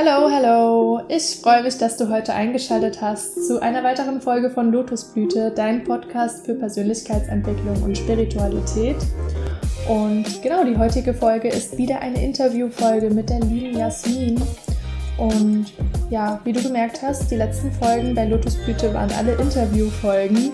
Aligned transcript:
Hallo, 0.00 0.30
hallo! 0.30 1.00
Ich 1.08 1.40
freue 1.42 1.64
mich, 1.64 1.76
dass 1.76 1.96
du 1.96 2.08
heute 2.08 2.32
eingeschaltet 2.32 3.00
hast 3.02 3.48
zu 3.48 3.60
einer 3.60 3.82
weiteren 3.82 4.20
Folge 4.20 4.48
von 4.48 4.70
Lotusblüte, 4.70 5.50
dein 5.50 5.82
Podcast 5.82 6.46
für 6.46 6.54
Persönlichkeitsentwicklung 6.54 7.82
und 7.82 7.98
Spiritualität. 7.98 8.94
Und 9.88 10.40
genau, 10.40 10.62
die 10.62 10.78
heutige 10.78 11.12
Folge 11.12 11.48
ist 11.48 11.76
wieder 11.78 11.98
eine 11.98 12.24
Interviewfolge 12.24 13.10
mit 13.10 13.28
der 13.28 13.40
lieben 13.40 13.76
Jasmin. 13.76 14.40
Und 15.16 15.66
ja, 16.10 16.40
wie 16.44 16.52
du 16.52 16.62
gemerkt 16.62 17.02
hast, 17.02 17.28
die 17.32 17.36
letzten 17.36 17.72
Folgen 17.72 18.14
bei 18.14 18.24
Lotusblüte 18.24 18.94
waren 18.94 19.10
alle 19.18 19.32
Interviewfolgen. 19.32 20.52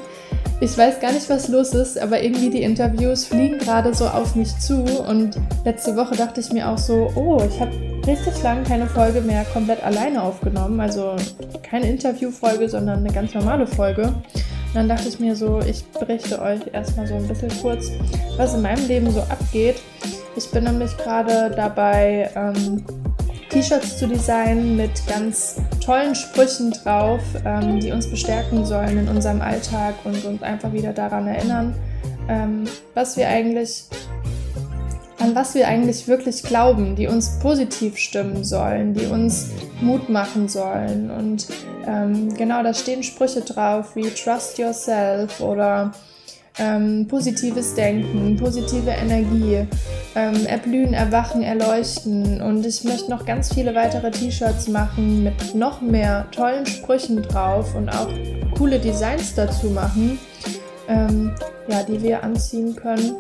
Ich 0.61 0.79
weiß 0.79 1.01
gar 1.01 1.13
nicht, 1.13 1.29
was 1.29 1.49
los 1.49 1.75
ist, 1.75 1.99
aber 1.99 2.23
irgendwie 2.23 2.49
die 2.49 2.63
Interviews 2.63 3.27
fliegen 3.27 3.59
gerade 3.59 3.93
so 3.93 4.07
auf 4.07 4.35
mich 4.35 4.57
zu. 4.59 4.83
Und 4.83 5.37
letzte 5.65 5.97
Woche 5.97 6.17
dachte 6.17 6.41
ich 6.41 6.53
mir 6.53 6.69
auch 6.69 6.79
so, 6.79 7.11
oh, 7.17 7.43
ich 7.47 7.61
habe 7.61 7.73
richtig 8.07 8.43
lange 8.43 8.63
keine 8.63 8.87
Folge 8.87 9.21
mehr 9.21 9.45
komplett 9.53 9.83
alleine 9.85 10.23
aufgenommen. 10.23 10.81
Also 10.81 11.17
keine 11.63 11.91
Interviewfolge, 11.91 12.69
sondern 12.69 13.01
eine 13.01 13.13
ganz 13.13 13.35
normale 13.35 13.67
Folge. 13.67 14.05
Und 14.05 14.75
dann 14.75 14.89
dachte 14.89 15.09
ich 15.09 15.21
mir 15.21 15.37
so, 15.37 15.61
ich 15.61 15.85
berichte 15.87 16.41
euch 16.41 16.61
erstmal 16.73 17.07
so 17.07 17.15
ein 17.15 17.29
bisschen 17.29 17.51
kurz, 17.61 17.91
was 18.37 18.55
in 18.55 18.63
meinem 18.63 18.87
Leben 18.89 19.11
so 19.11 19.21
abgeht. 19.21 19.77
Ich 20.37 20.51
bin 20.51 20.65
nämlich 20.65 20.97
gerade 20.97 21.53
dabei, 21.55 22.31
ähm, 22.35 22.85
T-Shirts 23.49 23.99
zu 23.99 24.09
designen 24.09 24.77
mit 24.77 25.07
ganz 25.07 25.57
tollen 25.85 26.15
Sprüchen 26.15 26.73
drauf, 26.73 27.21
ähm, 27.45 27.81
die 27.81 27.93
uns 27.93 28.09
bestärken 28.09 28.65
sollen 28.65 28.99
in 28.99 29.09
unserem 29.09 29.41
Alltag 29.41 29.95
und 30.05 30.25
uns 30.25 30.43
einfach 30.43 30.73
wieder 30.73 30.93
daran 30.93 31.27
erinnern, 31.27 31.75
ähm, 32.29 32.65
was 32.95 33.17
wir 33.17 33.29
eigentlich, 33.29 33.85
an 35.19 35.35
was 35.35 35.55
wir 35.55 35.69
eigentlich 35.69 36.09
wirklich 36.09 36.43
glauben, 36.43 36.97
die 36.97 37.07
uns 37.07 37.39
positiv 37.39 37.97
stimmen 37.97 38.45
sollen, 38.45 38.95
die 38.95 39.07
uns 39.07 39.51
Mut 39.81 40.09
machen 40.09 40.49
sollen. 40.49 41.11
Und 41.11 41.47
ähm, 41.87 42.35
genau, 42.35 42.63
da 42.63 42.75
stehen 42.75 43.03
Sprüche 43.03 43.43
drauf 43.43 43.95
wie 43.95 44.09
Trust 44.11 44.59
Yourself 44.59 45.41
oder 45.41 45.93
ähm, 46.59 47.07
positives 47.09 47.75
Denken, 47.75 48.37
positive 48.37 48.91
Energie, 48.91 49.67
ähm, 50.15 50.47
erblühen, 50.47 50.95
erwachen, 50.95 51.43
erleuchten. 51.43 52.41
Und 52.41 52.65
ich 52.65 52.85
möchte 52.85 53.11
noch 53.11 53.25
ganz 53.25 53.53
viele 53.53 53.75
weitere 53.75 54.11
T-Shirts 54.11 54.69
machen 54.69 55.25
mit 55.25 55.55
noch 55.55 55.81
mehr 55.81 56.27
tollen 56.31 56.67
Sprüchen 56.67 57.23
drauf 57.23 57.75
und 57.75 57.89
auch 57.89 58.09
coole 58.57 58.79
Designs 58.79 59.35
dazu 59.35 59.69
machen, 59.69 60.19
ähm, 60.89 61.33
ja, 61.69 61.83
die 61.83 62.03
wir 62.03 62.23
anziehen 62.23 62.77
können, 62.77 63.17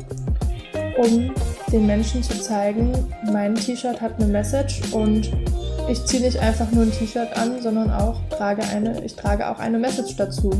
um 0.96 1.34
den 1.72 1.86
Menschen 1.86 2.22
zu 2.22 2.40
zeigen, 2.40 2.92
mein 3.32 3.56
T-Shirt 3.56 4.00
hat 4.00 4.20
eine 4.20 4.26
Message 4.26 4.80
und 4.92 5.32
ich 5.88 6.04
ziehe 6.06 6.22
nicht 6.22 6.38
einfach 6.38 6.70
nur 6.70 6.84
ein 6.84 6.92
T-Shirt 6.92 7.36
an, 7.36 7.60
sondern 7.60 7.90
auch 7.90 8.20
trage 8.30 8.62
eine, 8.72 9.04
ich 9.04 9.16
trage 9.16 9.48
auch 9.48 9.58
eine 9.58 9.78
Message 9.78 10.16
dazu. 10.16 10.50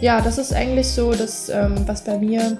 Ja, 0.00 0.20
das 0.20 0.38
ist 0.38 0.52
eigentlich 0.52 0.88
so 0.88 1.12
das, 1.12 1.48
ähm, 1.48 1.74
was 1.86 2.04
bei 2.04 2.18
mir 2.18 2.58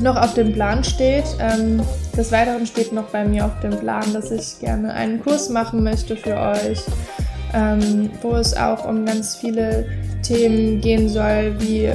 noch 0.00 0.16
auf 0.16 0.34
dem 0.34 0.52
Plan 0.52 0.84
steht. 0.84 1.24
Ähm, 1.40 1.80
des 2.16 2.30
Weiteren 2.30 2.66
steht 2.66 2.92
noch 2.92 3.08
bei 3.08 3.24
mir 3.24 3.46
auf 3.46 3.58
dem 3.60 3.76
Plan, 3.78 4.12
dass 4.12 4.30
ich 4.30 4.60
gerne 4.60 4.92
einen 4.94 5.20
Kurs 5.20 5.48
machen 5.48 5.82
möchte 5.82 6.16
für 6.16 6.36
euch, 6.36 6.80
ähm, 7.52 8.10
wo 8.22 8.32
es 8.32 8.56
auch 8.56 8.88
um 8.88 9.04
ganz 9.04 9.36
viele 9.36 9.86
Themen 10.22 10.80
gehen 10.80 11.08
soll, 11.08 11.56
wie 11.58 11.92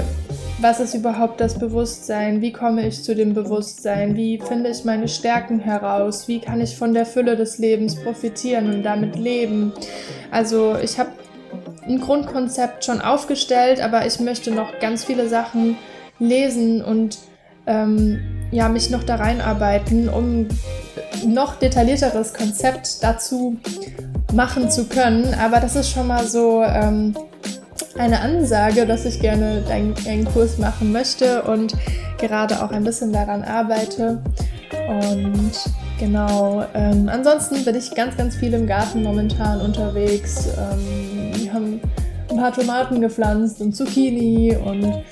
was 0.62 0.82
ist 0.82 0.94
überhaupt 0.94 1.40
das 1.40 1.58
Bewusstsein? 1.58 2.42
Wie 2.42 2.52
komme 2.52 2.86
ich 2.86 3.02
zu 3.02 3.16
dem 3.16 3.34
Bewusstsein? 3.34 4.18
Wie 4.18 4.40
finde 4.40 4.70
ich 4.70 4.84
meine 4.84 5.08
Stärken 5.08 5.60
heraus? 5.60 6.28
Wie 6.28 6.42
kann 6.42 6.60
ich 6.60 6.76
von 6.76 6.94
der 6.94 7.06
Fülle 7.06 7.38
des 7.38 7.60
Lebens 7.60 7.96
profitieren 7.96 8.70
und 8.70 8.84
damit 8.84 9.16
leben? 9.16 9.72
Also 10.32 10.76
ich 10.84 11.00
habe 11.00 11.12
ein 11.90 12.00
Grundkonzept 12.00 12.86
schon 12.86 13.02
aufgestellt, 13.02 13.82
aber 13.82 14.06
ich 14.06 14.20
möchte 14.20 14.52
noch 14.52 14.80
ganz 14.80 15.04
viele 15.04 15.28
Sachen 15.28 15.78
lesen 16.20 16.84
und 16.84 17.18
ähm, 17.66 18.20
ja, 18.52 18.70
mich 18.70 18.90
noch 18.90 19.04
da 19.04 19.16
reinarbeiten, 19.16 20.08
um 20.08 20.48
noch 21.26 21.56
detaillierteres 21.56 22.34
Konzept 22.34 23.04
dazu 23.04 23.58
machen 24.34 24.70
zu 24.70 24.86
können. 24.86 25.34
Aber 25.34 25.60
das 25.60 25.76
ist 25.76 25.90
schon 25.90 26.08
mal 26.08 26.26
so 26.26 26.64
ähm, 26.64 27.16
eine 27.98 28.22
Ansage, 28.22 28.86
dass 28.86 29.06
ich 29.06 29.20
gerne 29.20 29.64
einen, 29.70 30.26
Kurs 30.26 30.58
machen 30.58 30.92
möchte 30.92 31.44
und 31.44 31.74
gerade 32.18 32.64
auch 32.64 32.72
ein 32.72 32.84
bisschen 32.84 33.12
daran 33.12 33.44
arbeite. 33.44 34.22
Und 34.88 35.52
genau, 36.00 36.66
ähm, 36.74 37.10
ansonsten 37.10 37.64
bin 37.66 37.76
ich 37.76 37.94
ganz, 37.94 38.18
ganz 38.18 38.36
viel 38.36 38.54
im 38.54 38.68
Garten 38.68 39.04
momentan 39.04 39.62
unterwegs. 39.62 40.48
Ähm, 40.58 41.19
haben 41.54 41.82
ein 42.30 42.38
paar 42.38 42.54
Tomaten 42.54 43.02
gepflanzt 43.02 43.62
und 43.62 43.76
Zucchini 43.76 44.56
und 44.56 45.04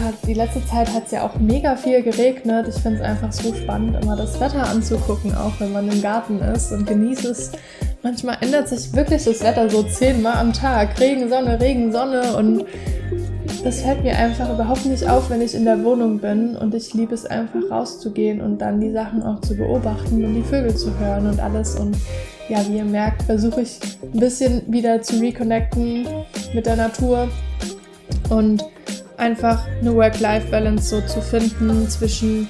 ja, 0.00 0.12
die 0.26 0.34
letzte 0.34 0.64
Zeit 0.66 0.92
hat 0.92 1.06
es 1.06 1.12
ja 1.12 1.26
auch 1.26 1.36
mega 1.36 1.74
viel 1.76 2.02
geregnet. 2.02 2.68
Ich 2.68 2.74
finde 2.82 2.98
es 2.98 3.02
einfach 3.02 3.32
so 3.32 3.54
spannend, 3.54 3.96
immer 4.02 4.16
das 4.16 4.38
Wetter 4.40 4.68
anzugucken, 4.68 5.34
auch 5.34 5.52
wenn 5.58 5.72
man 5.72 5.90
im 5.90 6.02
Garten 6.02 6.40
ist 6.40 6.72
und 6.72 6.86
genieße 6.86 7.30
es. 7.30 7.52
Manchmal 8.02 8.36
ändert 8.40 8.68
sich 8.68 8.92
wirklich 8.92 9.24
das 9.24 9.42
Wetter 9.42 9.68
so 9.70 9.82
zehnmal 9.82 10.36
am 10.36 10.52
Tag. 10.52 11.00
Regen, 11.00 11.28
Sonne, 11.28 11.58
Regen, 11.60 11.92
Sonne. 11.92 12.36
Und 12.36 12.64
das 13.64 13.80
fällt 13.80 14.02
mir 14.02 14.16
einfach 14.16 14.52
überhaupt 14.52 14.84
nicht 14.84 15.08
auf, 15.08 15.30
wenn 15.30 15.40
ich 15.40 15.54
in 15.54 15.64
der 15.64 15.82
Wohnung 15.82 16.18
bin. 16.18 16.56
Und 16.56 16.74
ich 16.74 16.92
liebe 16.92 17.14
es 17.14 17.24
einfach 17.24 17.70
rauszugehen 17.70 18.40
und 18.40 18.58
dann 18.58 18.80
die 18.80 18.92
Sachen 18.92 19.22
auch 19.22 19.40
zu 19.40 19.56
beobachten 19.56 20.22
und 20.24 20.34
die 20.34 20.42
Vögel 20.42 20.74
zu 20.74 20.96
hören 20.98 21.26
und 21.26 21.40
alles. 21.40 21.74
Und 21.74 21.96
ja, 22.48 22.58
wie 22.68 22.76
ihr 22.76 22.84
merkt, 22.84 23.22
versuche 23.22 23.62
ich 23.62 23.80
ein 24.02 24.20
bisschen 24.20 24.62
wieder 24.70 25.00
zu 25.00 25.18
reconnecten 25.20 26.06
mit 26.54 26.66
der 26.66 26.76
Natur. 26.76 27.28
Und 28.28 28.62
einfach 29.16 29.66
eine 29.80 29.94
Work-Life-Balance 29.94 30.88
so 30.88 31.00
zu 31.00 31.20
finden 31.20 31.88
zwischen 31.88 32.48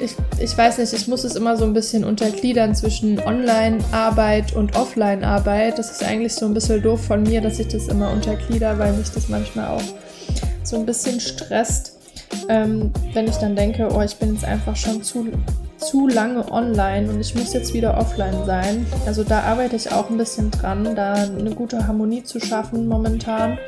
ich, 0.00 0.14
ich 0.38 0.56
weiß 0.56 0.78
nicht, 0.78 0.92
ich 0.92 1.08
muss 1.08 1.24
es 1.24 1.34
immer 1.34 1.56
so 1.56 1.64
ein 1.64 1.72
bisschen 1.72 2.04
untergliedern 2.04 2.74
zwischen 2.74 3.18
Online-Arbeit 3.18 4.54
und 4.54 4.76
Offline-Arbeit. 4.76 5.78
Das 5.78 5.90
ist 5.90 6.04
eigentlich 6.04 6.34
so 6.34 6.46
ein 6.46 6.54
bisschen 6.54 6.82
doof 6.82 7.04
von 7.04 7.22
mir, 7.22 7.40
dass 7.40 7.58
ich 7.58 7.68
das 7.68 7.88
immer 7.88 8.12
unterglieder, 8.12 8.78
weil 8.78 8.92
mich 8.92 9.10
das 9.10 9.28
manchmal 9.28 9.68
auch 9.68 9.82
so 10.62 10.76
ein 10.76 10.86
bisschen 10.86 11.18
stresst, 11.18 11.98
ähm, 12.48 12.92
wenn 13.12 13.26
ich 13.26 13.36
dann 13.36 13.56
denke, 13.56 13.88
oh, 13.92 14.02
ich 14.02 14.16
bin 14.16 14.34
jetzt 14.34 14.44
einfach 14.44 14.76
schon 14.76 15.02
zu, 15.02 15.28
zu 15.78 16.06
lange 16.06 16.50
online 16.52 17.10
und 17.10 17.20
ich 17.20 17.34
muss 17.34 17.52
jetzt 17.52 17.72
wieder 17.74 17.96
offline 17.96 18.44
sein. 18.44 18.86
Also 19.06 19.24
da 19.24 19.40
arbeite 19.40 19.76
ich 19.76 19.90
auch 19.90 20.10
ein 20.10 20.18
bisschen 20.18 20.50
dran, 20.50 20.94
da 20.94 21.14
eine 21.14 21.50
gute 21.50 21.86
Harmonie 21.86 22.22
zu 22.22 22.38
schaffen 22.38 22.86
momentan. 22.86 23.58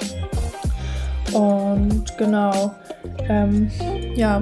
Und 1.32 2.04
genau, 2.18 2.74
ähm, 3.28 3.70
ja, 4.16 4.40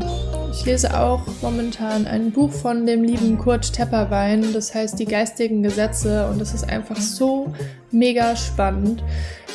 ich 0.52 0.64
lese 0.64 0.98
auch 0.98 1.22
momentan 1.42 2.06
ein 2.06 2.32
Buch 2.32 2.50
von 2.50 2.86
dem 2.86 3.04
lieben 3.04 3.38
Kurt 3.38 3.72
Tepperwein, 3.72 4.52
das 4.52 4.74
heißt 4.74 4.98
Die 4.98 5.04
geistigen 5.04 5.62
Gesetze 5.62 6.28
und 6.28 6.40
das 6.40 6.54
ist 6.54 6.68
einfach 6.68 6.96
so 6.96 7.52
mega 7.90 8.34
spannend. 8.34 9.02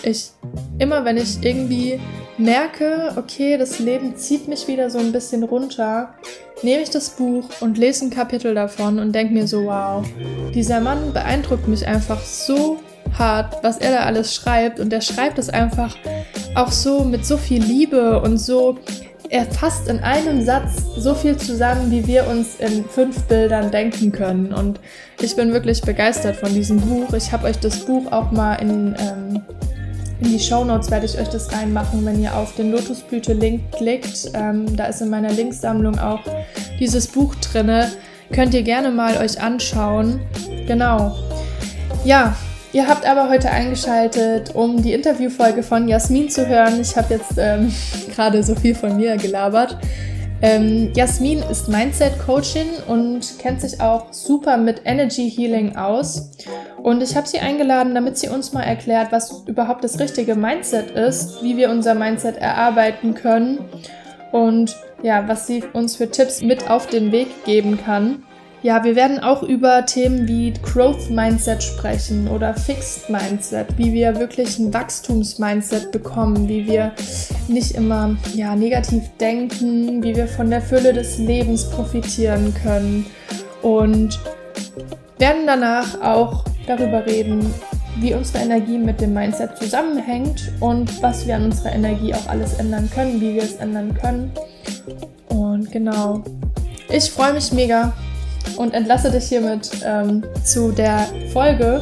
Ich 0.04 0.32
immer 0.80 1.06
wenn 1.06 1.18
ich 1.18 1.44
irgendwie 1.44 2.00
merke, 2.38 3.14
okay, 3.16 3.58
das 3.58 3.80
Leben 3.80 4.16
zieht 4.16 4.48
mich 4.48 4.68
wieder 4.68 4.90
so 4.90 5.00
ein 5.00 5.12
bisschen 5.12 5.44
runter, 5.44 6.14
nehme 6.62 6.84
ich 6.84 6.90
das 6.90 7.12
Buch 7.12 7.46
und 7.62 7.78
lese 7.78 8.06
ein 8.06 8.10
Kapitel 8.10 8.56
davon 8.56 9.00
und 9.00 9.14
denke 9.14 9.34
mir 9.34 9.48
so, 9.48 9.66
wow, 9.66 10.06
dieser 10.54 10.80
Mann 10.80 11.14
beeindruckt 11.14 11.68
mich 11.68 11.88
einfach 11.88 12.22
so 12.22 12.80
hart, 13.18 13.64
was 13.64 13.78
er 13.78 13.92
da 13.92 14.00
alles 14.04 14.34
schreibt 14.34 14.80
und 14.80 14.92
er 14.92 15.02
schreibt 15.02 15.38
es 15.40 15.50
einfach 15.50 15.96
auch 16.56 16.72
so 16.72 17.04
mit 17.04 17.26
so 17.26 17.38
viel 17.38 17.62
Liebe 17.64 18.22
und 18.22 18.38
so 18.38 18.78
er 19.34 19.46
fasst 19.46 19.88
in 19.88 20.00
einem 20.02 20.46
Satz 20.46 20.84
so 20.96 21.16
viel 21.16 21.36
zusammen, 21.36 21.90
wie 21.90 22.06
wir 22.06 22.28
uns 22.28 22.58
in 22.58 22.86
fünf 22.86 23.24
Bildern 23.24 23.72
denken 23.72 24.12
können. 24.12 24.54
Und 24.54 24.80
ich 25.20 25.36
bin 25.36 25.52
wirklich 25.52 25.82
begeistert 25.82 26.36
von 26.36 26.54
diesem 26.54 26.80
Buch. 26.80 27.12
Ich 27.14 27.32
habe 27.32 27.48
euch 27.48 27.58
das 27.58 27.80
Buch 27.80 28.12
auch 28.12 28.30
mal 28.30 28.54
in, 28.58 28.96
ähm, 29.00 29.42
in 30.20 30.30
die 30.30 30.40
Show 30.40 30.64
Notes 30.64 30.92
werde 30.92 31.08
ich 31.08 31.18
euch 31.18 31.30
das 31.30 31.52
reinmachen, 31.52 32.06
wenn 32.06 32.22
ihr 32.22 32.36
auf 32.36 32.54
den 32.54 32.72
Lotusblüte-Link 32.72 33.72
klickt. 33.72 34.30
Ähm, 34.36 34.76
da 34.78 34.86
ist 34.86 35.02
in 35.02 35.10
meiner 35.10 35.32
Linksammlung 35.32 35.98
auch 35.98 36.22
dieses 36.80 37.08
Buch 37.08 37.34
drinne. 37.34 37.92
Könnt 38.32 38.54
ihr 38.54 38.62
gerne 38.62 38.92
mal 38.92 39.18
euch 39.18 39.42
anschauen. 39.42 40.20
Genau. 40.68 41.16
Ja, 42.06 42.36
Ihr 42.74 42.88
habt 42.88 43.06
aber 43.06 43.30
heute 43.30 43.52
eingeschaltet, 43.52 44.56
um 44.56 44.82
die 44.82 44.94
Interviewfolge 44.94 45.62
von 45.62 45.88
Jasmin 45.88 46.30
zu 46.30 46.48
hören. 46.48 46.82
Ich 46.82 46.98
habe 46.98 47.14
jetzt 47.14 47.34
ähm, 47.38 47.72
gerade 48.16 48.42
so 48.42 48.56
viel 48.56 48.74
von 48.74 48.98
mir 48.98 49.16
gelabert. 49.18 49.78
Ähm, 50.42 50.92
Jasmin 50.96 51.44
ist 51.52 51.70
Mindset-Coachin 51.70 52.68
und 52.88 53.38
kennt 53.38 53.62
sich 53.62 53.80
auch 53.80 54.12
super 54.12 54.58
mit 54.58 54.82
Energy 54.86 55.30
Healing 55.30 55.76
aus. 55.76 56.32
Und 56.82 57.04
ich 57.04 57.16
habe 57.16 57.28
sie 57.28 57.40
eingeladen, 57.40 57.94
damit 57.94 58.18
sie 58.18 58.28
uns 58.28 58.54
mal 58.54 58.64
erklärt, 58.64 59.12
was 59.12 59.44
überhaupt 59.46 59.84
das 59.84 60.00
richtige 60.00 60.34
Mindset 60.34 60.92
ist, 60.92 61.44
wie 61.44 61.56
wir 61.56 61.70
unser 61.70 61.94
Mindset 61.94 62.38
erarbeiten 62.38 63.14
können 63.14 63.60
und 64.32 64.76
ja, 65.04 65.28
was 65.28 65.46
sie 65.46 65.64
uns 65.74 65.96
für 65.96 66.10
Tipps 66.10 66.42
mit 66.42 66.70
auf 66.72 66.88
den 66.88 67.12
Weg 67.12 67.46
geben 67.46 67.78
kann. 67.78 68.24
Ja, 68.64 68.82
wir 68.86 68.96
werden 68.96 69.20
auch 69.20 69.44
über 69.44 69.86
Themen 69.86 70.26
wie 70.26 70.54
Growth 70.54 71.10
Mindset 71.10 71.62
sprechen 71.62 72.30
oder 72.30 72.54
Fixed 72.54 73.10
Mindset, 73.10 73.78
wie 73.78 73.92
wir 73.92 74.18
wirklich 74.18 74.58
ein 74.58 74.74
Wachstumsmindset 74.74 75.92
bekommen, 75.92 76.48
wie 76.48 76.66
wir 76.66 76.94
nicht 77.50 77.72
immer 77.72 78.16
ja, 78.34 78.56
negativ 78.56 79.04
denken, 79.20 80.02
wie 80.02 80.16
wir 80.16 80.28
von 80.28 80.50
der 80.50 80.62
Fülle 80.62 80.94
des 80.94 81.18
Lebens 81.18 81.70
profitieren 81.70 82.54
können. 82.64 83.06
Und 83.62 84.18
werden 85.20 85.44
danach 85.46 86.02
auch 86.02 86.46
darüber 86.66 87.06
reden, 87.06 87.54
wie 87.98 88.14
unsere 88.14 88.44
Energie 88.44 88.78
mit 88.78 89.02
dem 89.02 89.14
Mindset 89.14 89.58
zusammenhängt 89.58 90.54
und 90.62 91.02
was 91.04 91.28
wir 91.28 91.36
an 91.36 91.46
unserer 91.46 91.74
Energie 91.74 92.14
auch 92.14 92.28
alles 92.28 92.54
ändern 92.54 92.90
können, 92.90 93.20
wie 93.20 93.36
wir 93.36 93.44
es 93.44 93.56
ändern 93.56 93.94
können. 93.94 94.32
Und 95.28 95.70
genau, 95.70 96.24
ich 96.90 97.12
freue 97.12 97.34
mich 97.34 97.52
mega, 97.52 97.94
und 98.58 98.74
entlasse 98.74 99.12
dich 99.12 99.26
hiermit 99.26 99.70
ähm, 99.86 100.24
zu 100.44 100.72
der 100.72 101.08
Folge. 101.32 101.82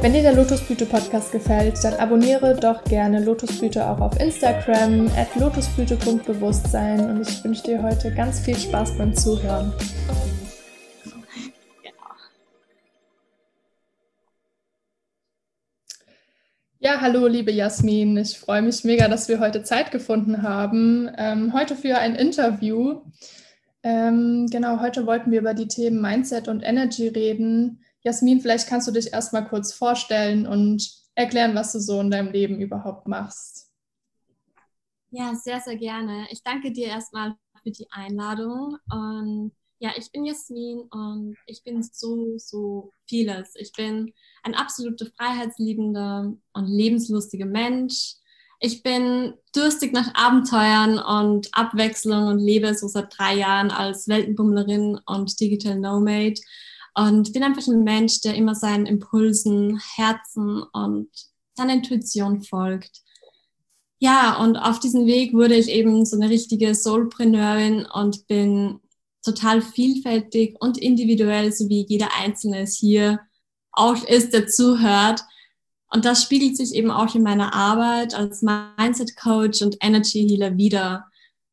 Wenn 0.00 0.12
dir 0.12 0.22
der 0.22 0.34
Lotusblüte 0.34 0.86
Podcast 0.86 1.32
gefällt, 1.32 1.82
dann 1.82 1.94
abonniere 1.94 2.54
doch 2.54 2.84
gerne 2.84 3.24
Lotusblüte 3.24 3.84
auch 3.84 4.00
auf 4.00 4.20
Instagram 4.20 5.08
at 5.16 5.34
lotusblüte.bewusstsein 5.34 7.10
und 7.10 7.28
ich 7.28 7.42
wünsche 7.42 7.64
dir 7.64 7.82
heute 7.82 8.14
ganz 8.14 8.38
viel 8.38 8.56
Spaß 8.56 8.96
beim 8.96 9.14
Zuhören. 9.16 9.72
Ja, 16.80 17.00
hallo, 17.00 17.26
liebe 17.26 17.50
Jasmin. 17.50 18.16
Ich 18.18 18.38
freue 18.38 18.62
mich 18.62 18.84
mega, 18.84 19.08
dass 19.08 19.28
wir 19.28 19.40
heute 19.40 19.64
Zeit 19.64 19.90
gefunden 19.90 20.42
haben. 20.44 21.10
Ähm, 21.18 21.52
heute 21.52 21.74
für 21.74 21.98
ein 21.98 22.14
Interview. 22.14 23.00
Ähm, 23.82 24.46
genau, 24.50 24.80
heute 24.80 25.06
wollten 25.06 25.30
wir 25.30 25.40
über 25.40 25.54
die 25.54 25.68
Themen 25.68 26.00
Mindset 26.00 26.48
und 26.48 26.62
Energy 26.62 27.08
reden. 27.08 27.84
Jasmin, 28.02 28.40
vielleicht 28.40 28.68
kannst 28.68 28.88
du 28.88 28.92
dich 28.92 29.12
erstmal 29.12 29.46
kurz 29.46 29.72
vorstellen 29.72 30.46
und 30.46 30.88
erklären, 31.14 31.54
was 31.54 31.72
du 31.72 31.80
so 31.80 32.00
in 32.00 32.10
deinem 32.10 32.32
Leben 32.32 32.60
überhaupt 32.60 33.06
machst. 33.06 33.70
Ja, 35.10 35.34
sehr, 35.34 35.60
sehr 35.60 35.76
gerne. 35.76 36.26
Ich 36.30 36.42
danke 36.42 36.72
dir 36.72 36.88
erstmal 36.88 37.34
für 37.62 37.70
die 37.70 37.86
Einladung. 37.90 38.76
Und 38.90 39.52
ja, 39.78 39.92
ich 39.96 40.10
bin 40.10 40.24
Jasmin 40.24 40.82
und 40.90 41.36
ich 41.46 41.62
bin 41.62 41.82
so, 41.82 42.36
so 42.36 42.92
vieles. 43.08 43.54
Ich 43.56 43.72
bin 43.72 44.12
ein 44.42 44.54
absoluter 44.54 45.06
freiheitsliebender 45.16 46.34
und 46.52 46.66
lebenslustiger 46.66 47.46
Mensch. 47.46 48.16
Ich 48.60 48.82
bin 48.82 49.34
durstig 49.54 49.92
nach 49.92 50.14
Abenteuern 50.14 50.98
und 50.98 51.48
Abwechslung 51.52 52.26
und 52.26 52.38
lebe 52.40 52.74
so 52.74 52.88
seit 52.88 53.16
drei 53.16 53.36
Jahren 53.36 53.70
als 53.70 54.08
Weltenbummlerin 54.08 54.98
und 55.06 55.38
Digital 55.38 55.78
Nomade 55.78 56.40
und 56.94 57.32
bin 57.32 57.44
einfach 57.44 57.66
ein 57.68 57.84
Mensch, 57.84 58.20
der 58.20 58.34
immer 58.34 58.56
seinen 58.56 58.86
Impulsen, 58.86 59.80
Herzen 59.94 60.64
und 60.72 61.08
seiner 61.54 61.74
Intuition 61.74 62.42
folgt. 62.42 63.02
Ja, 64.00 64.42
und 64.42 64.56
auf 64.56 64.80
diesem 64.80 65.06
Weg 65.06 65.34
wurde 65.34 65.54
ich 65.54 65.68
eben 65.68 66.04
so 66.04 66.16
eine 66.16 66.28
richtige 66.28 66.74
Soulpreneurin 66.74 67.86
und 67.86 68.26
bin 68.26 68.80
total 69.24 69.60
vielfältig 69.60 70.56
und 70.60 70.78
individuell, 70.78 71.52
so 71.52 71.68
wie 71.68 71.86
jeder 71.88 72.08
Einzelne 72.16 72.60
es 72.60 72.76
hier 72.76 73.20
auch 73.72 74.02
ist, 74.04 74.32
der 74.32 74.48
zuhört. 74.48 75.22
Und 75.90 76.04
das 76.04 76.22
spiegelt 76.22 76.56
sich 76.56 76.74
eben 76.74 76.90
auch 76.90 77.14
in 77.14 77.22
meiner 77.22 77.54
Arbeit 77.54 78.14
als 78.14 78.42
Mindset 78.42 79.16
Coach 79.16 79.62
und 79.62 79.76
Energy 79.80 80.28
Healer 80.28 80.56
wieder, 80.56 81.06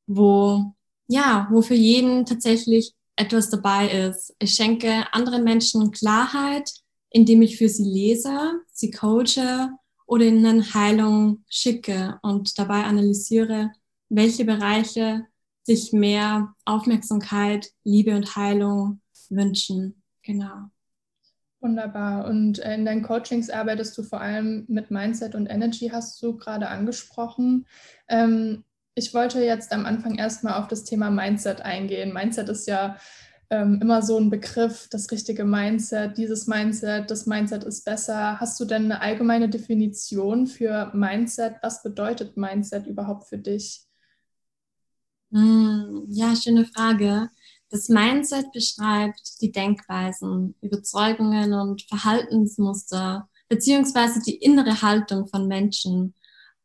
wo, 0.08 0.74
ja, 1.08 1.48
wo 1.52 1.62
für 1.62 1.76
jeden 1.76 2.26
tatsächlich 2.26 2.94
etwas 3.16 3.50
dabei 3.50 3.90
ist. 3.90 4.36
Ich 4.40 4.54
schenke 4.54 5.06
anderen 5.14 5.44
Menschen 5.44 5.92
Klarheit, 5.92 6.70
indem 7.10 7.42
ich 7.42 7.58
für 7.58 7.70
sie 7.70 7.86
lese, 7.86 8.62
sie 8.74 8.92
coache 8.92 9.70
oder 10.06 10.26
ihnen 10.26 10.74
Heilung 10.74 11.44
schicke 11.50 12.20
und 12.22 12.60
dabei 12.60 12.84
analysiere, 12.84 13.72
welche 14.10 14.44
Bereiche 14.44 15.26
sich 15.64 15.94
mehr 15.94 16.54
Aufmerksamkeit, 16.66 17.72
Liebe 17.84 18.16
und 18.16 18.36
Heilung 18.36 19.02
wünschen. 19.30 20.04
Genau. 20.22 20.70
Wunderbar. 21.66 22.26
Und 22.28 22.60
äh, 22.60 22.76
in 22.76 22.86
deinen 22.86 23.02
Coachings 23.02 23.50
arbeitest 23.50 23.98
du 23.98 24.04
vor 24.04 24.22
allem 24.22 24.66
mit 24.68 24.92
Mindset 24.92 25.34
und 25.34 25.48
Energy, 25.48 25.90
hast 25.92 26.22
du 26.22 26.38
gerade 26.38 26.68
angesprochen. 26.68 27.66
Ähm, 28.08 28.64
ich 28.94 29.16
wollte 29.16 29.44
jetzt 29.44 29.74
am 29.74 29.88
Anfang 29.88 30.14
erstmal 30.14 30.62
auf 30.62 30.68
das 30.68 30.84
Thema 30.84 31.10
Mindset 31.10 31.62
eingehen. 31.62 32.14
Mindset 32.14 32.50
ist 32.50 32.68
ja 32.68 32.98
ähm, 33.50 33.80
immer 33.82 34.04
so 34.04 34.20
ein 34.20 34.30
Begriff, 34.30 34.88
das 34.92 35.10
richtige 35.10 35.44
Mindset, 35.44 36.20
dieses 36.20 36.46
Mindset, 36.46 37.10
das 37.10 37.26
Mindset 37.26 37.64
ist 37.64 37.84
besser. 37.84 38.40
Hast 38.40 38.60
du 38.60 38.66
denn 38.66 38.84
eine 38.84 39.02
allgemeine 39.02 39.50
Definition 39.50 40.46
für 40.46 40.92
Mindset? 40.94 41.56
Was 41.64 41.82
bedeutet 41.82 42.38
Mindset 42.38 42.86
überhaupt 42.86 43.28
für 43.28 43.40
dich? 43.40 43.82
Hm, 45.32 46.06
ja, 46.10 46.36
schöne 46.36 46.66
Frage. 46.66 47.32
Das 47.76 47.90
Mindset 47.90 48.54
beschreibt 48.54 49.42
die 49.42 49.52
Denkweisen, 49.52 50.56
Überzeugungen 50.62 51.52
und 51.52 51.82
Verhaltensmuster 51.82 53.28
beziehungsweise 53.50 54.22
die 54.22 54.38
innere 54.38 54.82
Haltung 54.82 55.28
von 55.28 55.50
Menschen. 55.50 56.14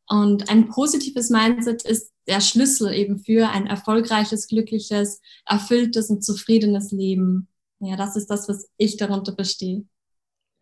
Und 0.07 0.49
ein 0.49 0.69
positives 0.69 1.29
Mindset 1.29 1.81
ist 1.81 2.13
der 2.27 2.39
Schlüssel 2.39 2.93
eben 2.93 3.19
für 3.19 3.49
ein 3.49 3.67
erfolgreiches, 3.67 4.47
glückliches, 4.47 5.19
erfülltes 5.45 6.09
und 6.09 6.23
zufriedenes 6.23 6.93
Leben. 6.93 7.49
Ja, 7.81 7.97
das 7.97 8.15
ist 8.15 8.27
das, 8.27 8.47
was 8.47 8.69
ich 8.77 8.95
darunter 8.95 9.35
verstehe. 9.35 9.83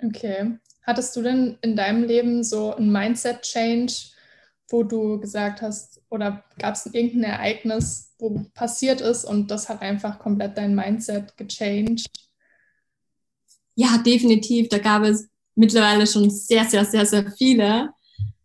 Okay. 0.03 0.57
Hattest 0.81 1.15
du 1.15 1.21
denn 1.21 1.59
in 1.61 1.75
deinem 1.75 2.05
Leben 2.05 2.43
so 2.43 2.73
ein 2.73 2.91
Mindset-Change, 2.91 3.93
wo 4.69 4.83
du 4.83 5.19
gesagt 5.19 5.61
hast, 5.61 6.01
oder 6.09 6.43
gab 6.57 6.75
es 6.75 6.85
irgendein 6.85 7.31
Ereignis, 7.31 8.13
wo 8.19 8.45
passiert 8.53 9.01
ist 9.01 9.25
und 9.25 9.49
das 9.51 9.69
hat 9.69 9.81
einfach 9.81 10.19
komplett 10.19 10.57
dein 10.57 10.75
Mindset 10.75 11.35
gechanged? 11.37 12.05
Ja, 13.75 13.97
definitiv. 13.97 14.69
Da 14.69 14.77
gab 14.77 15.03
es 15.03 15.27
mittlerweile 15.55 16.05
schon 16.05 16.29
sehr, 16.29 16.65
sehr, 16.65 16.85
sehr, 16.85 17.05
sehr 17.05 17.31
viele. 17.31 17.93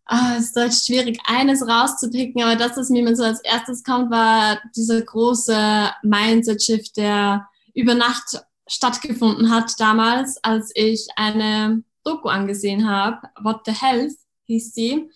Ah, 0.07 0.37
es 0.37 0.47
ist 0.47 0.57
halt 0.57 0.75
schwierig, 0.75 1.19
eines 1.25 1.67
rauszupicken, 1.67 2.43
aber 2.43 2.57
das, 2.57 2.77
was 2.77 2.91
mir 2.91 3.17
so 3.17 3.25
als 3.25 3.41
erstes 3.41 3.83
kommt, 3.83 4.11
war 4.11 4.61
dieser 4.77 5.01
große 5.01 5.91
Mindset-Shift, 6.03 6.97
der 6.99 7.49
über 7.73 7.95
Nacht 7.95 8.45
stattgefunden 8.67 9.51
hat 9.51 9.73
damals, 9.79 10.39
als 10.43 10.71
ich 10.75 11.09
eine 11.17 11.83
Doku 12.05 12.29
angesehen 12.29 12.89
habe. 12.89 13.29
What 13.43 13.63
the 13.67 13.73
Health 13.73 14.15
hieß 14.45 14.75
sie. 14.75 15.11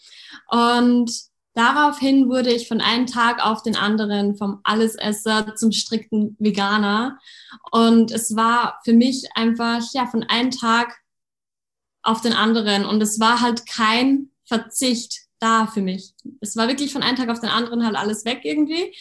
Und 0.49 1.11
daraufhin 1.55 2.29
wurde 2.29 2.53
ich 2.53 2.69
von 2.69 2.81
einem 2.81 3.07
Tag 3.07 3.45
auf 3.45 3.63
den 3.63 3.77
anderen 3.77 4.37
vom 4.37 4.61
Allesesser 4.65 5.55
zum 5.57 5.73
strikten 5.73 6.37
Veganer. 6.39 7.19
Und 7.71 8.11
es 8.11 8.37
war 8.37 8.81
für 8.85 8.93
mich 8.93 9.29
einfach, 9.35 9.83
ja, 9.93 10.07
von 10.07 10.23
einem 10.25 10.51
Tag 10.51 10.97
auf 12.03 12.21
den 12.21 12.33
anderen. 12.33 12.85
Und 12.85 13.03
es 13.03 13.21
war 13.21 13.41
halt 13.41 13.67
kein 13.67 14.31
Verzicht 14.45 15.29
da 15.41 15.67
für 15.67 15.81
mich. 15.81 16.15
Es 16.41 16.57
war 16.57 16.69
wirklich 16.69 16.93
von 16.93 17.03
einem 17.03 17.17
Tag 17.17 17.29
auf 17.29 17.41
den 17.41 17.51
anderen 17.51 17.85
halt 17.85 17.97
alles 17.97 18.25
weg 18.25 18.41
irgendwie, 18.43 18.95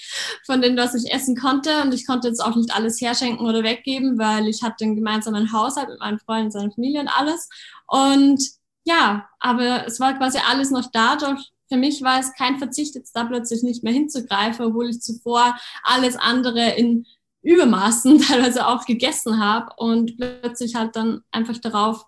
von 0.45 0.61
dem, 0.61 0.77
was 0.77 0.93
ich 0.93 1.11
essen 1.11 1.35
konnte. 1.35 1.81
Und 1.81 1.93
ich 1.93 2.05
konnte 2.05 2.27
jetzt 2.27 2.43
auch 2.43 2.55
nicht 2.55 2.73
alles 2.73 3.01
herschenken 3.01 3.47
oder 3.47 3.63
weggeben, 3.63 4.17
weil 4.17 4.47
ich 4.47 4.61
hatte 4.61 4.85
einen 4.85 4.95
gemeinsamen 4.95 5.51
Haushalt 5.51 5.89
mit 5.89 5.99
meinen 5.99 6.19
Freunden, 6.19 6.51
seiner 6.51 6.71
Familie 6.71 7.01
und 7.01 7.07
alles. 7.07 7.49
Und 7.87 8.56
ja, 8.87 9.27
aber 9.39 9.85
es 9.85 9.99
war 9.99 10.17
quasi 10.17 10.39
alles 10.47 10.71
noch 10.71 10.89
da. 10.91 11.17
Doch 11.17 11.37
für 11.69 11.77
mich 11.77 12.01
war 12.01 12.19
es 12.19 12.33
kein 12.33 12.57
Verzicht, 12.57 12.95
jetzt 12.95 13.13
da 13.13 13.25
plötzlich 13.25 13.61
nicht 13.61 13.83
mehr 13.83 13.91
hinzugreifen, 13.91 14.65
obwohl 14.65 14.89
ich 14.89 15.01
zuvor 15.01 15.57
alles 15.83 16.15
andere 16.15 16.71
in 16.71 17.05
Übermaßen 17.41 18.19
teilweise 18.21 18.65
auch 18.65 18.85
gegessen 18.85 19.39
habe 19.43 19.73
und 19.77 20.17
plötzlich 20.17 20.75
halt 20.75 20.95
dann 20.95 21.21
einfach 21.31 21.57
darauf, 21.57 22.05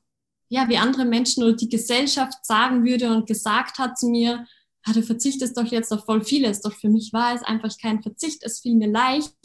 ja, 0.47 0.69
wie 0.69 0.77
andere 0.77 1.03
Menschen 1.03 1.43
oder 1.43 1.53
die 1.53 1.69
Gesellschaft 1.69 2.45
sagen 2.45 2.85
würde 2.85 3.13
und 3.13 3.27
gesagt 3.27 3.77
hat 3.77 3.97
zu 3.97 4.07
mir, 4.07 4.45
ah, 4.83 4.93
du 4.93 5.03
verzichtest 5.03 5.57
doch 5.57 5.65
jetzt 5.65 5.91
auf 5.91 6.05
voll 6.05 6.23
vieles. 6.23 6.61
Doch 6.61 6.73
für 6.73 6.89
mich 6.89 7.11
war 7.11 7.35
es 7.35 7.43
einfach 7.43 7.75
kein 7.77 8.01
Verzicht. 8.01 8.43
Es 8.43 8.61
fiel 8.61 8.75
mir 8.75 8.89
leicht, 8.89 9.35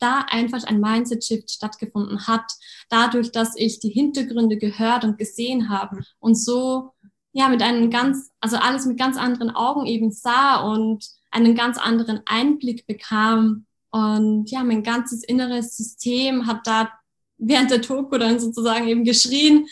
da 0.00 0.26
einfach 0.28 0.64
ein 0.64 0.80
Mindset-Shift 0.80 1.50
stattgefunden 1.50 2.26
hat, 2.26 2.44
dadurch, 2.88 3.32
dass 3.32 3.56
ich 3.56 3.80
die 3.80 3.90
Hintergründe 3.90 4.56
gehört 4.56 5.04
und 5.04 5.18
gesehen 5.18 5.68
habe 5.68 6.00
und 6.20 6.34
so 6.34 6.92
ja 7.32 7.48
mit 7.48 7.62
einem 7.62 7.90
ganz, 7.90 8.30
also 8.40 8.56
alles 8.56 8.86
mit 8.86 8.96
ganz 8.96 9.16
anderen 9.16 9.50
Augen 9.50 9.86
eben 9.86 10.12
sah 10.12 10.56
und 10.56 11.04
einen 11.30 11.54
ganz 11.54 11.78
anderen 11.78 12.22
Einblick 12.26 12.86
bekam. 12.86 13.66
Und 13.90 14.50
ja, 14.50 14.62
mein 14.62 14.82
ganzes 14.82 15.24
inneres 15.24 15.76
System 15.76 16.46
hat 16.46 16.66
da 16.66 16.92
während 17.36 17.70
der 17.70 17.82
Toko 17.82 18.18
dann 18.18 18.38
sozusagen 18.38 18.86
eben 18.86 19.04
geschrien, 19.04 19.66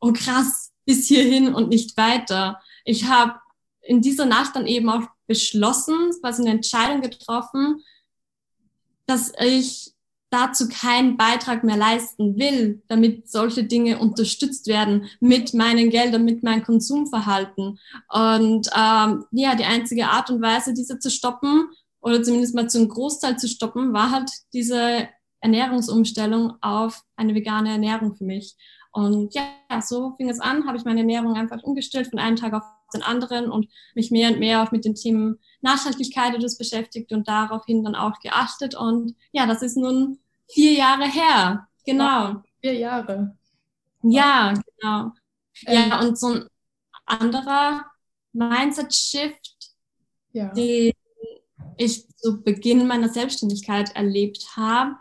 oh 0.00 0.12
krass, 0.12 0.72
bis 0.86 1.08
hierhin 1.08 1.52
und 1.52 1.68
nicht 1.68 1.96
weiter. 1.96 2.60
Ich 2.84 3.04
habe 3.04 3.34
in 3.82 4.00
dieser 4.00 4.26
Nacht 4.26 4.54
dann 4.54 4.66
eben 4.66 4.88
auch 4.88 5.02
beschlossen, 5.26 6.12
quasi 6.20 6.42
eine 6.42 6.52
Entscheidung 6.52 7.00
getroffen, 7.02 7.82
dass 9.10 9.32
ich 9.40 9.92
dazu 10.30 10.68
keinen 10.68 11.16
Beitrag 11.16 11.64
mehr 11.64 11.76
leisten 11.76 12.38
will, 12.38 12.82
damit 12.86 13.28
solche 13.28 13.64
Dinge 13.64 13.98
unterstützt 13.98 14.68
werden 14.68 15.06
mit 15.18 15.54
meinen 15.54 15.90
Geldern, 15.90 16.24
mit 16.24 16.44
meinem 16.44 16.62
Konsumverhalten. 16.62 17.80
Und 18.08 18.70
ähm, 18.76 19.24
ja, 19.32 19.56
die 19.56 19.64
einzige 19.64 20.06
Art 20.06 20.30
und 20.30 20.40
Weise, 20.40 20.72
diese 20.72 21.00
zu 21.00 21.10
stoppen 21.10 21.68
oder 22.00 22.22
zumindest 22.22 22.54
mal 22.54 22.70
zu 22.70 22.78
einem 22.78 22.88
Großteil 22.88 23.38
zu 23.38 23.48
stoppen, 23.48 23.92
war 23.92 24.12
halt 24.12 24.30
diese 24.52 25.08
Ernährungsumstellung 25.40 26.54
auf 26.60 27.02
eine 27.16 27.34
vegane 27.34 27.70
Ernährung 27.70 28.14
für 28.14 28.24
mich. 28.24 28.56
Und 28.92 29.34
ja, 29.34 29.42
so 29.80 30.14
fing 30.16 30.28
es 30.28 30.40
an, 30.40 30.66
habe 30.66 30.76
ich 30.78 30.84
meine 30.84 31.00
Ernährung 31.00 31.34
einfach 31.34 31.62
umgestellt 31.62 32.08
von 32.08 32.18
einem 32.18 32.36
Tag 32.36 32.52
auf 32.52 32.62
den 32.94 33.02
anderen 33.02 33.50
und 33.50 33.68
mich 33.94 34.10
mehr 34.10 34.30
und 34.30 34.38
mehr 34.38 34.62
auch 34.62 34.72
mit 34.72 34.84
den 34.84 34.94
Themen 34.94 35.38
Nachhaltigkeit 35.62 36.40
das 36.42 36.58
beschäftigt 36.58 37.12
und 37.12 37.28
daraufhin 37.28 37.84
dann 37.84 37.94
auch 37.94 38.18
geachtet. 38.20 38.74
Und 38.74 39.14
ja, 39.32 39.46
das 39.46 39.62
ist 39.62 39.76
nun 39.76 40.18
vier 40.48 40.72
Jahre 40.72 41.04
her. 41.04 41.68
Genau. 41.84 42.42
Vier 42.60 42.74
Jahre. 42.74 43.36
Ja, 44.02 44.54
genau. 44.54 45.12
Ja, 45.62 46.00
ähm. 46.00 46.08
und 46.08 46.18
so 46.18 46.28
ein 46.28 46.48
anderer 47.04 47.86
Mindset-Shift, 48.32 49.74
ja. 50.32 50.48
den 50.52 50.92
ich 51.76 52.08
zu 52.16 52.42
Beginn 52.42 52.86
meiner 52.86 53.08
Selbstständigkeit 53.08 53.94
erlebt 53.96 54.56
habe, 54.56 54.96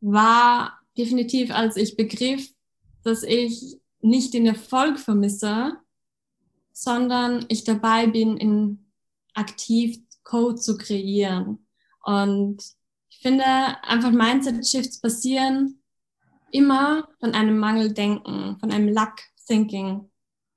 war 0.00 0.80
definitiv, 0.96 1.50
als 1.50 1.76
ich 1.76 1.96
begriff, 1.96 2.52
dass 3.02 3.22
ich 3.22 3.78
nicht 4.00 4.34
den 4.34 4.46
Erfolg 4.46 4.98
vermisse, 4.98 5.76
sondern 6.72 7.44
ich 7.48 7.64
dabei 7.64 8.06
bin, 8.06 8.36
in 8.36 8.87
aktiv 9.38 9.98
Code 10.24 10.56
zu 10.56 10.76
kreieren. 10.76 11.66
Und 12.04 12.62
ich 13.10 13.18
finde, 13.18 13.44
einfach 13.82 14.10
Mindset-Shifts 14.10 15.00
passieren 15.00 15.80
immer 16.50 17.08
von 17.20 17.34
einem 17.34 17.58
Mangeldenken, 17.58 18.58
von 18.60 18.70
einem 18.70 18.88
Luck-Thinking. 18.88 20.10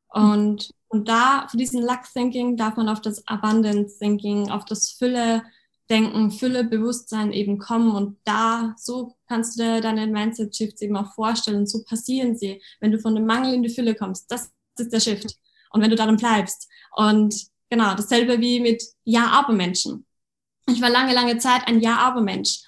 Und, 0.09 0.71
und 0.89 1.07
da, 1.07 1.47
für 1.50 1.57
diesen 1.57 1.81
Luck-Thinking 1.81 2.57
darf 2.57 2.75
man 2.75 2.89
auf 2.89 3.01
das 3.01 3.25
Abundance-Thinking, 3.27 4.51
auf 4.51 4.65
das 4.65 4.91
Fülle-Denken, 4.91 6.31
Fülle-Bewusstsein 6.31 7.33
eben 7.33 7.57
kommen. 7.57 7.95
Und 7.95 8.17
da, 8.25 8.75
so 8.77 9.15
kannst 9.27 9.57
du 9.57 9.63
dir 9.63 9.81
deine 9.81 10.07
Mindset-Shifts 10.07 10.81
eben 10.81 10.97
auch 10.97 11.13
vorstellen. 11.13 11.65
So 11.65 11.83
passieren 11.83 12.38
sie, 12.38 12.61
wenn 12.79 12.91
du 12.91 13.00
von 13.00 13.15
dem 13.15 13.25
Mangel 13.25 13.53
in 13.53 13.63
die 13.63 13.73
Fülle 13.73 13.95
kommst. 13.95 14.31
Das 14.31 14.51
ist 14.77 14.93
der 14.93 15.00
Shift. 15.00 15.35
Und 15.71 15.81
wenn 15.81 15.89
du 15.89 15.95
darin 15.95 16.17
bleibst. 16.17 16.69
Und 16.95 17.50
Genau, 17.71 17.95
dasselbe 17.95 18.41
wie 18.41 18.59
mit 18.59 18.83
Ja-Aber-Menschen. 19.05 20.05
Ich 20.67 20.81
war 20.81 20.89
lange, 20.89 21.13
lange 21.13 21.37
Zeit 21.37 21.67
ein 21.67 21.79
Ja-Aber-Mensch. 21.79 22.59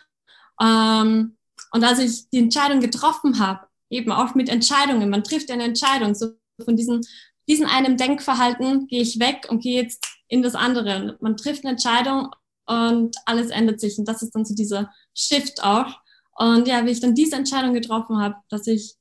Ähm, 0.62 1.38
und 1.72 1.84
als 1.84 2.00
ich 2.00 2.30
die 2.30 2.40
Entscheidung 2.40 2.80
getroffen 2.80 3.38
habe, 3.40 3.68
eben 3.90 4.14
auch 4.14 4.34
mit 4.34 4.48
Entscheidungen, 4.48 5.10
man 5.10 5.26
trifft 5.26 5.52
eine 5.52 5.66
Entscheidung, 5.66 6.16
so 6.16 6.32
von 6.64 6.78
diesem, 6.78 7.02
diesem 7.50 7.68
einem 7.68 7.98
Denkverhalten 7.98 8.88
gehe 8.88 9.02
ich 9.02 9.20
weg 9.20 9.48
und 9.50 9.62
gehe 9.62 9.82
jetzt 9.82 10.08
in 10.30 10.42
das 10.42 10.56
andere. 10.56 11.18
Man 11.20 11.36
trifft 11.36 11.66
eine 11.66 11.72
Entscheidung 11.72 12.30
und 12.66 13.18
alles 13.26 13.50
ändert 13.50 13.82
sich. 13.82 14.00
Und 14.00 14.08
das 14.08 14.22
ist 14.22 14.34
dann 14.34 14.46
so 14.46 14.56
dieser 14.56 14.90
Shift 15.14 15.62
auch. 15.64 16.00
Und 16.36 16.66
ja, 16.66 16.86
wie 16.86 16.92
ich 16.92 17.02
dann 17.02 17.14
diese 17.14 17.36
Entscheidung 17.36 17.74
getroffen 17.74 18.22
habe, 18.22 18.36
dass 18.48 18.68
ich 18.68 18.96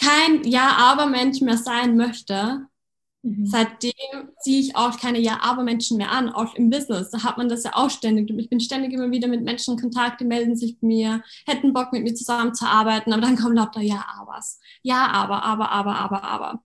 kein 0.00 0.42
Ja-Aber-Mensch 0.44 1.42
mehr 1.42 1.58
sein 1.58 1.98
möchte, 1.98 2.66
Mhm. 3.24 3.46
Seitdem 3.46 3.92
ziehe 4.38 4.60
ich 4.60 4.76
auch 4.76 4.98
keine 5.00 5.18
Ja-Aber-Menschen 5.18 5.96
mehr 5.96 6.12
an, 6.12 6.28
auch 6.28 6.54
im 6.56 6.68
Business. 6.68 7.10
Da 7.10 7.24
hat 7.24 7.38
man 7.38 7.48
das 7.48 7.64
ja 7.64 7.70
auch 7.74 7.88
ständig. 7.88 8.30
Ich 8.38 8.50
bin 8.50 8.60
ständig 8.60 8.92
immer 8.92 9.10
wieder 9.10 9.28
mit 9.28 9.42
Menschen 9.42 9.74
in 9.74 9.80
Kontakt, 9.80 10.20
die 10.20 10.26
melden 10.26 10.56
sich 10.56 10.78
bei 10.78 10.86
mir, 10.86 11.22
hätten 11.46 11.72
Bock 11.72 11.90
mit 11.92 12.02
mir 12.02 12.14
zusammenzuarbeiten, 12.14 13.12
aber 13.14 13.22
dann 13.22 13.36
kommen 13.36 13.56
lauter 13.56 13.80
Ja-Abers. 13.80 14.60
Ja, 14.82 15.06
aber, 15.06 15.42
aber, 15.42 15.70
aber, 15.70 15.96
aber, 15.96 16.22
aber. 16.22 16.62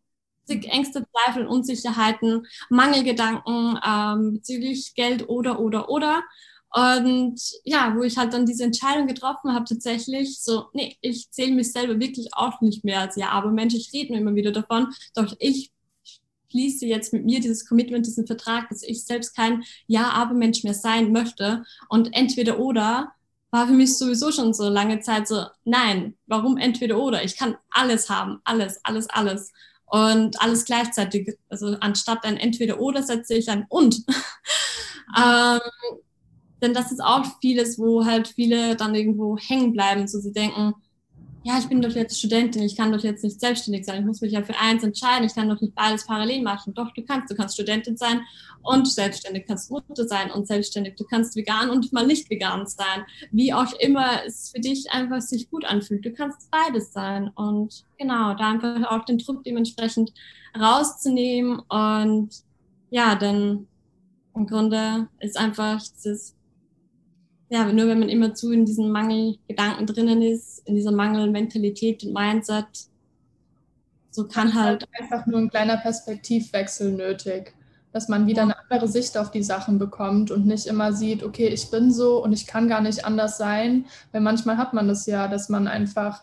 Ängste, 0.49 1.05
Zweifel, 1.11 1.45
Unsicherheiten, 1.47 2.45
Mangelgedanken 2.69 3.79
ähm, 3.85 4.33
bezüglich 4.33 4.95
Geld 4.95 5.29
oder, 5.29 5.59
oder, 5.59 5.89
oder. 5.89 6.23
Und 6.71 7.39
ja, 7.63 7.95
wo 7.95 8.03
ich 8.03 8.17
halt 8.17 8.33
dann 8.33 8.45
diese 8.45 8.63
Entscheidung 8.63 9.07
getroffen 9.07 9.53
habe, 9.53 9.65
tatsächlich 9.65 10.41
so, 10.41 10.65
nee, 10.73 10.97
ich 11.01 11.31
zähle 11.31 11.53
mich 11.53 11.71
selber 11.71 11.99
wirklich 11.99 12.29
auch 12.33 12.61
nicht 12.61 12.83
mehr 12.83 13.01
als 13.01 13.15
ja, 13.15 13.29
aber 13.29 13.51
Mensch, 13.51 13.75
ich 13.75 13.91
rede 13.93 14.11
mir 14.11 14.19
immer 14.19 14.35
wieder 14.35 14.51
davon, 14.51 14.87
doch 15.15 15.35
ich 15.39 15.71
schließe 16.49 16.85
jetzt 16.85 17.13
mit 17.13 17.25
mir 17.25 17.39
dieses 17.39 17.67
Commitment, 17.67 18.05
diesen 18.05 18.27
Vertrag, 18.27 18.69
dass 18.69 18.83
ich 18.83 19.05
selbst 19.05 19.35
kein 19.35 19.63
Ja-Aber-Mensch 19.87 20.63
mehr 20.63 20.73
sein 20.73 21.11
möchte. 21.11 21.63
Und 21.89 22.13
entweder 22.13 22.59
oder 22.59 23.11
war 23.51 23.67
für 23.67 23.73
mich 23.73 23.97
sowieso 23.97 24.31
schon 24.31 24.53
so 24.53 24.69
lange 24.69 24.99
Zeit 24.99 25.27
so, 25.27 25.45
nein, 25.63 26.15
warum 26.27 26.57
entweder 26.57 26.99
oder? 26.99 27.23
Ich 27.23 27.35
kann 27.37 27.57
alles 27.71 28.09
haben, 28.09 28.39
alles, 28.43 28.79
alles, 28.83 29.09
alles. 29.09 29.51
Und 29.85 30.39
alles 30.39 30.65
gleichzeitig. 30.65 31.35
Also 31.49 31.75
anstatt 31.79 32.23
ein 32.23 32.37
entweder 32.37 32.79
oder 32.79 33.01
setze 33.01 33.33
ich 33.33 33.49
ein 33.49 33.65
und. 33.69 34.03
ähm, 35.17 35.59
denn 36.61 36.73
das 36.73 36.91
ist 36.91 37.01
auch 37.01 37.25
vieles, 37.41 37.79
wo 37.79 38.05
halt 38.05 38.27
viele 38.27 38.75
dann 38.75 38.93
irgendwo 38.93 39.37
hängen 39.37 39.71
bleiben, 39.71 40.07
so 40.07 40.19
sie 40.19 40.33
denken, 40.33 40.75
ja, 41.43 41.57
ich 41.57 41.67
bin 41.67 41.81
doch 41.81 41.91
jetzt 41.91 42.19
Studentin, 42.19 42.63
ich 42.63 42.75
kann 42.75 42.91
doch 42.91 43.03
jetzt 43.03 43.23
nicht 43.23 43.39
selbstständig 43.39 43.85
sein, 43.85 44.01
ich 44.01 44.05
muss 44.05 44.21
mich 44.21 44.33
ja 44.33 44.43
für 44.43 44.57
eins 44.57 44.83
entscheiden, 44.83 45.25
ich 45.25 45.33
kann 45.33 45.47
doch 45.47 45.61
nicht 45.61 45.73
beides 45.73 46.05
parallel 46.05 46.41
machen. 46.41 46.73
Doch, 46.73 46.91
du 46.93 47.01
kannst, 47.03 47.31
du 47.31 47.35
kannst 47.35 47.55
Studentin 47.55 47.95
sein 47.95 48.21
und 48.61 48.87
selbstständig, 48.87 49.43
du 49.43 49.47
kannst 49.47 49.71
Mutter 49.71 50.05
sein 50.07 50.31
und 50.31 50.47
selbstständig, 50.47 50.95
du 50.95 51.05
kannst 51.05 51.35
vegan 51.35 51.69
und 51.69 51.93
mal 51.93 52.05
nicht 52.05 52.29
vegan 52.29 52.67
sein. 52.67 53.05
Wie 53.31 53.53
auch 53.53 53.71
immer 53.79 54.25
es 54.25 54.51
für 54.53 54.59
dich 54.59 54.91
einfach 54.91 55.21
sich 55.21 55.49
gut 55.49 55.63
anfühlt, 55.65 56.05
du 56.05 56.11
kannst 56.11 56.49
beides 56.51 56.91
sein. 56.91 57.29
Und 57.35 57.85
genau, 57.97 58.33
da 58.33 58.51
einfach 58.51 58.91
auch 58.91 59.05
den 59.05 59.17
Druck 59.17 59.43
dementsprechend 59.43 60.13
rauszunehmen. 60.59 61.59
Und 61.69 62.29
ja, 62.89 63.15
dann 63.15 63.67
im 64.35 64.45
Grunde 64.45 65.07
ist 65.19 65.37
einfach 65.37 65.81
dieses 65.81 66.35
ja, 67.49 67.71
nur 67.71 67.87
wenn 67.87 67.99
man 67.99 68.09
immer 68.09 68.33
zu 68.33 68.51
in 68.51 68.65
diesen 68.65 68.91
Mangelgedanken 68.91 69.87
drinnen 69.87 70.21
ist, 70.21 70.67
in 70.67 70.75
dieser 70.75 70.91
Mangelmentalität 70.91 72.03
und 72.03 72.13
Mindset, 72.13 72.67
so 74.11 74.27
kann 74.27 74.53
halt, 74.53 74.83
halt 74.83 74.87
einfach 75.01 75.25
nur 75.25 75.39
ein 75.39 75.49
kleiner 75.49 75.77
Perspektivwechsel 75.77 76.91
nötig, 76.91 77.53
dass 77.91 78.07
man 78.07 78.27
wieder 78.27 78.43
eine 78.43 78.55
andere 78.59 78.87
Sicht 78.87 79.17
auf 79.17 79.31
die 79.31 79.43
Sachen 79.43 79.79
bekommt 79.79 80.29
und 80.29 80.45
nicht 80.45 80.67
immer 80.67 80.93
sieht, 80.93 81.23
okay, 81.23 81.47
ich 81.47 81.71
bin 81.71 81.91
so 81.91 82.23
und 82.23 82.33
ich 82.33 82.45
kann 82.45 82.67
gar 82.67 82.81
nicht 82.81 83.05
anders 83.05 83.37
sein, 83.37 83.85
weil 84.11 84.21
manchmal 84.21 84.57
hat 84.57 84.73
man 84.73 84.87
das 84.87 85.07
ja, 85.07 85.27
dass 85.27 85.49
man 85.49 85.67
einfach 85.67 86.21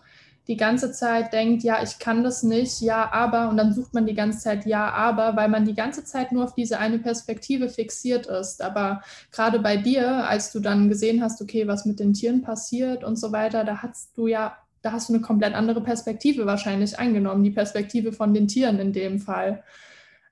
die 0.49 0.57
ganze 0.57 0.93
Zeit 0.93 1.33
denkt, 1.33 1.65
ja, 1.65 1.83
ich 1.83 1.99
kann 1.99 2.23
das 2.23 2.43
nicht, 2.43 2.81
ja, 2.81 3.11
aber, 3.13 3.49
und 3.49 3.57
dann 3.57 3.73
sucht 3.73 3.95
man 3.95 4.07
die 4.07 4.15
ganze 4.15 4.39
Zeit 4.39 4.65
ja, 4.65 4.91
aber, 4.91 5.35
weil 5.35 5.49
man 5.49 5.65
die 5.65 5.75
ganze 5.75 6.05
Zeit 6.05 6.31
nur 6.31 6.45
auf 6.45 6.55
diese 6.55 6.79
eine 6.79 6.99
Perspektive 6.99 7.69
fixiert 7.69 8.27
ist. 8.27 8.63
Aber 8.63 9.03
gerade 9.33 9.59
bei 9.59 9.77
dir, 9.77 10.29
als 10.29 10.53
du 10.53 10.61
dann 10.61 10.89
gesehen 10.89 11.23
hast, 11.23 11.43
okay, 11.43 11.67
was 11.67 11.85
mit 11.85 11.99
den 11.99 12.13
Tieren 12.13 12.43
passiert 12.43 13.03
und 13.03 13.17
so 13.17 13.33
weiter, 13.33 13.65
da 13.65 13.83
hast 13.83 14.17
du 14.17 14.29
ja, 14.29 14.57
da 14.83 14.93
hast 14.93 15.09
du 15.09 15.15
eine 15.15 15.23
komplett 15.23 15.55
andere 15.55 15.83
Perspektive 15.83 16.47
wahrscheinlich 16.47 16.97
eingenommen, 16.97 17.43
die 17.43 17.51
Perspektive 17.51 18.13
von 18.13 18.33
den 18.33 18.47
Tieren 18.47 18.79
in 18.79 18.93
dem 18.93 19.19
Fall. 19.19 19.65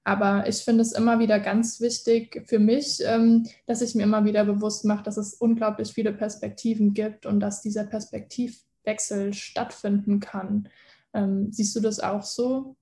Aber 0.04 0.46
ich 0.46 0.58
finde 0.58 0.82
es 0.82 0.92
immer 0.92 1.18
wieder 1.18 1.40
ganz 1.40 1.80
wichtig 1.80 2.42
für 2.46 2.58
mich, 2.58 2.98
ähm, 3.04 3.48
dass 3.66 3.80
ich 3.80 3.94
mir 3.94 4.02
immer 4.02 4.24
wieder 4.24 4.44
bewusst 4.44 4.84
mache, 4.84 5.02
dass 5.02 5.16
es 5.16 5.34
unglaublich 5.34 5.92
viele 5.92 6.12
Perspektiven 6.12 6.92
gibt 6.92 7.26
und 7.26 7.40
dass 7.40 7.62
dieser 7.62 7.84
Perspektiv 7.84 8.60
Wechsel 8.84 9.32
stattfinden 9.34 10.20
kann. 10.20 10.68
Ähm, 11.12 11.52
siehst 11.52 11.74
du 11.76 11.80
das 11.80 12.00
auch 12.00 12.22
so? 12.22 12.76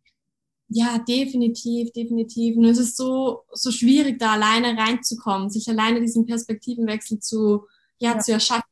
Ja, 0.68 0.98
definitiv, 0.98 1.92
definitiv. 1.92 2.56
Und 2.56 2.64
es 2.64 2.78
ist 2.78 2.96
so, 2.96 3.42
so 3.52 3.70
schwierig, 3.70 4.18
da 4.18 4.32
alleine 4.32 4.76
reinzukommen, 4.76 5.50
sich 5.50 5.68
alleine 5.68 6.00
diesen 6.00 6.24
Perspektivenwechsel 6.24 7.18
zu, 7.18 7.66
ja, 7.98 8.12
ja. 8.12 8.18
zu 8.18 8.32
erschaffen. 8.32 8.62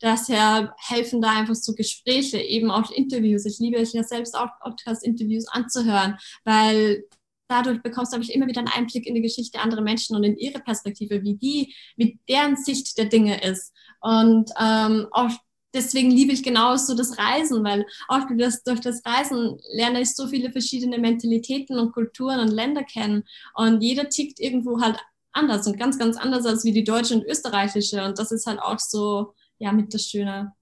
Daher 0.00 0.74
helfen 0.78 1.22
da 1.22 1.30
einfach 1.30 1.54
so 1.54 1.74
Gespräche, 1.74 2.38
eben 2.38 2.70
auch 2.70 2.90
Interviews. 2.90 3.46
Ich 3.46 3.60
liebe 3.60 3.78
es 3.78 3.92
ja 3.92 4.02
selbst 4.02 4.36
auch 4.36 4.48
Podcast-Interviews 4.60 5.46
anzuhören, 5.48 6.18
weil 6.42 7.04
dadurch 7.46 7.80
bekommst 7.82 8.12
du, 8.12 8.16
glaube 8.16 8.24
ich, 8.28 8.34
immer 8.34 8.48
wieder 8.48 8.58
einen 8.60 8.68
Einblick 8.68 9.06
in 9.06 9.14
die 9.14 9.22
Geschichte 9.22 9.60
anderer 9.60 9.82
Menschen 9.82 10.16
und 10.16 10.24
in 10.24 10.36
ihre 10.36 10.58
Perspektive, 10.60 11.22
wie 11.22 11.36
die, 11.36 11.74
wie 11.96 12.18
deren 12.28 12.56
Sicht 12.56 12.98
der 12.98 13.06
Dinge 13.06 13.42
ist. 13.44 13.72
Und 14.00 14.50
ähm, 14.60 15.06
auch 15.12 15.30
deswegen 15.74 16.10
liebe 16.10 16.32
ich 16.32 16.42
genauso 16.42 16.94
das 16.94 17.18
Reisen, 17.18 17.64
weil 17.64 17.84
auch 18.08 18.26
durch 18.28 18.80
das, 18.80 19.02
Reisen 19.04 19.58
lerne 19.72 20.00
ich 20.00 20.14
so 20.14 20.28
viele 20.28 20.50
verschiedene 20.50 20.98
Mentalitäten 20.98 21.78
und 21.78 21.92
Kulturen 21.92 22.40
und 22.40 22.48
Länder 22.48 22.84
kennen. 22.84 23.24
Und 23.54 23.82
jeder 23.82 24.08
tickt 24.08 24.40
irgendwo 24.40 24.80
halt 24.80 24.98
anders 25.32 25.66
und 25.66 25.78
ganz, 25.78 25.98
ganz 25.98 26.16
anders 26.16 26.46
als 26.46 26.64
wie 26.64 26.72
die 26.72 26.84
deutsche 26.84 27.14
und 27.14 27.24
österreichische. 27.24 28.04
Und 28.04 28.18
das 28.18 28.32
ist 28.32 28.46
halt 28.46 28.60
auch 28.60 28.78
so, 28.78 29.34
ja, 29.58 29.72
mit 29.72 29.92
das 29.92 30.08
Schöne. 30.08 30.52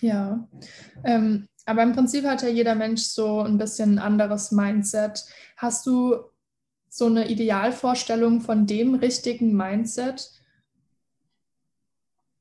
Ja, 0.00 0.48
ähm, 1.04 1.48
aber 1.64 1.82
im 1.82 1.92
Prinzip 1.92 2.24
hat 2.24 2.42
ja 2.42 2.48
jeder 2.48 2.74
Mensch 2.74 3.02
so 3.02 3.40
ein 3.40 3.58
bisschen 3.58 3.94
ein 3.94 3.98
anderes 3.98 4.52
Mindset. 4.52 5.24
Hast 5.56 5.86
du 5.86 6.16
so 6.88 7.06
eine 7.06 7.28
Idealvorstellung 7.28 8.40
von 8.40 8.66
dem 8.66 8.94
richtigen 8.94 9.56
Mindset? 9.56 10.30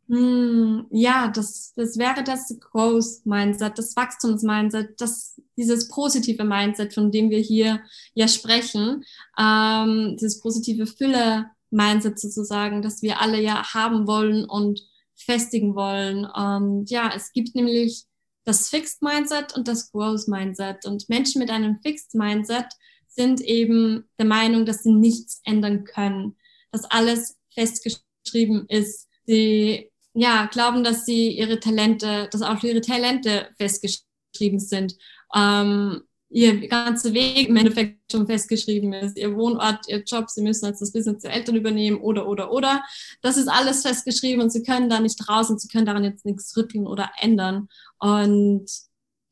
Hm, 0.08 0.86
ja, 0.92 1.30
das, 1.30 1.74
das 1.76 1.98
wäre 1.98 2.24
das 2.24 2.56
Growth 2.60 3.26
Mindset, 3.26 3.78
das 3.78 3.96
Wachstums 3.96 4.44
Mindset, 4.44 5.02
das, 5.02 5.42
dieses 5.58 5.88
positive 5.88 6.44
Mindset, 6.44 6.94
von 6.94 7.12
dem 7.12 7.32
wir 7.32 7.40
hier 7.40 7.82
ja 8.14 8.28
sprechen, 8.28 9.04
ähm, 9.40 10.16
dieses 10.20 10.42
positive 10.42 10.86
Fülle 10.86 11.50
Mindset 11.72 12.20
sozusagen, 12.20 12.84
das 12.84 13.02
wir 13.02 13.20
alle 13.20 13.42
ja 13.42 13.74
haben 13.74 14.06
wollen 14.06 14.46
und 14.46 14.82
festigen 15.16 15.76
wollen. 15.76 16.26
Und 16.26 16.90
ja, 16.92 17.12
es 17.16 17.32
gibt 17.34 17.56
nämlich 17.56 18.06
das 18.44 18.70
Fixed 18.70 19.02
Mindset 19.02 19.56
und 19.56 19.68
das 19.68 19.92
Growth 19.92 20.28
Mindset. 20.28 20.86
Und 20.86 21.10
Menschen 21.10 21.40
mit 21.40 21.50
einem 21.50 21.80
Fixed 21.82 22.14
Mindset 22.14 22.68
sind 23.08 23.42
eben 23.42 24.08
der 24.20 24.28
Meinung, 24.28 24.66
dass 24.66 24.84
sie 24.84 24.92
nichts 24.92 25.42
ändern 25.46 25.84
können, 25.84 26.36
dass 26.72 26.86
alles 26.86 27.38
festgeschrieben 27.54 28.66
ist. 28.68 29.08
Sie 29.26 29.90
ja, 30.16 30.46
glauben, 30.46 30.84
dass 30.84 31.06
sie 31.06 31.38
ihre 31.38 31.60
Talente, 31.60 32.30
dass 32.32 32.42
auch 32.42 32.64
ihre 32.64 32.82
Talente 32.82 33.50
festgeschrieben 33.58 34.60
sind. 34.60 34.96
Ähm, 35.36 36.02
ihr 36.30 36.68
ganzer 36.68 37.14
Weg 37.14 37.50
im 37.50 37.56
Endeffekt 37.56 38.12
schon 38.12 38.26
festgeschrieben 38.26 38.94
ist, 38.94 39.18
ihr 39.18 39.36
Wohnort, 39.36 39.88
ihr 39.88 40.04
Job, 40.04 40.30
sie 40.30 40.42
müssen 40.42 40.66
jetzt 40.66 40.82
das 40.82 40.92
Business 40.92 41.22
der 41.22 41.34
Eltern 41.34 41.56
übernehmen 41.56 41.98
oder, 41.98 42.28
oder, 42.28 42.52
oder. 42.52 42.84
Das 43.22 43.38
ist 43.38 43.48
alles 43.48 43.84
festgeschrieben 43.84 44.42
und 44.42 44.52
sie 44.52 44.64
können 44.64 44.90
da 44.90 45.00
nicht 45.00 45.30
raus 45.30 45.50
und 45.50 45.62
sie 45.62 45.68
können 45.68 45.86
daran 45.86 46.04
jetzt 46.04 46.26
nichts 46.26 46.56
rütteln 46.58 46.88
oder 46.88 47.12
ändern. 47.20 47.68
Und 48.00 48.66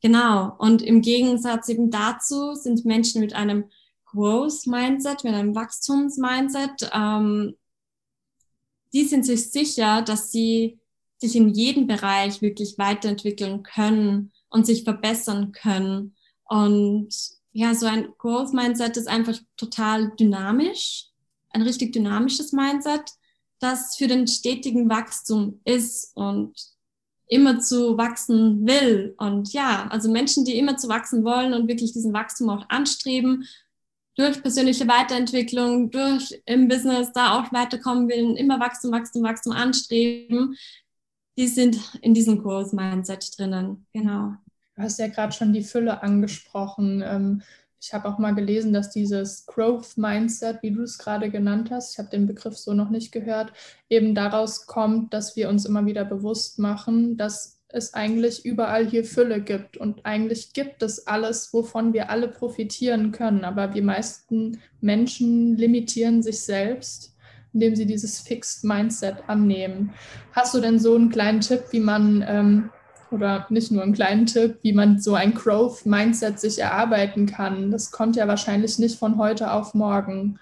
genau, 0.01 0.55
und 0.59 0.81
im 0.81 1.01
Gegensatz 1.01 1.69
eben 1.69 1.91
dazu 1.91 2.55
sind 2.55 2.85
Menschen 2.85 3.21
mit 3.21 3.33
einem 3.33 3.65
Growth-Mindset, 4.05 5.23
mit 5.23 5.33
einem 5.33 5.55
Wachstums-Mindset, 5.55 6.89
ähm, 6.93 7.55
die 8.93 9.05
sind 9.05 9.25
sich 9.25 9.51
sicher, 9.51 10.01
dass 10.01 10.31
sie 10.31 10.79
sich 11.17 11.35
in 11.35 11.49
jedem 11.49 11.87
Bereich 11.87 12.41
wirklich 12.41 12.77
weiterentwickeln 12.77 13.63
können 13.63 14.31
und 14.49 14.65
sich 14.65 14.83
verbessern 14.83 15.51
können. 15.51 16.15
Und 16.45 17.09
ja, 17.53 17.73
so 17.73 17.85
ein 17.85 18.09
Growth 18.17 18.53
Mindset 18.53 18.97
ist 18.97 19.07
einfach 19.07 19.37
total 19.57 20.11
dynamisch, 20.19 21.07
ein 21.49 21.61
richtig 21.61 21.93
dynamisches 21.93 22.51
Mindset, 22.51 23.03
das 23.59 23.95
für 23.95 24.07
den 24.07 24.27
stetigen 24.27 24.89
Wachstum 24.89 25.61
ist 25.63 26.15
und 26.15 26.53
immer 27.27 27.59
zu 27.59 27.97
wachsen 27.97 28.67
will. 28.67 29.15
Und 29.17 29.53
ja, 29.53 29.87
also 29.89 30.11
Menschen, 30.11 30.45
die 30.45 30.57
immer 30.57 30.77
zu 30.77 30.89
wachsen 30.89 31.23
wollen 31.23 31.53
und 31.53 31.67
wirklich 31.67 31.93
diesen 31.93 32.13
Wachstum 32.13 32.49
auch 32.49 32.69
anstreben, 32.69 33.45
durch 34.15 34.41
persönliche 34.41 34.87
Weiterentwicklung, 34.87 35.89
durch 35.89 36.41
im 36.45 36.67
Business 36.67 37.11
da 37.13 37.39
auch 37.39 37.51
weiterkommen 37.51 38.07
will, 38.07 38.35
immer 38.35 38.59
Wachstum, 38.59 38.91
Wachstum, 38.91 39.23
Wachstum 39.23 39.53
anstreben, 39.53 40.55
die 41.37 41.47
sind 41.47 41.77
in 42.01 42.13
diesem 42.13 42.41
Growth 42.41 42.73
Mindset 42.73 43.37
drinnen. 43.37 43.87
Genau. 43.93 44.33
Du 44.75 44.81
hast 44.81 44.99
ja 44.99 45.07
gerade 45.07 45.33
schon 45.33 45.53
die 45.53 45.63
Fülle 45.63 46.01
angesprochen. 46.03 47.03
Ähm, 47.05 47.41
ich 47.81 47.93
habe 47.93 48.07
auch 48.07 48.17
mal 48.17 48.33
gelesen, 48.33 48.71
dass 48.71 48.91
dieses 48.91 49.45
Growth 49.45 49.97
Mindset, 49.97 50.61
wie 50.61 50.71
du 50.71 50.83
es 50.83 50.97
gerade 50.97 51.29
genannt 51.29 51.69
hast, 51.69 51.93
ich 51.93 51.99
habe 51.99 52.09
den 52.09 52.27
Begriff 52.27 52.57
so 52.57 52.73
noch 52.73 52.89
nicht 52.89 53.11
gehört, 53.11 53.51
eben 53.89 54.15
daraus 54.15 54.67
kommt, 54.67 55.13
dass 55.13 55.35
wir 55.35 55.49
uns 55.49 55.65
immer 55.65 55.85
wieder 55.85 56.05
bewusst 56.05 56.59
machen, 56.59 57.17
dass 57.17 57.52
es 57.73 57.93
eigentlich 57.95 58.45
überall 58.45 58.85
hier 58.87 59.03
Fülle 59.03 59.41
gibt. 59.41 59.77
Und 59.77 60.05
eigentlich 60.05 60.53
gibt 60.53 60.83
es 60.83 61.07
alles, 61.07 61.51
wovon 61.53 61.91
wir 61.91 62.09
alle 62.09 62.27
profitieren 62.27 63.11
können. 63.11 63.43
Aber 63.43 63.67
die 63.67 63.81
meisten 63.81 64.59
Menschen 64.79 65.57
limitieren 65.57 66.21
sich 66.21 66.41
selbst, 66.41 67.15
indem 67.51 67.75
sie 67.75 67.87
dieses 67.87 68.19
Fixed 68.19 68.63
Mindset 68.63 69.17
annehmen. 69.27 69.91
Hast 70.33 70.53
du 70.53 70.59
denn 70.59 70.77
so 70.79 70.95
einen 70.95 71.09
kleinen 71.09 71.41
Tipp, 71.41 71.63
wie 71.71 71.79
man, 71.79 72.23
ähm, 72.27 72.69
oder 73.09 73.47
nicht 73.49 73.71
nur 73.71 73.81
einen 73.81 73.93
kleinen 73.93 74.27
Tipp, 74.27 74.59
wie 74.61 74.73
man 74.73 74.99
so 74.99 75.15
ein 75.15 75.33
Growth 75.33 75.85
Mindset 75.87 76.39
sich 76.39 76.59
erarbeiten 76.59 77.25
kann? 77.25 77.71
Das 77.71 77.91
kommt 77.91 78.15
ja 78.15 78.27
wahrscheinlich 78.27 78.77
nicht 78.77 78.99
von 78.99 79.17
heute 79.17 79.51
auf 79.51 79.73
morgen. 79.73 80.39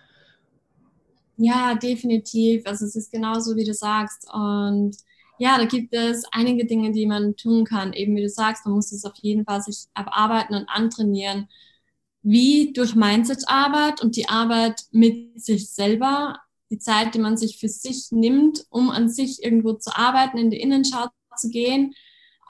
Ja, 1.37 1.75
definitiv. 1.75 2.67
Also 2.67 2.85
es 2.85 2.95
ist 2.97 3.09
genauso, 3.09 3.55
wie 3.55 3.63
du 3.63 3.73
sagst. 3.73 4.27
Und 4.33 4.97
ja, 5.41 5.57
da 5.57 5.65
gibt 5.65 5.91
es 5.95 6.23
einige 6.31 6.65
Dinge, 6.67 6.91
die 6.91 7.07
man 7.07 7.35
tun 7.35 7.65
kann. 7.65 7.93
Eben 7.93 8.15
wie 8.15 8.21
du 8.21 8.29
sagst, 8.29 8.63
man 8.63 8.75
muss 8.75 8.91
es 8.91 9.05
auf 9.05 9.15
jeden 9.21 9.43
Fall 9.43 9.59
sich 9.59 9.87
abarbeiten 9.95 10.53
und 10.53 10.69
antrainieren. 10.69 11.49
Wie 12.21 12.73
durch 12.73 12.93
Mindset-Arbeit 12.93 14.03
und 14.03 14.15
die 14.17 14.29
Arbeit 14.29 14.81
mit 14.91 15.41
sich 15.41 15.71
selber, 15.71 16.37
die 16.69 16.77
Zeit, 16.77 17.15
die 17.15 17.19
man 17.19 17.37
sich 17.37 17.57
für 17.57 17.69
sich 17.69 18.11
nimmt, 18.11 18.65
um 18.69 18.91
an 18.91 19.09
sich 19.09 19.43
irgendwo 19.43 19.73
zu 19.73 19.97
arbeiten, 19.97 20.37
in 20.37 20.51
die 20.51 20.61
Innenschau 20.61 21.07
zu 21.35 21.49
gehen, 21.49 21.95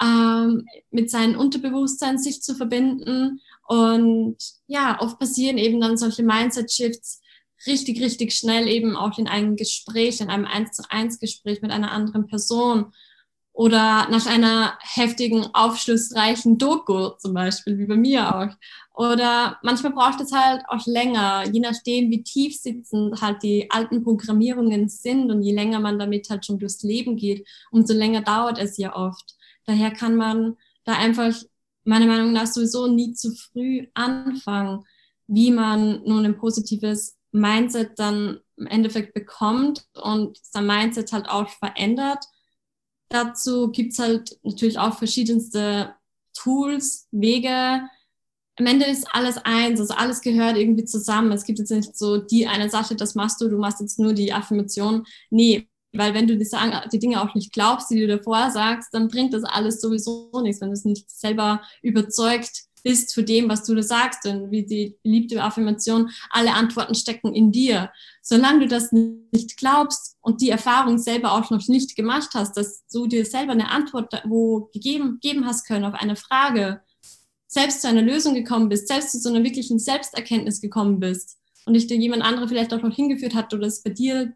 ähm, 0.02 0.66
mit 0.90 1.10
seinem 1.10 1.40
Unterbewusstsein 1.40 2.18
sich 2.18 2.42
zu 2.42 2.56
verbinden. 2.56 3.40
Und 3.70 4.36
ja, 4.68 5.00
oft 5.00 5.18
passieren 5.18 5.58
eben 5.58 5.80
dann 5.80 5.96
solche 5.96 6.24
Mindset-Shifts, 6.24 7.21
richtig, 7.68 8.02
richtig 8.02 8.34
schnell 8.34 8.68
eben 8.68 8.96
auch 8.96 9.18
in 9.18 9.28
einem 9.28 9.56
Gespräch, 9.56 10.22
in 10.22 10.30
einem 10.30 10.46
eins 10.46 10.72
zu 10.72 10.84
eins 10.90 11.20
Gespräch 11.20 11.62
mit 11.62 11.72
einer 11.72 11.92
anderen 11.92 12.28
Person 12.28 12.94
oder 13.54 14.08
nach 14.10 14.28
einer 14.28 14.78
heftigen, 14.82 15.46
aufschlussreichen 15.54 16.58
Doku 16.58 17.10
zum 17.18 17.34
Beispiel, 17.34 17.78
wie 17.78 17.86
bei 17.86 17.98
mir 17.98 18.36
auch. 18.36 18.56
Oder 18.94 19.60
manchmal 19.62 19.94
braucht 19.94 20.22
es 20.22 20.32
halt 20.32 20.64
auch 20.68 20.86
länger, 20.86 21.46
je 21.52 21.60
nachdem, 21.60 22.10
wie 22.12 22.24
tief 22.24 22.60
sitzend 22.60 23.22
halt 23.22 23.44
die 23.44 23.70
alten 23.70 24.04
Programmierungen 24.04 24.90
sind 24.90 25.32
und 25.32 25.42
je 25.42 25.54
länger 25.54 25.80
man 25.80 26.00
damit 26.00 26.30
halt 26.30 26.46
schon 26.46 26.60
durchs 26.60 26.84
Leben 26.84 27.18
geht, 27.18 27.48
umso 27.72 27.94
länger 27.94 28.22
dauert 28.22 28.58
es 28.58 28.78
ja 28.78 28.96
oft. 28.96 29.36
Daher 29.66 29.92
kann 29.92 30.16
man 30.16 30.58
da 30.86 30.94
einfach 30.94 31.36
meiner 31.84 32.06
Meinung 32.06 32.34
nach 32.34 32.48
sowieso 32.48 32.88
nie 32.88 33.14
zu 33.14 33.32
früh 33.36 33.88
anfangen, 33.94 34.86
wie 35.28 35.52
man 35.52 36.04
nun 36.04 36.26
ein 36.26 36.38
positives 36.38 37.18
Mindset 37.32 37.98
dann 37.98 38.40
im 38.58 38.68
Endeffekt 38.68 39.14
bekommt 39.14 39.86
und 39.94 40.38
sein 40.44 40.66
Mindset 40.66 41.12
halt 41.12 41.30
auch 41.30 41.50
verändert. 41.50 42.26
Dazu 43.10 43.72
gibt's 43.72 44.00
halt 44.00 44.38
natürlich 44.44 44.80
auch 44.80 44.98
verschiedenste 44.98 45.96
Tools, 46.34 47.08
Wege. 47.12 47.82
Am 48.58 48.66
Ende 48.66 48.86
ist 48.86 49.08
alles 49.12 49.38
eins, 49.38 49.80
also 49.80 49.94
alles 49.94 50.22
gehört 50.22 50.58
irgendwie 50.58 50.86
zusammen. 50.86 51.32
Es 51.32 51.46
gibt 51.46 51.60
jetzt 51.60 51.72
nicht 51.72 51.98
so 51.98 52.18
die 52.18 52.48
eine 52.48 52.70
Sache, 52.70 52.96
das 52.96 53.16
machst 53.16 53.42
du, 53.42 53.50
du 53.50 53.58
machst 53.58 53.82
jetzt 53.82 54.00
nur 54.00 54.14
die 54.14 54.32
Affirmation. 54.32 55.06
Nee, 55.30 55.68
weil 55.94 56.14
wenn 56.14 56.28
du 56.28 56.38
die, 56.38 56.48
die 56.92 57.00
Dinge 57.00 57.22
auch 57.22 57.36
nicht 57.36 57.52
glaubst, 57.52 57.90
die 57.90 58.00
du 58.00 58.08
davor 58.08 58.50
sagst, 58.52 58.94
dann 58.94 59.08
bringt 59.10 59.34
das 59.34 59.44
alles 59.44 59.82
sowieso 59.82 60.30
nichts, 60.42 60.62
wenn 60.62 60.70
du 60.70 60.74
es 60.74 60.86
nicht 60.86 61.10
selber 61.10 61.62
überzeugt 61.82 62.64
bist 62.84 63.14
für 63.14 63.24
dem, 63.24 63.50
was 63.50 63.64
du 63.64 63.76
da 63.76 63.84
sagst. 63.84 64.26
Und 64.26 64.52
wie 64.52 64.66
die 64.66 64.98
beliebte 65.04 65.42
Affirmation, 65.42 66.10
alle 66.30 66.54
Antworten 66.54 66.96
stecken 66.96 67.34
in 67.34 67.52
dir. 67.52 67.92
Solange 68.22 68.62
du 68.62 68.68
das 68.68 68.92
nicht 68.92 69.58
glaubst 69.58 70.18
und 70.22 70.42
die 70.42 70.50
Erfahrung 70.50 70.98
selber 70.98 71.34
auch 71.34 71.50
noch 71.50 71.68
nicht 71.68 71.96
gemacht 71.96 72.30
hast, 72.34 72.58
dass 72.58 72.86
du 72.92 73.08
dir 73.08 73.26
selber 73.26 73.54
eine 73.54 73.70
Antwort 73.70 74.14
wo 74.26 74.70
gegeben, 74.74 75.20
gegeben 75.22 75.46
hast 75.46 75.66
können 75.68 75.86
auf 75.86 75.94
eine 75.94 76.16
Frage, 76.16 76.82
selbst 77.48 77.82
zu 77.82 77.88
einer 77.88 78.02
Lösung 78.02 78.34
gekommen 78.34 78.70
bist, 78.70 78.88
selbst 78.88 79.12
zu 79.12 79.20
so 79.20 79.30
einer 79.30 79.44
wirklichen 79.44 79.78
Selbsterkenntnis 79.78 80.62
gekommen 80.62 81.00
bist 81.00 81.38
und 81.66 81.74
dich 81.74 81.88
dir 81.88 81.98
jemand 81.98 82.24
andere 82.24 82.48
vielleicht 82.48 82.74
auch 82.74 82.82
noch 82.82 82.96
hingeführt 82.96 83.36
hat 83.36 83.54
oder 83.54 83.68
es 83.68 83.84
bei 83.84 83.90
dir 83.90 84.34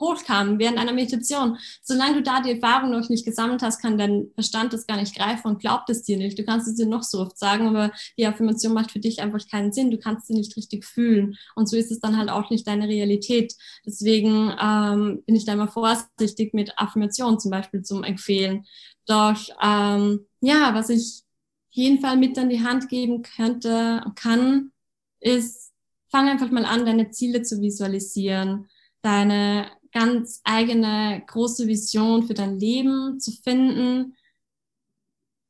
hochkam 0.00 0.58
während 0.58 0.78
einer 0.78 0.92
Meditation. 0.92 1.58
Solange 1.82 2.14
du 2.14 2.22
da 2.22 2.40
die 2.40 2.52
Erfahrung 2.52 2.90
noch 2.90 3.08
nicht 3.08 3.24
gesammelt 3.24 3.62
hast, 3.62 3.80
kann 3.80 3.98
dein 3.98 4.30
Verstand 4.34 4.72
das 4.72 4.86
gar 4.86 4.96
nicht 4.96 5.14
greifen 5.14 5.48
und 5.48 5.60
glaubt 5.60 5.90
es 5.90 6.02
dir 6.02 6.16
nicht. 6.16 6.38
Du 6.38 6.44
kannst 6.44 6.66
es 6.66 6.76
dir 6.76 6.86
noch 6.86 7.02
so 7.02 7.20
oft 7.20 7.38
sagen, 7.38 7.68
aber 7.68 7.92
die 8.18 8.26
Affirmation 8.26 8.72
macht 8.72 8.90
für 8.90 8.98
dich 8.98 9.20
einfach 9.20 9.46
keinen 9.48 9.72
Sinn. 9.72 9.90
Du 9.90 9.98
kannst 9.98 10.26
sie 10.26 10.34
nicht 10.34 10.56
richtig 10.56 10.84
fühlen. 10.84 11.36
Und 11.54 11.68
so 11.68 11.76
ist 11.76 11.90
es 11.90 12.00
dann 12.00 12.16
halt 12.16 12.30
auch 12.30 12.50
nicht 12.50 12.66
deine 12.66 12.88
Realität. 12.88 13.54
Deswegen 13.86 14.52
ähm, 14.60 15.22
bin 15.26 15.36
ich 15.36 15.44
da 15.44 15.52
immer 15.52 15.68
vorsichtig 15.68 16.54
mit 16.54 16.72
Affirmationen 16.78 17.38
zum 17.38 17.50
Beispiel 17.50 17.82
zum 17.82 18.02
Empfehlen. 18.02 18.64
Doch 19.06 19.38
ähm, 19.62 20.26
ja, 20.40 20.74
was 20.74 20.88
ich 20.88 21.22
jeden 21.70 22.00
Fall 22.00 22.16
mit 22.16 22.38
an 22.38 22.48
die 22.48 22.62
Hand 22.62 22.88
geben 22.88 23.22
könnte, 23.22 24.02
kann, 24.16 24.72
ist, 25.20 25.72
fang 26.10 26.28
einfach 26.28 26.50
mal 26.50 26.64
an, 26.64 26.84
deine 26.84 27.10
Ziele 27.10 27.42
zu 27.42 27.60
visualisieren, 27.60 28.68
deine 29.02 29.70
ganz 29.92 30.40
eigene 30.44 31.22
große 31.26 31.66
Vision 31.66 32.26
für 32.26 32.34
dein 32.34 32.58
Leben 32.58 33.18
zu 33.20 33.32
finden, 33.32 34.16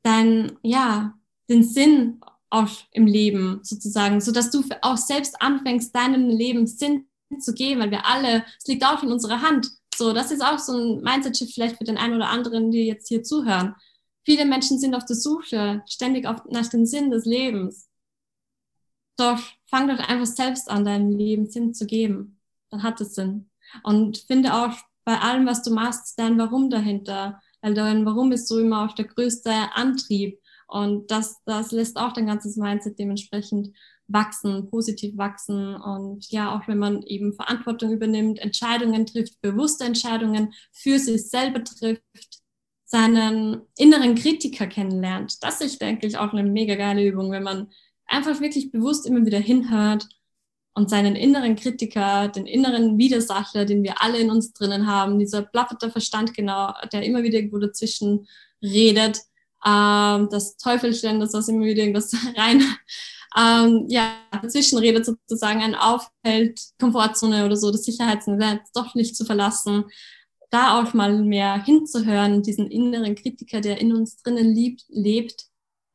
dein, 0.02 0.58
ja, 0.62 1.14
den 1.48 1.62
Sinn 1.62 2.20
auch 2.48 2.70
im 2.92 3.06
Leben 3.06 3.60
sozusagen, 3.62 4.20
so 4.20 4.32
dass 4.32 4.50
du 4.50 4.64
auch 4.82 4.96
selbst 4.96 5.40
anfängst, 5.40 5.94
deinem 5.94 6.28
Leben 6.28 6.66
Sinn 6.66 7.06
zu 7.38 7.54
geben, 7.54 7.80
weil 7.80 7.90
wir 7.90 8.06
alle, 8.06 8.44
es 8.58 8.66
liegt 8.66 8.84
auch 8.84 9.02
in 9.02 9.12
unserer 9.12 9.40
Hand. 9.40 9.70
So, 9.94 10.12
das 10.12 10.30
ist 10.30 10.42
auch 10.42 10.58
so 10.58 10.76
ein 10.76 11.02
Mindset-Shift 11.02 11.52
vielleicht 11.54 11.76
für 11.76 11.84
den 11.84 11.98
einen 11.98 12.14
oder 12.14 12.28
anderen, 12.28 12.70
die 12.70 12.86
jetzt 12.86 13.08
hier 13.08 13.22
zuhören. 13.22 13.74
Viele 14.24 14.46
Menschen 14.46 14.78
sind 14.78 14.94
auf 14.94 15.04
der 15.04 15.16
Suche, 15.16 15.82
ständig 15.86 16.26
auf, 16.26 16.44
nach 16.50 16.68
dem 16.68 16.86
Sinn 16.86 17.10
des 17.10 17.24
Lebens. 17.24 17.88
Doch 19.16 19.40
fang 19.66 19.88
doch 19.88 19.98
einfach 19.98 20.26
selbst 20.26 20.70
an, 20.70 20.84
deinem 20.84 21.10
Leben 21.10 21.50
Sinn 21.50 21.74
zu 21.74 21.86
geben. 21.86 22.40
Dann 22.70 22.82
hat 22.82 23.00
es 23.00 23.14
Sinn. 23.14 23.49
Und 23.82 24.18
finde 24.18 24.54
auch 24.54 24.74
bei 25.04 25.18
allem, 25.18 25.46
was 25.46 25.62
du 25.62 25.72
machst, 25.72 26.18
dein 26.18 26.38
Warum 26.38 26.70
dahinter. 26.70 27.40
Weil 27.62 27.74
dein 27.74 28.06
Warum 28.06 28.32
ist 28.32 28.48
so 28.48 28.58
immer 28.58 28.84
auch 28.84 28.94
der 28.94 29.06
größte 29.06 29.52
Antrieb. 29.74 30.40
Und 30.66 31.10
das, 31.10 31.42
das 31.44 31.72
lässt 31.72 31.96
auch 31.96 32.12
dein 32.12 32.26
ganzes 32.26 32.56
Mindset 32.56 32.98
dementsprechend 32.98 33.76
wachsen, 34.06 34.68
positiv 34.70 35.16
wachsen. 35.16 35.74
Und 35.74 36.30
ja, 36.30 36.54
auch 36.56 36.68
wenn 36.68 36.78
man 36.78 37.02
eben 37.02 37.34
Verantwortung 37.34 37.92
übernimmt, 37.92 38.38
Entscheidungen 38.38 39.06
trifft, 39.06 39.40
bewusste 39.40 39.84
Entscheidungen 39.84 40.52
für 40.72 40.98
sich 40.98 41.28
selber 41.28 41.64
trifft, 41.64 42.40
seinen 42.84 43.62
inneren 43.78 44.16
Kritiker 44.16 44.66
kennenlernt. 44.66 45.42
Das 45.42 45.60
ist, 45.60 45.80
denke 45.80 46.06
ich, 46.06 46.18
auch 46.18 46.32
eine 46.32 46.42
mega 46.42 46.74
geile 46.74 47.06
Übung, 47.06 47.30
wenn 47.30 47.44
man 47.44 47.70
einfach 48.06 48.40
wirklich 48.40 48.72
bewusst 48.72 49.06
immer 49.06 49.24
wieder 49.24 49.38
hinhört 49.38 50.08
und 50.80 50.88
seinen 50.88 51.14
inneren 51.14 51.56
Kritiker, 51.56 52.28
den 52.28 52.46
inneren 52.46 52.96
Widersacher, 52.96 53.66
den 53.66 53.82
wir 53.82 54.00
alle 54.02 54.18
in 54.18 54.30
uns 54.30 54.54
drinnen 54.54 54.86
haben, 54.86 55.18
dieser 55.18 55.42
blafferte 55.42 55.90
Verstand 55.90 56.32
genau, 56.32 56.72
der 56.90 57.02
immer 57.02 57.22
wieder 57.22 57.38
irgendwo 57.38 57.58
dazwischen 57.58 58.26
redet, 58.62 59.18
ähm, 59.66 60.28
das 60.30 60.56
Teufelchen, 60.56 61.20
das 61.20 61.34
was 61.34 61.48
immer 61.48 61.66
wieder 61.66 61.82
irgendwas 61.82 62.14
rein, 62.36 62.62
ähm, 63.36 63.84
ja, 63.88 64.14
dazwischen 64.42 64.78
redet 64.78 65.04
sozusagen, 65.04 65.60
einen 65.60 65.74
aufhält, 65.74 66.60
Komfortzone 66.80 67.44
oder 67.44 67.56
so, 67.56 67.70
das 67.70 67.84
Sicherheitsnetz 67.84 68.72
doch 68.72 68.94
nicht 68.94 69.14
zu 69.14 69.26
verlassen, 69.26 69.84
da 70.48 70.80
auch 70.80 70.94
mal 70.94 71.22
mehr 71.22 71.62
hinzuhören, 71.62 72.42
diesen 72.42 72.70
inneren 72.70 73.14
Kritiker, 73.14 73.60
der 73.60 73.82
in 73.82 73.94
uns 73.94 74.16
drinnen 74.16 74.52
liebt, 74.54 74.84
lebt, 74.88 75.49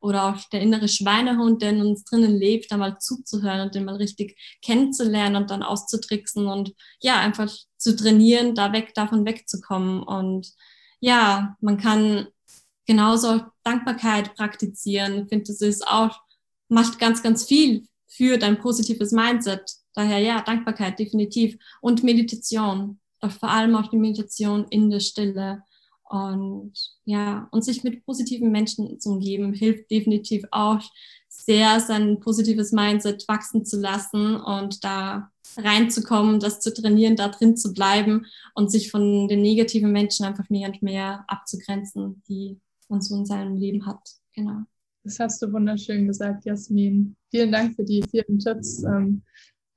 oder 0.06 0.26
auch 0.26 0.40
der 0.52 0.60
innere 0.60 0.86
Schweinehund, 0.86 1.60
der 1.62 1.70
in 1.70 1.80
uns 1.80 2.04
drinnen 2.04 2.36
lebt, 2.36 2.70
da 2.70 2.76
mal 2.76 2.96
zuzuhören 2.98 3.62
und 3.62 3.74
den 3.74 3.84
mal 3.84 3.96
richtig 3.96 4.38
kennenzulernen 4.62 5.34
und 5.34 5.50
dann 5.50 5.64
auszutricksen 5.64 6.46
und 6.46 6.74
ja, 7.02 7.18
einfach 7.18 7.52
zu 7.76 7.96
trainieren, 7.96 8.54
da 8.54 8.72
weg, 8.72 8.94
davon 8.94 9.26
wegzukommen. 9.26 10.04
Und 10.04 10.52
ja, 11.00 11.56
man 11.60 11.76
kann 11.76 12.28
genauso 12.86 13.42
Dankbarkeit 13.64 14.36
praktizieren. 14.36 15.24
Ich 15.24 15.28
finde, 15.28 15.46
das 15.46 15.60
ist 15.60 15.84
auch, 15.88 16.20
macht 16.68 17.00
ganz, 17.00 17.20
ganz 17.20 17.44
viel 17.44 17.88
für 18.06 18.38
dein 18.38 18.60
positives 18.60 19.10
Mindset. 19.10 19.68
Daher 19.92 20.20
ja, 20.20 20.40
Dankbarkeit 20.40 21.00
definitiv. 21.00 21.56
Und 21.80 22.04
Meditation. 22.04 23.00
Doch 23.20 23.32
vor 23.32 23.50
allem 23.50 23.74
auch 23.74 23.90
die 23.90 23.96
Meditation 23.96 24.66
in 24.70 24.88
der 24.88 25.00
Stille. 25.00 25.64
Und 26.08 26.72
ja, 27.04 27.48
und 27.50 27.64
sich 27.64 27.82
mit 27.82 28.04
positiven 28.04 28.52
Menschen 28.52 29.00
zu 29.00 29.10
umgeben, 29.10 29.52
hilft 29.52 29.90
definitiv 29.90 30.44
auch 30.52 30.80
sehr, 31.28 31.80
sein 31.80 32.20
positives 32.20 32.72
Mindset 32.72 33.26
wachsen 33.28 33.64
zu 33.64 33.80
lassen 33.80 34.36
und 34.36 34.84
da 34.84 35.30
reinzukommen, 35.56 36.40
das 36.40 36.60
zu 36.60 36.72
trainieren, 36.72 37.16
da 37.16 37.28
drin 37.28 37.56
zu 37.56 37.72
bleiben 37.72 38.26
und 38.54 38.70
sich 38.70 38.90
von 38.90 39.28
den 39.28 39.42
negativen 39.42 39.92
Menschen 39.92 40.24
einfach 40.26 40.48
mehr 40.48 40.68
und 40.68 40.82
mehr 40.82 41.24
abzugrenzen, 41.28 42.22
die 42.28 42.60
man 42.88 43.02
so 43.02 43.16
in 43.16 43.26
seinem 43.26 43.56
Leben 43.56 43.86
hat. 43.86 44.00
Genau. 44.34 44.62
Das 45.02 45.20
hast 45.20 45.40
du 45.42 45.52
wunderschön 45.52 46.06
gesagt, 46.06 46.44
Jasmin. 46.44 47.16
Vielen 47.30 47.52
Dank 47.52 47.76
für 47.76 47.84
die 47.84 48.02
vielen 48.10 48.38
Tipps. 48.38 48.84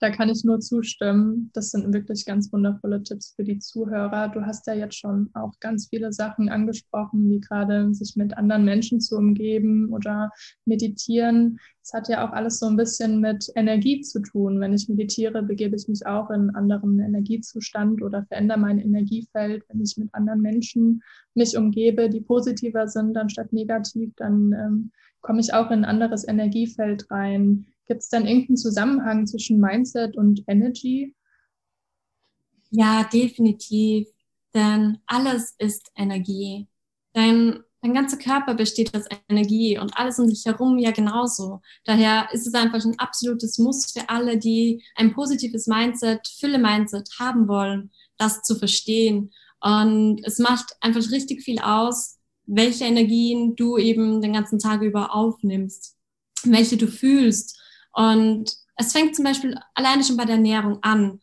Da 0.01 0.09
kann 0.09 0.29
ich 0.29 0.45
nur 0.45 0.61
zustimmen. 0.61 1.51
Das 1.53 1.71
sind 1.71 1.93
wirklich 1.93 2.25
ganz 2.25 2.53
wundervolle 2.53 3.03
Tipps 3.03 3.33
für 3.35 3.43
die 3.43 3.59
Zuhörer. 3.59 4.29
Du 4.29 4.45
hast 4.45 4.65
ja 4.65 4.73
jetzt 4.73 4.97
schon 4.97 5.29
auch 5.33 5.59
ganz 5.59 5.89
viele 5.89 6.13
Sachen 6.13 6.47
angesprochen, 6.47 7.29
wie 7.29 7.41
gerade 7.41 7.93
sich 7.93 8.15
mit 8.15 8.37
anderen 8.37 8.63
Menschen 8.63 9.01
zu 9.01 9.17
umgeben 9.17 9.89
oder 9.91 10.31
meditieren. 10.63 11.59
Es 11.83 11.91
hat 11.91 12.07
ja 12.07 12.25
auch 12.25 12.31
alles 12.31 12.59
so 12.59 12.67
ein 12.67 12.77
bisschen 12.77 13.19
mit 13.19 13.51
Energie 13.55 13.99
zu 13.99 14.21
tun. 14.21 14.61
Wenn 14.61 14.73
ich 14.73 14.87
meditiere, 14.87 15.43
begebe 15.43 15.75
ich 15.75 15.89
mich 15.89 16.05
auch 16.05 16.29
in 16.29 16.41
einen 16.41 16.55
anderen 16.55 16.99
Energiezustand 16.99 18.01
oder 18.01 18.25
verändere 18.25 18.59
mein 18.59 18.79
Energiefeld. 18.79 19.65
Wenn 19.67 19.81
ich 19.81 19.97
mit 19.97 20.13
anderen 20.13 20.39
Menschen 20.39 21.03
mich 21.33 21.57
umgebe, 21.57 22.09
die 22.09 22.21
positiver 22.21 22.87
sind 22.87 23.17
anstatt 23.17 23.51
negativ, 23.51 24.13
dann 24.15 24.53
ähm, 24.53 24.91
komme 25.19 25.41
ich 25.41 25.53
auch 25.53 25.71
in 25.71 25.79
ein 25.79 25.85
anderes 25.85 26.25
Energiefeld 26.25 27.11
rein 27.11 27.65
Gibt 27.89 28.03
es 28.03 28.09
dann 28.09 28.27
irgendeinen 28.27 28.57
Zusammenhang 28.57 29.25
zwischen 29.25 29.59
Mindset 29.59 30.15
und 30.15 30.43
Energy? 30.45 31.15
Ja, 32.69 33.03
definitiv. 33.11 34.07
Denn 34.53 34.99
alles 35.07 35.55
ist 35.57 35.91
Energie. 35.95 36.67
Dein, 37.13 37.63
dein 37.81 37.95
ganzer 37.95 38.17
Körper 38.17 38.53
besteht 38.53 38.95
aus 38.95 39.05
Energie 39.27 39.79
und 39.79 39.97
alles 39.97 40.19
um 40.19 40.29
dich 40.29 40.45
herum 40.45 40.77
ja 40.77 40.91
genauso. 40.91 41.61
Daher 41.83 42.29
ist 42.31 42.45
es 42.45 42.53
einfach 42.53 42.85
ein 42.85 42.99
absolutes 42.99 43.57
Muss 43.57 43.91
für 43.91 44.07
alle, 44.07 44.37
die 44.37 44.83
ein 44.95 45.11
positives 45.15 45.65
Mindset, 45.65 46.27
Fülle-Mindset 46.39 47.09
haben 47.19 47.47
wollen, 47.47 47.89
das 48.17 48.43
zu 48.43 48.55
verstehen. 48.55 49.31
Und 49.61 50.21
es 50.25 50.37
macht 50.37 50.75
einfach 50.81 51.09
richtig 51.09 51.41
viel 51.41 51.57
aus, 51.57 52.19
welche 52.45 52.85
Energien 52.85 53.55
du 53.55 53.79
eben 53.79 54.21
den 54.21 54.33
ganzen 54.33 54.59
Tag 54.59 54.83
über 54.83 55.15
aufnimmst, 55.15 55.97
welche 56.43 56.77
du 56.77 56.85
fühlst 56.85 57.59
und 57.93 58.51
es 58.75 58.93
fängt 58.93 59.15
zum 59.15 59.25
Beispiel 59.25 59.59
alleine 59.73 60.03
schon 60.03 60.17
bei 60.17 60.25
der 60.25 60.35
Ernährung 60.35 60.81
an. 60.81 61.19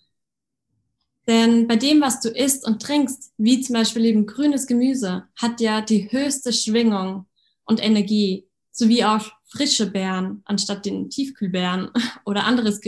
Denn 1.26 1.66
bei 1.66 1.76
dem, 1.76 2.00
was 2.00 2.20
du 2.20 2.28
isst 2.28 2.66
und 2.66 2.80
trinkst, 2.82 3.32
wie 3.38 3.60
zum 3.60 3.74
Beispiel 3.74 4.04
eben 4.04 4.26
grünes 4.26 4.66
Gemüse, 4.66 5.24
hat 5.34 5.60
ja 5.60 5.80
die 5.80 6.10
höchste 6.12 6.52
Schwingung 6.52 7.26
und 7.64 7.82
Energie, 7.82 8.46
sowie 8.70 9.04
auch 9.04 9.26
frische 9.46 9.90
Beeren 9.90 10.42
anstatt 10.44 10.84
den 10.84 11.08
Tiefkühlbeeren 11.08 11.90
oder 12.26 12.44
anderes 12.44 12.80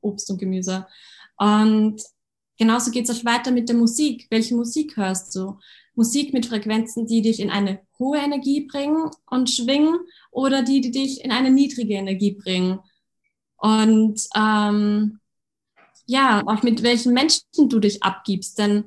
Obst 0.00 0.30
und 0.30 0.38
Gemüse. 0.38 0.86
Und 1.36 2.00
genauso 2.56 2.92
geht 2.92 3.08
es 3.08 3.18
auch 3.18 3.24
weiter 3.24 3.50
mit 3.50 3.68
der 3.68 3.76
Musik. 3.76 4.28
Welche 4.30 4.54
Musik 4.54 4.96
hörst 4.96 5.34
du? 5.34 5.58
Musik 5.94 6.32
mit 6.32 6.46
Frequenzen, 6.46 7.06
die 7.06 7.20
dich 7.20 7.40
in 7.40 7.50
eine 7.50 7.80
hohe 7.98 8.18
Energie 8.18 8.66
bringen 8.66 9.10
und 9.28 9.50
schwingen 9.50 9.98
oder 10.30 10.62
die, 10.62 10.80
die 10.80 10.92
dich 10.92 11.22
in 11.24 11.32
eine 11.32 11.50
niedrige 11.50 11.94
Energie 11.94 12.32
bringen 12.32 12.78
und 13.62 14.20
ähm, 14.34 15.20
ja, 16.06 16.42
auch 16.46 16.64
mit 16.64 16.82
welchen 16.82 17.12
Menschen 17.12 17.44
du 17.68 17.78
dich 17.78 18.02
abgibst, 18.02 18.58
denn 18.58 18.84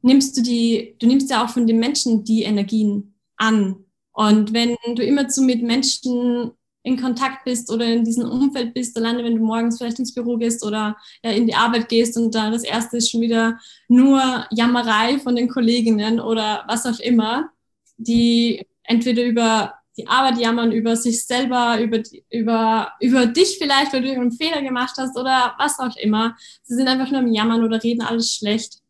nimmst 0.00 0.38
du 0.38 0.42
die, 0.42 0.96
du 0.98 1.06
nimmst 1.06 1.30
ja 1.30 1.44
auch 1.44 1.50
von 1.50 1.66
den 1.66 1.78
Menschen 1.78 2.24
die 2.24 2.44
Energien 2.44 3.14
an. 3.36 3.76
Und 4.12 4.54
wenn 4.54 4.76
du 4.94 5.02
immer 5.02 5.28
zu 5.28 5.42
mit 5.42 5.62
Menschen 5.62 6.52
in 6.82 6.98
Kontakt 6.98 7.44
bist 7.44 7.70
oder 7.70 7.84
in 7.84 8.04
diesem 8.04 8.30
Umfeld 8.30 8.72
bist, 8.72 8.96
alleine 8.96 9.22
wenn 9.22 9.36
du 9.36 9.44
morgens 9.44 9.76
vielleicht 9.76 9.98
ins 9.98 10.14
Büro 10.14 10.38
gehst 10.38 10.64
oder 10.64 10.96
ja, 11.22 11.32
in 11.32 11.46
die 11.46 11.54
Arbeit 11.54 11.90
gehst 11.90 12.16
und 12.16 12.34
da 12.34 12.50
das 12.50 12.64
erste 12.64 12.96
ist 12.96 13.10
schon 13.10 13.20
wieder 13.20 13.58
nur 13.88 14.46
Jammerei 14.50 15.18
von 15.18 15.36
den 15.36 15.48
Kolleginnen 15.48 16.20
oder 16.20 16.64
was 16.68 16.86
auch 16.86 17.00
immer, 17.00 17.50
die 17.98 18.66
entweder 18.82 19.24
über 19.24 19.74
die 19.96 20.08
Arbeit 20.08 20.38
jammern 20.38 20.72
über 20.72 20.96
sich 20.96 21.24
selber, 21.24 21.80
über, 21.80 22.02
über, 22.30 22.92
über 23.00 23.26
dich 23.26 23.58
vielleicht, 23.58 23.92
weil 23.92 24.02
du 24.02 24.10
einen 24.10 24.32
Fehler 24.32 24.62
gemacht 24.62 24.94
hast 24.98 25.16
oder 25.16 25.54
was 25.58 25.78
auch 25.78 25.96
immer. 25.96 26.36
Sie 26.62 26.74
sind 26.74 26.88
einfach 26.88 27.10
nur 27.10 27.20
im 27.20 27.32
Jammern 27.32 27.62
oder 27.64 27.82
reden 27.82 28.02
alles 28.02 28.34
schlecht. 28.34 28.80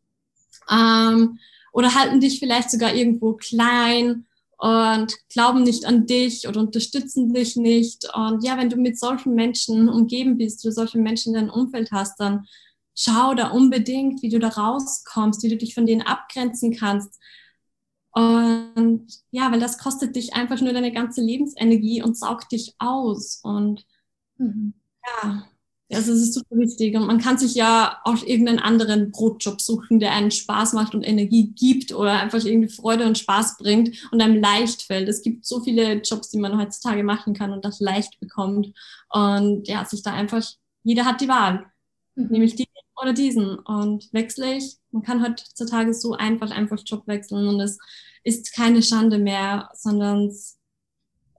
Ähm, 0.71 1.39
oder 1.73 1.95
halten 1.95 2.21
dich 2.21 2.39
vielleicht 2.39 2.71
sogar 2.71 2.95
irgendwo 2.95 3.35
klein 3.35 4.27
und 4.59 5.13
glauben 5.29 5.65
nicht 5.65 5.85
an 5.85 6.07
dich 6.07 6.49
oder 6.49 6.61
unterstützen 6.61 7.35
dich 7.35 7.57
nicht. 7.57 8.07
Und 8.15 8.45
ja, 8.45 8.57
wenn 8.57 8.71
du 8.71 8.77
mit 8.77 8.99
solchen 8.99 9.35
Menschen 9.35 9.89
umgeben 9.89 10.39
bist 10.39 10.65
oder 10.65 10.73
solche 10.73 10.99
Menschen 10.99 11.35
in 11.35 11.41
deinem 11.41 11.51
Umfeld 11.51 11.91
hast, 11.91 12.19
dann 12.21 12.47
schau 12.95 13.35
da 13.35 13.49
unbedingt, 13.49 14.23
wie 14.23 14.29
du 14.29 14.39
da 14.39 14.49
rauskommst, 14.49 15.43
wie 15.43 15.49
du 15.49 15.57
dich 15.57 15.75
von 15.75 15.85
denen 15.85 16.03
abgrenzen 16.03 16.75
kannst. 16.75 17.21
Und 18.15 19.09
ja, 19.33 19.51
weil 19.51 19.59
das 19.59 19.79
kostet 19.79 20.15
dich 20.15 20.35
einfach 20.35 20.61
nur 20.61 20.73
deine 20.73 20.93
ganze 20.93 21.21
Lebensenergie 21.21 22.01
und 22.01 22.17
saugt 22.17 22.53
dich 22.53 22.75
aus. 22.79 23.41
Und 23.43 23.85
mhm. 24.39 24.75
ja, 25.05 25.45
also 25.93 26.13
es 26.13 26.23
ist 26.23 26.35
super 26.35 26.57
wichtig. 26.57 26.95
Und 26.95 27.09
man 27.09 27.19
kann 27.19 27.39
sich 27.39 27.57
ja 27.57 28.01
auch 28.05 28.23
irgendeinen 28.23 28.61
anderen 28.61 29.11
Brotjob 29.11 29.61
suchen, 29.61 29.99
der 29.99 30.13
einen 30.13 30.31
Spaß 30.31 30.75
macht 30.75 30.95
und 30.95 31.03
Energie 31.03 31.53
gibt 31.59 31.93
oder 31.93 32.13
einfach 32.21 32.45
irgendwie 32.45 32.73
Freude 32.73 33.05
und 33.05 33.19
Spaß 33.19 33.59
bringt 33.59 34.09
und 34.13 34.23
einem 34.23 34.41
leicht 34.41 34.83
fällt. 34.83 35.09
Es 35.09 35.23
gibt 35.23 35.45
so 35.45 35.61
viele 35.61 35.95
Jobs, 35.95 36.31
die 36.31 36.39
man 36.39 36.57
heutzutage 36.57 37.03
machen 37.03 37.35
kann 37.35 37.53
und 37.53 37.65
das 37.65 37.81
leicht 37.81 38.21
bekommt. 38.21 38.73
Und 39.11 39.67
ja, 39.67 39.85
sich 39.85 40.05
da 40.05 40.13
einfach, 40.13 40.45
jeder 40.85 41.05
hat 41.05 41.21
die 41.21 41.29
Wahl. 41.29 41.67
Mhm. 42.15 42.29
Nämlich 42.31 42.55
die 42.55 42.69
oder 43.01 43.13
diesen. 43.13 43.59
Und 43.59 44.13
wechsle 44.13 44.57
ich. 44.57 44.77
Man 44.95 45.03
kann 45.03 45.25
heutzutage 45.25 45.93
so 45.93 46.13
einfach, 46.13 46.53
einfach 46.53 46.79
Job 46.87 47.09
wechseln 47.09 47.49
und 47.49 47.61
es 47.61 47.81
ist 48.23 48.55
keine 48.55 48.81
Schande 48.81 49.19
mehr, 49.19 49.69
sondern 49.75 50.33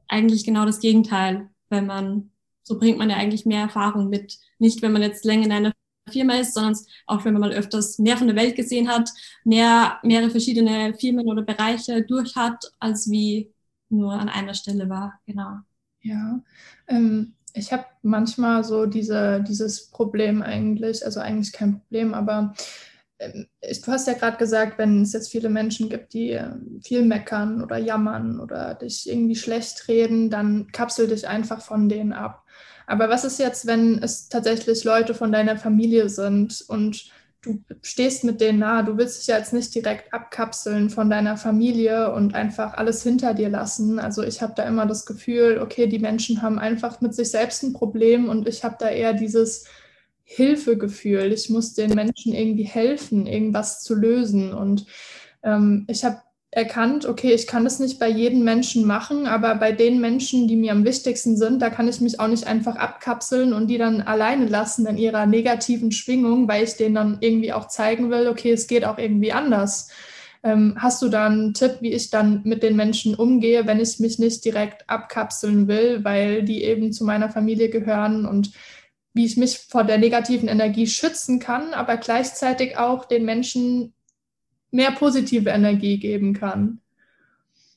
eigentlich 0.09 0.43
genau 0.43 0.65
das 0.65 0.81
Gegenteil, 0.81 1.49
wenn 1.69 1.85
man, 1.85 2.31
so 2.63 2.77
bringt 2.77 2.97
man 2.97 3.09
ja 3.09 3.15
eigentlich 3.15 3.45
mehr 3.45 3.61
Erfahrung 3.61 4.09
mit. 4.09 4.37
Nicht, 4.59 4.81
wenn 4.81 4.91
man 4.91 5.01
jetzt 5.01 5.23
länger 5.23 5.45
in 5.45 5.51
einer 5.53 5.73
Firma 6.09 6.35
ist, 6.35 6.53
sondern 6.53 6.77
auch 7.07 7.23
wenn 7.23 7.31
man 7.31 7.43
mal 7.43 7.53
öfters 7.53 7.97
mehr 7.97 8.17
von 8.17 8.27
der 8.27 8.35
Welt 8.35 8.57
gesehen 8.57 8.89
hat, 8.89 9.09
mehr, 9.45 9.99
mehrere 10.03 10.29
verschiedene 10.29 10.93
Firmen 10.93 11.25
oder 11.27 11.41
Bereiche 11.41 12.03
durch 12.03 12.35
hat, 12.35 12.73
als 12.79 13.09
wie 13.09 13.53
nur 13.87 14.11
an 14.11 14.27
einer 14.27 14.53
Stelle 14.53 14.89
war. 14.89 15.17
Genau. 15.25 15.59
Ja, 16.01 16.43
ähm, 16.87 17.35
ich 17.53 17.71
habe 17.71 17.85
manchmal 18.01 18.65
so 18.65 18.85
diese, 18.85 19.41
dieses 19.47 19.89
Problem 19.91 20.41
eigentlich, 20.41 21.05
also 21.05 21.21
eigentlich 21.21 21.53
kein 21.53 21.79
Problem, 21.79 22.13
aber 22.13 22.53
du 23.31 23.91
hast 23.91 24.07
ja 24.07 24.13
gerade 24.13 24.38
gesagt, 24.38 24.77
wenn 24.77 25.01
es 25.01 25.13
jetzt 25.13 25.31
viele 25.31 25.49
Menschen 25.49 25.89
gibt, 25.89 26.13
die 26.13 26.31
ähm, 26.31 26.79
viel 26.83 27.03
meckern 27.03 27.63
oder 27.63 27.77
jammern 27.77 28.39
oder 28.39 28.75
dich 28.75 29.09
irgendwie 29.09 29.35
schlecht 29.35 29.88
reden, 29.88 30.29
dann 30.29 30.67
kapsel 30.71 31.07
dich 31.07 31.27
einfach 31.27 31.61
von 31.61 31.89
denen 31.89 32.13
ab. 32.13 32.43
Aber 32.88 33.09
was 33.09 33.25
ist 33.25 33.39
jetzt, 33.39 33.65
wenn 33.65 34.01
es 34.01 34.29
tatsächlich 34.29 34.83
Leute 34.83 35.13
von 35.13 35.31
deiner 35.31 35.57
Familie 35.57 36.09
sind 36.09 36.63
und 36.67 37.09
du 37.45 37.63
stehst 37.81 38.23
mit 38.23 38.41
denen 38.41 38.59
nahe, 38.59 38.83
du 38.83 38.97
willst 38.97 39.19
dich 39.19 39.27
ja 39.27 39.38
jetzt 39.38 39.53
nicht 39.53 39.73
direkt 39.73 40.13
abkapseln 40.13 40.89
von 40.89 41.09
deiner 41.09 41.38
Familie 41.38 42.11
und 42.13 42.33
einfach 42.33 42.73
alles 42.73 43.03
hinter 43.03 43.33
dir 43.33 43.49
lassen. 43.49 43.99
Also 43.99 44.23
ich 44.23 44.41
habe 44.41 44.53
da 44.55 44.63
immer 44.63 44.85
das 44.85 45.05
Gefühl, 45.05 45.59
okay, 45.61 45.88
die 45.88 45.99
Menschen 45.99 46.41
haben 46.41 46.59
einfach 46.59 47.01
mit 47.01 47.13
sich 47.13 47.31
selbst 47.31 47.63
ein 47.63 47.73
Problem 47.73 48.29
und 48.29 48.47
ich 48.47 48.63
habe 48.63 48.75
da 48.79 48.89
eher 48.89 49.13
dieses 49.13 49.65
Hilfegefühl. 50.25 51.31
Ich 51.31 51.49
muss 51.49 51.73
den 51.73 51.93
Menschen 51.93 52.33
irgendwie 52.33 52.63
helfen, 52.63 53.27
irgendwas 53.27 53.83
zu 53.83 53.93
lösen. 53.95 54.53
Und 54.53 54.85
ähm, 55.43 55.85
ich 55.88 56.03
habe 56.03 56.21
erkannt, 56.49 57.05
okay, 57.05 57.33
ich 57.33 57.47
kann 57.47 57.63
das 57.65 57.79
nicht 57.79 57.99
bei 57.99 58.09
jedem 58.09 58.43
Menschen 58.43 58.85
machen, 58.85 59.27
aber 59.27 59.55
bei 59.55 59.71
den 59.71 60.01
Menschen, 60.01 60.47
die 60.47 60.55
mir 60.55 60.71
am 60.71 60.85
wichtigsten 60.85 61.38
sind, 61.38 61.61
da 61.61 61.69
kann 61.69 61.88
ich 61.88 62.01
mich 62.01 62.19
auch 62.19 62.27
nicht 62.27 62.47
einfach 62.47 62.77
abkapseln 62.77 63.53
und 63.53 63.67
die 63.67 63.77
dann 63.77 64.01
alleine 64.01 64.47
lassen 64.47 64.88
in 64.88 64.97
ihrer 64.97 65.25
negativen 65.25 65.91
Schwingung, 65.91 66.47
weil 66.47 66.63
ich 66.63 66.75
denen 66.75 66.95
dann 66.95 67.17
irgendwie 67.19 67.53
auch 67.53 67.67
zeigen 67.67 68.09
will, 68.09 68.27
okay, 68.27 68.51
es 68.51 68.67
geht 68.67 68.85
auch 68.85 68.97
irgendwie 68.97 69.33
anders. 69.33 69.89
Ähm, 70.43 70.75
hast 70.77 71.01
du 71.01 71.09
da 71.09 71.25
einen 71.25 71.53
Tipp, 71.53 71.77
wie 71.81 71.91
ich 71.91 72.09
dann 72.09 72.41
mit 72.45 72.63
den 72.63 72.75
Menschen 72.75 73.15
umgehe, 73.15 73.67
wenn 73.67 73.81
ich 73.81 73.99
mich 73.99 74.17
nicht 74.17 74.45
direkt 74.45 74.89
abkapseln 74.89 75.67
will, 75.67 76.03
weil 76.03 76.43
die 76.43 76.63
eben 76.63 76.93
zu 76.93 77.03
meiner 77.03 77.29
Familie 77.29 77.69
gehören 77.69 78.25
und 78.25 78.51
wie 79.15 79.25
ich 79.25 79.38
mich 79.38 79.58
vor 79.58 79.86
der 79.86 79.97
negativen 79.97 80.49
Energie 80.49 80.86
schützen 80.86 81.39
kann, 81.39 81.73
aber 81.73 81.97
gleichzeitig 81.97 82.78
auch 82.78 83.06
den 83.06 83.23
Menschen 83.23 83.93
mehr 84.71 84.91
positive 84.91 85.49
Energie 85.49 85.97
geben 85.97 86.34
kann? 86.34 86.82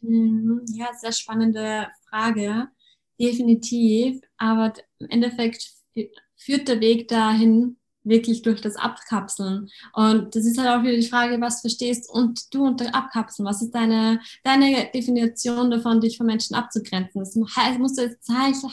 Mhm. 0.01 0.65
Ja, 0.75 0.89
sehr 0.95 1.13
spannende 1.13 1.87
Frage. 2.11 2.69
Definitiv. 3.21 4.21
Aber 4.37 4.75
im 4.99 5.09
Endeffekt 5.09 5.71
führt 6.37 6.69
der 6.69 6.81
Weg 6.81 7.09
dahin 7.09 7.78
wirklich 8.09 8.43
durch 8.43 8.61
das 8.61 8.77
Abkapseln. 8.77 9.69
Und 9.93 10.35
das 10.35 10.45
ist 10.45 10.59
halt 10.59 10.69
auch 10.69 10.83
wieder 10.83 10.97
die 10.97 11.09
Frage, 11.09 11.41
was 11.41 11.61
verstehst 11.61 12.11
und 12.11 12.53
du 12.55 12.67
unter 12.67 12.95
Abkapseln? 12.95 13.47
Was 13.47 13.63
ist 13.63 13.75
deine, 13.75 14.21
deine 14.45 14.91
Definition 14.93 15.71
davon, 15.71 16.01
dich 16.01 16.17
von 16.17 16.27
Menschen 16.27 16.55
abzugrenzen? 16.55 17.21
Das 17.21 17.35
muss 17.79 17.97
jetzt 17.97 18.29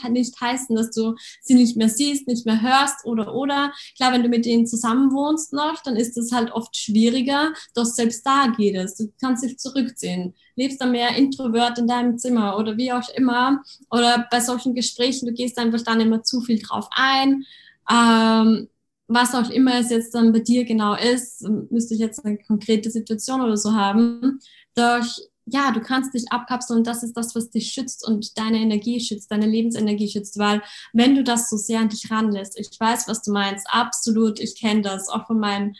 nicht 0.08 0.40
heißen, 0.40 0.74
dass 0.76 0.90
du 0.90 1.14
sie 1.42 1.54
nicht 1.54 1.76
mehr 1.76 1.88
siehst, 1.88 2.26
nicht 2.26 2.46
mehr 2.46 2.60
hörst 2.60 3.04
oder, 3.04 3.34
oder. 3.34 3.72
Klar, 3.96 4.12
wenn 4.12 4.22
du 4.22 4.28
mit 4.28 4.44
denen 4.44 4.66
zusammenwohnst 4.66 5.52
noch, 5.52 5.82
dann 5.82 5.96
ist 5.96 6.16
es 6.16 6.32
halt 6.32 6.52
oft 6.52 6.76
schwieriger, 6.76 7.52
doch 7.74 7.84
selbst 7.84 8.26
da 8.26 8.52
geht 8.56 8.76
es. 8.76 8.96
Du 8.96 9.12
kannst 9.20 9.44
dich 9.44 9.58
zurückziehen. 9.58 10.34
Lebst 10.54 10.80
dann 10.80 10.92
mehr 10.92 11.14
introvert 11.16 11.78
in 11.78 11.86
deinem 11.86 12.18
Zimmer 12.18 12.56
oder 12.58 12.76
wie 12.76 12.92
auch 12.92 13.08
immer. 13.14 13.62
Oder 13.90 14.26
bei 14.30 14.40
solchen 14.40 14.74
Gesprächen, 14.74 15.26
du 15.26 15.34
gehst 15.34 15.58
einfach 15.58 15.82
dann 15.82 16.00
immer 16.00 16.22
zu 16.22 16.40
viel 16.40 16.58
drauf 16.60 16.88
ein. 16.92 17.44
Ähm, 17.90 18.68
was 19.08 19.34
auch 19.34 19.50
immer 19.50 19.78
es 19.78 19.90
jetzt 19.90 20.14
dann 20.14 20.32
bei 20.32 20.40
dir 20.40 20.64
genau 20.64 20.94
ist, 20.94 21.48
müsste 21.70 21.94
ich 21.94 22.00
jetzt 22.00 22.24
eine 22.24 22.38
konkrete 22.38 22.90
Situation 22.90 23.40
oder 23.40 23.56
so 23.56 23.72
haben, 23.72 24.40
doch 24.74 25.06
ja, 25.48 25.70
du 25.70 25.80
kannst 25.80 26.12
dich 26.12 26.30
abkapseln 26.32 26.78
und 26.78 26.86
das 26.88 27.04
ist 27.04 27.16
das, 27.16 27.34
was 27.36 27.50
dich 27.50 27.70
schützt 27.70 28.06
und 28.06 28.36
deine 28.36 28.58
Energie 28.58 28.98
schützt, 28.98 29.30
deine 29.30 29.46
Lebensenergie 29.46 30.08
schützt, 30.08 30.38
weil 30.38 30.60
wenn 30.92 31.14
du 31.14 31.22
das 31.22 31.48
so 31.48 31.56
sehr 31.56 31.80
an 31.80 31.88
dich 31.88 32.10
ranlässt, 32.10 32.58
ich 32.58 32.68
weiß, 32.78 33.06
was 33.06 33.22
du 33.22 33.30
meinst, 33.30 33.66
absolut, 33.70 34.40
ich 34.40 34.58
kenne 34.58 34.82
das, 34.82 35.08
auch 35.08 35.26
von 35.28 35.38
meinem 35.38 35.74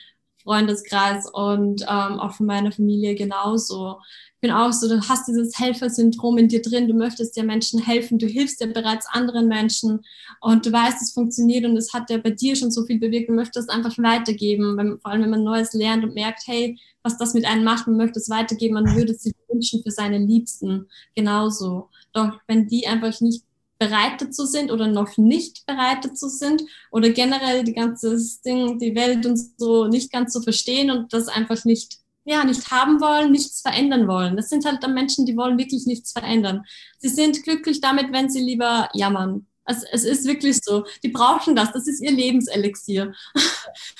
Freundeskreis 0.46 1.28
und 1.30 1.82
ähm, 1.82 2.20
auch 2.20 2.34
von 2.34 2.46
meiner 2.46 2.70
Familie 2.70 3.16
genauso. 3.16 3.98
Bin 4.40 4.52
auch 4.52 4.72
so, 4.72 4.88
du 4.88 5.00
hast 5.08 5.26
dieses 5.26 5.58
Helfersyndrom 5.58 6.38
in 6.38 6.46
dir 6.46 6.62
drin, 6.62 6.86
du 6.86 6.94
möchtest 6.94 7.36
ja 7.36 7.42
Menschen 7.42 7.80
helfen, 7.80 8.18
du 8.18 8.26
hilfst 8.26 8.60
ja 8.60 8.68
bereits 8.68 9.06
anderen 9.10 9.48
Menschen 9.48 10.04
und 10.40 10.64
du 10.64 10.72
weißt, 10.72 11.02
es 11.02 11.12
funktioniert 11.12 11.64
und 11.64 11.76
es 11.76 11.92
hat 11.92 12.10
ja 12.10 12.18
bei 12.18 12.30
dir 12.30 12.54
schon 12.54 12.70
so 12.70 12.84
viel 12.84 13.00
bewirkt, 13.00 13.28
du 13.28 13.32
möchtest 13.32 13.70
einfach 13.70 13.98
weitergeben, 13.98 14.76
wenn, 14.76 15.00
vor 15.00 15.10
allem 15.10 15.22
wenn 15.22 15.30
man 15.30 15.42
Neues 15.42 15.72
lernt 15.72 16.04
und 16.04 16.14
merkt, 16.14 16.42
hey, 16.46 16.78
was 17.02 17.18
das 17.18 17.34
mit 17.34 17.44
einem 17.44 17.64
macht, 17.64 17.86
man 17.86 17.96
möchte 17.96 18.20
es 18.20 18.30
weitergeben, 18.30 18.74
man 18.74 18.94
würde 18.94 19.12
es 19.12 19.22
sich 19.22 19.34
wünschen 19.48 19.82
für 19.82 19.90
seine 19.90 20.18
Liebsten. 20.18 20.86
Genauso. 21.14 21.88
Doch 22.12 22.38
wenn 22.46 22.68
die 22.68 22.86
einfach 22.86 23.20
nicht 23.20 23.45
bereit 23.78 24.20
dazu 24.20 24.46
sind 24.46 24.70
oder 24.70 24.86
noch 24.86 25.16
nicht 25.16 25.66
bereit 25.66 26.04
dazu 26.04 26.28
sind 26.28 26.62
oder 26.90 27.10
generell 27.10 27.64
die 27.64 27.74
ganze 27.74 28.18
Ding, 28.44 28.78
die 28.78 28.94
Welt 28.94 29.26
und 29.26 29.38
so 29.58 29.86
nicht 29.86 30.10
ganz 30.10 30.32
so 30.32 30.40
verstehen 30.40 30.90
und 30.90 31.12
das 31.12 31.28
einfach 31.28 31.64
nicht 31.64 31.98
ja, 32.28 32.44
nicht 32.44 32.72
haben 32.72 33.00
wollen, 33.00 33.30
nichts 33.30 33.60
verändern 33.62 34.08
wollen. 34.08 34.36
Das 34.36 34.48
sind 34.48 34.64
halt 34.64 34.82
dann 34.82 34.94
Menschen, 34.94 35.26
die 35.26 35.36
wollen 35.36 35.58
wirklich 35.58 35.86
nichts 35.86 36.10
verändern. 36.10 36.64
Sie 36.98 37.08
sind 37.08 37.44
glücklich 37.44 37.80
damit, 37.80 38.12
wenn 38.12 38.28
sie 38.28 38.40
lieber 38.40 38.88
jammern. 38.94 39.46
Also 39.64 39.86
es 39.92 40.04
ist 40.04 40.26
wirklich 40.26 40.58
so. 40.62 40.84
Die 41.04 41.08
brauchen 41.08 41.54
das. 41.54 41.72
Das 41.72 41.86
ist 41.86 42.00
ihr 42.00 42.10
Lebenselixier. 42.10 43.12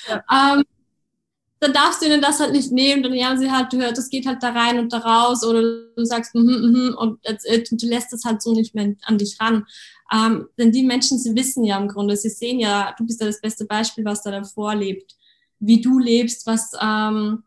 Ja. 0.09 0.23
ähm, 0.57 0.63
dann 1.59 1.73
darfst 1.73 2.01
du 2.01 2.05
ihnen 2.05 2.21
das 2.21 2.39
halt 2.39 2.51
nicht 2.51 2.71
nehmen. 2.71 3.03
Dann 3.03 3.13
jammern 3.13 3.39
sie 3.39 3.51
halt, 3.51 3.73
du 3.73 3.77
hörst, 3.77 3.97
das 3.97 4.09
geht 4.09 4.25
halt 4.25 4.43
da 4.43 4.49
rein 4.49 4.79
und 4.79 4.93
da 4.93 4.99
raus. 4.99 5.43
Oder 5.43 5.61
du 5.61 6.05
sagst, 6.05 6.35
mm, 6.35 6.39
mm, 6.39 6.95
und, 6.97 7.19
und 7.27 7.83
du 7.83 7.87
lässt 7.87 8.13
es 8.13 8.23
halt 8.25 8.41
so 8.41 8.53
nicht 8.53 8.75
mehr 8.75 8.95
an 9.03 9.17
dich 9.17 9.37
ran. 9.39 9.65
Ähm, 10.13 10.47
denn 10.57 10.71
die 10.71 10.83
Menschen, 10.83 11.19
sie 11.19 11.35
wissen 11.35 11.63
ja 11.63 11.77
im 11.77 11.87
Grunde, 11.87 12.15
sie 12.15 12.29
sehen 12.29 12.59
ja, 12.59 12.93
du 12.97 13.05
bist 13.05 13.19
ja 13.19 13.27
das 13.27 13.41
beste 13.41 13.65
Beispiel, 13.65 14.05
was 14.05 14.23
da 14.23 14.31
davor 14.31 14.75
lebt. 14.75 15.15
Wie 15.59 15.81
du 15.81 15.99
lebst, 15.99 16.45
was... 16.45 16.71
Ähm, 16.81 17.43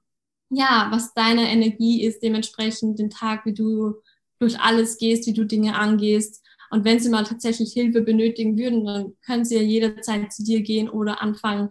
ja, 0.51 0.89
was 0.91 1.15
deine 1.15 1.49
Energie 1.51 2.03
ist, 2.03 2.23
dementsprechend 2.23 2.99
den 2.99 3.11
Tag, 3.11 3.47
wie 3.47 3.55
du 3.55 3.95
durch 4.41 4.59
alles 4.59 4.99
gehst, 4.99 5.27
wie 5.27 5.33
du 5.33 5.45
Dinge 5.45 5.77
angehst. 5.77 6.45
Und 6.71 6.85
wenn 6.85 6.99
sie 7.01 7.09
mal 7.09 7.25
tatsächlich 7.25 7.73
Hilfe 7.73 8.01
benötigen 8.01 8.59
würden, 8.59 8.85
dann 8.85 9.13
können 9.25 9.45
sie 9.45 9.57
ja 9.57 9.63
jederzeit 9.63 10.33
zu 10.33 10.45
dir 10.45 10.61
gehen 10.61 10.89
oder 10.89 11.23
anfangen 11.23 11.71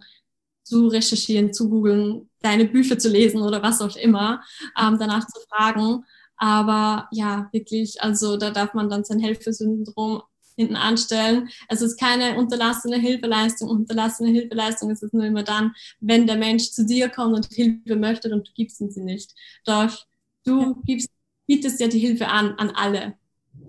zu 0.70 0.86
recherchieren, 0.86 1.52
zu 1.52 1.68
googeln, 1.68 2.30
deine 2.42 2.64
Bücher 2.64 2.98
zu 2.98 3.08
lesen 3.08 3.42
oder 3.42 3.60
was 3.62 3.80
auch 3.82 3.96
immer, 3.96 4.42
ähm, 4.80 4.96
danach 5.00 5.26
zu 5.26 5.40
fragen. 5.48 6.04
Aber 6.36 7.08
ja, 7.10 7.48
wirklich, 7.52 8.00
also 8.00 8.36
da 8.36 8.50
darf 8.50 8.72
man 8.72 8.88
dann 8.88 9.04
sein 9.04 9.18
Helfersyndrom 9.18 10.22
hinten 10.56 10.76
anstellen. 10.76 11.48
Es 11.68 11.82
ist 11.82 11.98
keine 11.98 12.38
unterlassene 12.38 12.98
Hilfeleistung. 12.98 13.68
Unterlassene 13.68 14.30
Hilfeleistung 14.30 14.90
ist 14.90 15.02
es 15.02 15.12
nur 15.12 15.24
immer 15.24 15.42
dann, 15.42 15.72
wenn 16.00 16.26
der 16.26 16.36
Mensch 16.36 16.70
zu 16.70 16.86
dir 16.86 17.08
kommt 17.08 17.34
und 17.34 17.52
Hilfe 17.52 17.96
möchte 17.96 18.32
und 18.32 18.48
du 18.48 18.52
gibst 18.54 18.80
ihn 18.80 18.90
sie 18.90 19.02
nicht. 19.02 19.34
Doch 19.64 20.06
du 20.44 20.80
gibst, 20.84 21.10
bietest 21.46 21.80
ja 21.80 21.88
die 21.88 21.98
Hilfe 21.98 22.28
an, 22.28 22.54
an 22.58 22.70
alle. 22.70 23.14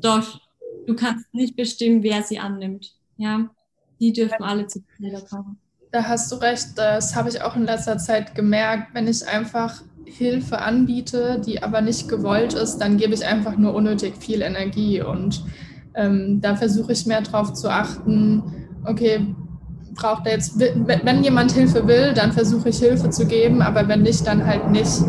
Doch 0.01 0.39
du 0.85 0.95
kannst 0.95 1.33
nicht 1.33 1.55
bestimmen, 1.55 2.03
wer 2.03 2.21
sie 2.23 2.39
annimmt. 2.39 2.93
Ja, 3.17 3.49
die 3.99 4.13
dürfen 4.13 4.43
alle 4.43 4.67
zu 4.67 4.83
dir 4.99 5.21
kommen. 5.21 5.60
Da 5.91 6.03
hast 6.03 6.31
du 6.31 6.37
recht. 6.37 6.69
Das 6.75 7.15
habe 7.15 7.29
ich 7.29 7.41
auch 7.41 7.55
in 7.55 7.65
letzter 7.65 7.97
Zeit 7.97 8.33
gemerkt. 8.33 8.93
Wenn 8.93 9.07
ich 9.07 9.27
einfach 9.27 9.81
Hilfe 10.05 10.59
anbiete, 10.61 11.41
die 11.45 11.61
aber 11.63 11.81
nicht 11.81 12.07
gewollt 12.07 12.53
ist, 12.53 12.77
dann 12.77 12.97
gebe 12.97 13.13
ich 13.13 13.25
einfach 13.25 13.57
nur 13.57 13.73
unnötig 13.73 14.15
viel 14.17 14.41
Energie 14.41 15.01
und 15.01 15.43
ähm, 15.93 16.39
da 16.41 16.55
versuche 16.55 16.91
ich 16.91 17.05
mehr 17.05 17.21
darauf 17.21 17.53
zu 17.53 17.69
achten, 17.69 18.43
okay, 18.85 19.25
braucht 19.93 20.25
er 20.25 20.33
jetzt, 20.33 20.57
wenn 20.57 21.23
jemand 21.23 21.51
Hilfe 21.51 21.87
will, 21.87 22.13
dann 22.13 22.31
versuche 22.31 22.69
ich 22.69 22.79
Hilfe 22.79 23.09
zu 23.09 23.25
geben, 23.25 23.61
aber 23.61 23.87
wenn 23.87 24.01
nicht, 24.01 24.25
dann 24.25 24.45
halt 24.45 24.69
nicht. 24.71 25.01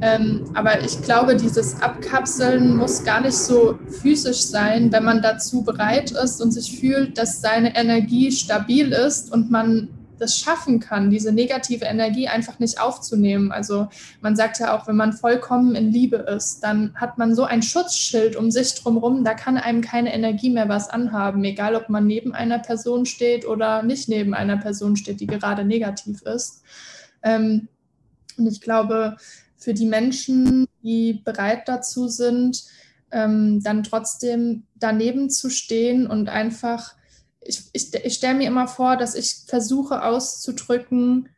Ähm, 0.00 0.44
aber 0.54 0.82
ich 0.82 1.00
glaube, 1.02 1.36
dieses 1.36 1.80
Abkapseln 1.80 2.76
muss 2.76 3.04
gar 3.04 3.20
nicht 3.20 3.36
so 3.36 3.78
physisch 3.88 4.42
sein, 4.42 4.90
wenn 4.92 5.04
man 5.04 5.22
dazu 5.22 5.62
bereit 5.62 6.10
ist 6.10 6.42
und 6.42 6.52
sich 6.52 6.78
fühlt, 6.78 7.16
dass 7.18 7.40
seine 7.40 7.76
Energie 7.76 8.32
stabil 8.32 8.92
ist 8.92 9.32
und 9.32 9.50
man 9.50 9.88
das 10.24 10.38
schaffen 10.38 10.80
kann, 10.80 11.10
diese 11.10 11.32
negative 11.32 11.84
Energie 11.84 12.28
einfach 12.28 12.58
nicht 12.58 12.80
aufzunehmen. 12.80 13.52
Also 13.52 13.88
man 14.22 14.36
sagt 14.36 14.58
ja 14.58 14.74
auch, 14.74 14.86
wenn 14.88 14.96
man 14.96 15.12
vollkommen 15.12 15.74
in 15.74 15.92
Liebe 15.92 16.16
ist, 16.16 16.60
dann 16.60 16.94
hat 16.94 17.18
man 17.18 17.34
so 17.34 17.44
ein 17.44 17.62
Schutzschild 17.62 18.34
um 18.34 18.50
sich 18.50 18.74
drumherum, 18.74 19.22
da 19.22 19.34
kann 19.34 19.58
einem 19.58 19.82
keine 19.82 20.14
Energie 20.14 20.48
mehr 20.48 20.68
was 20.68 20.88
anhaben, 20.88 21.44
egal 21.44 21.76
ob 21.76 21.90
man 21.90 22.06
neben 22.06 22.34
einer 22.34 22.58
Person 22.58 23.04
steht 23.04 23.46
oder 23.46 23.82
nicht 23.82 24.08
neben 24.08 24.32
einer 24.32 24.56
Person 24.56 24.96
steht, 24.96 25.20
die 25.20 25.26
gerade 25.26 25.64
negativ 25.64 26.22
ist. 26.22 26.62
Ähm, 27.22 27.68
und 28.38 28.46
ich 28.46 28.62
glaube, 28.62 29.16
für 29.58 29.74
die 29.74 29.86
Menschen, 29.86 30.66
die 30.82 31.20
bereit 31.24 31.68
dazu 31.68 32.08
sind, 32.08 32.64
ähm, 33.12 33.62
dann 33.62 33.82
trotzdem 33.82 34.64
daneben 34.76 35.28
zu 35.28 35.50
stehen 35.50 36.06
und 36.06 36.28
einfach 36.28 36.94
ich, 37.44 37.62
ich, 37.72 37.94
ich 37.94 38.14
stelle 38.14 38.34
mir 38.34 38.48
immer 38.48 38.68
vor, 38.68 38.96
dass 38.96 39.14
ich 39.14 39.44
versuche 39.46 40.02
auszudrücken, 40.02 41.28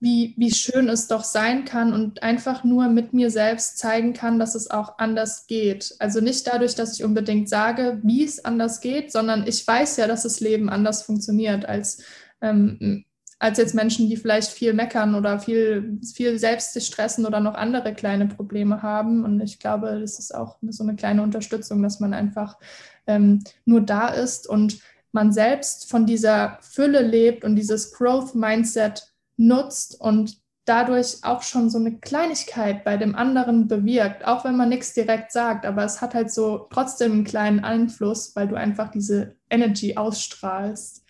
wie, 0.00 0.34
wie 0.38 0.50
schön 0.50 0.88
es 0.88 1.08
doch 1.08 1.24
sein 1.24 1.66
kann 1.66 1.92
und 1.92 2.22
einfach 2.22 2.64
nur 2.64 2.88
mit 2.88 3.12
mir 3.12 3.30
selbst 3.30 3.76
zeigen 3.78 4.14
kann, 4.14 4.38
dass 4.38 4.54
es 4.54 4.70
auch 4.70 4.98
anders 4.98 5.46
geht. 5.46 5.94
Also 5.98 6.20
nicht 6.20 6.46
dadurch, 6.46 6.74
dass 6.74 6.94
ich 6.94 7.04
unbedingt 7.04 7.50
sage, 7.50 8.00
wie 8.02 8.24
es 8.24 8.42
anders 8.42 8.80
geht, 8.80 9.12
sondern 9.12 9.46
ich 9.46 9.66
weiß 9.66 9.98
ja, 9.98 10.06
dass 10.06 10.22
das 10.22 10.40
Leben 10.40 10.70
anders 10.70 11.02
funktioniert 11.02 11.66
als 11.66 12.02
ähm, 12.40 13.04
als 13.40 13.56
jetzt 13.56 13.74
Menschen, 13.74 14.08
die 14.08 14.18
vielleicht 14.18 14.50
viel 14.50 14.74
meckern 14.74 15.14
oder 15.14 15.40
viel, 15.40 15.98
viel 16.14 16.38
selbst 16.38 16.74
sich 16.74 16.84
stressen 16.84 17.24
oder 17.24 17.40
noch 17.40 17.54
andere 17.54 17.94
kleine 17.94 18.26
Probleme 18.26 18.82
haben. 18.82 19.24
Und 19.24 19.40
ich 19.40 19.58
glaube, 19.58 19.98
das 19.98 20.18
ist 20.18 20.34
auch 20.34 20.58
so 20.68 20.84
eine 20.84 20.94
kleine 20.94 21.22
Unterstützung, 21.22 21.82
dass 21.82 22.00
man 22.00 22.12
einfach 22.12 22.58
ähm, 23.06 23.42
nur 23.64 23.80
da 23.80 24.08
ist 24.08 24.46
und 24.46 24.80
man 25.12 25.32
selbst 25.32 25.90
von 25.90 26.06
dieser 26.06 26.58
Fülle 26.60 27.02
lebt 27.02 27.44
und 27.44 27.56
dieses 27.56 27.92
Growth-Mindset 27.92 29.12
nutzt 29.36 30.00
und 30.00 30.38
dadurch 30.64 31.18
auch 31.22 31.42
schon 31.42 31.70
so 31.70 31.78
eine 31.78 31.98
Kleinigkeit 31.98 32.84
bei 32.84 32.96
dem 32.96 33.16
anderen 33.16 33.66
bewirkt, 33.66 34.24
auch 34.24 34.44
wenn 34.44 34.56
man 34.56 34.68
nichts 34.68 34.92
direkt 34.92 35.32
sagt, 35.32 35.66
aber 35.66 35.84
es 35.84 36.00
hat 36.00 36.14
halt 36.14 36.30
so 36.30 36.68
trotzdem 36.70 37.12
einen 37.12 37.24
kleinen 37.24 37.60
Einfluss, 37.60 38.36
weil 38.36 38.46
du 38.46 38.54
einfach 38.54 38.90
diese 38.90 39.36
Energy 39.48 39.96
ausstrahlst. 39.96 41.04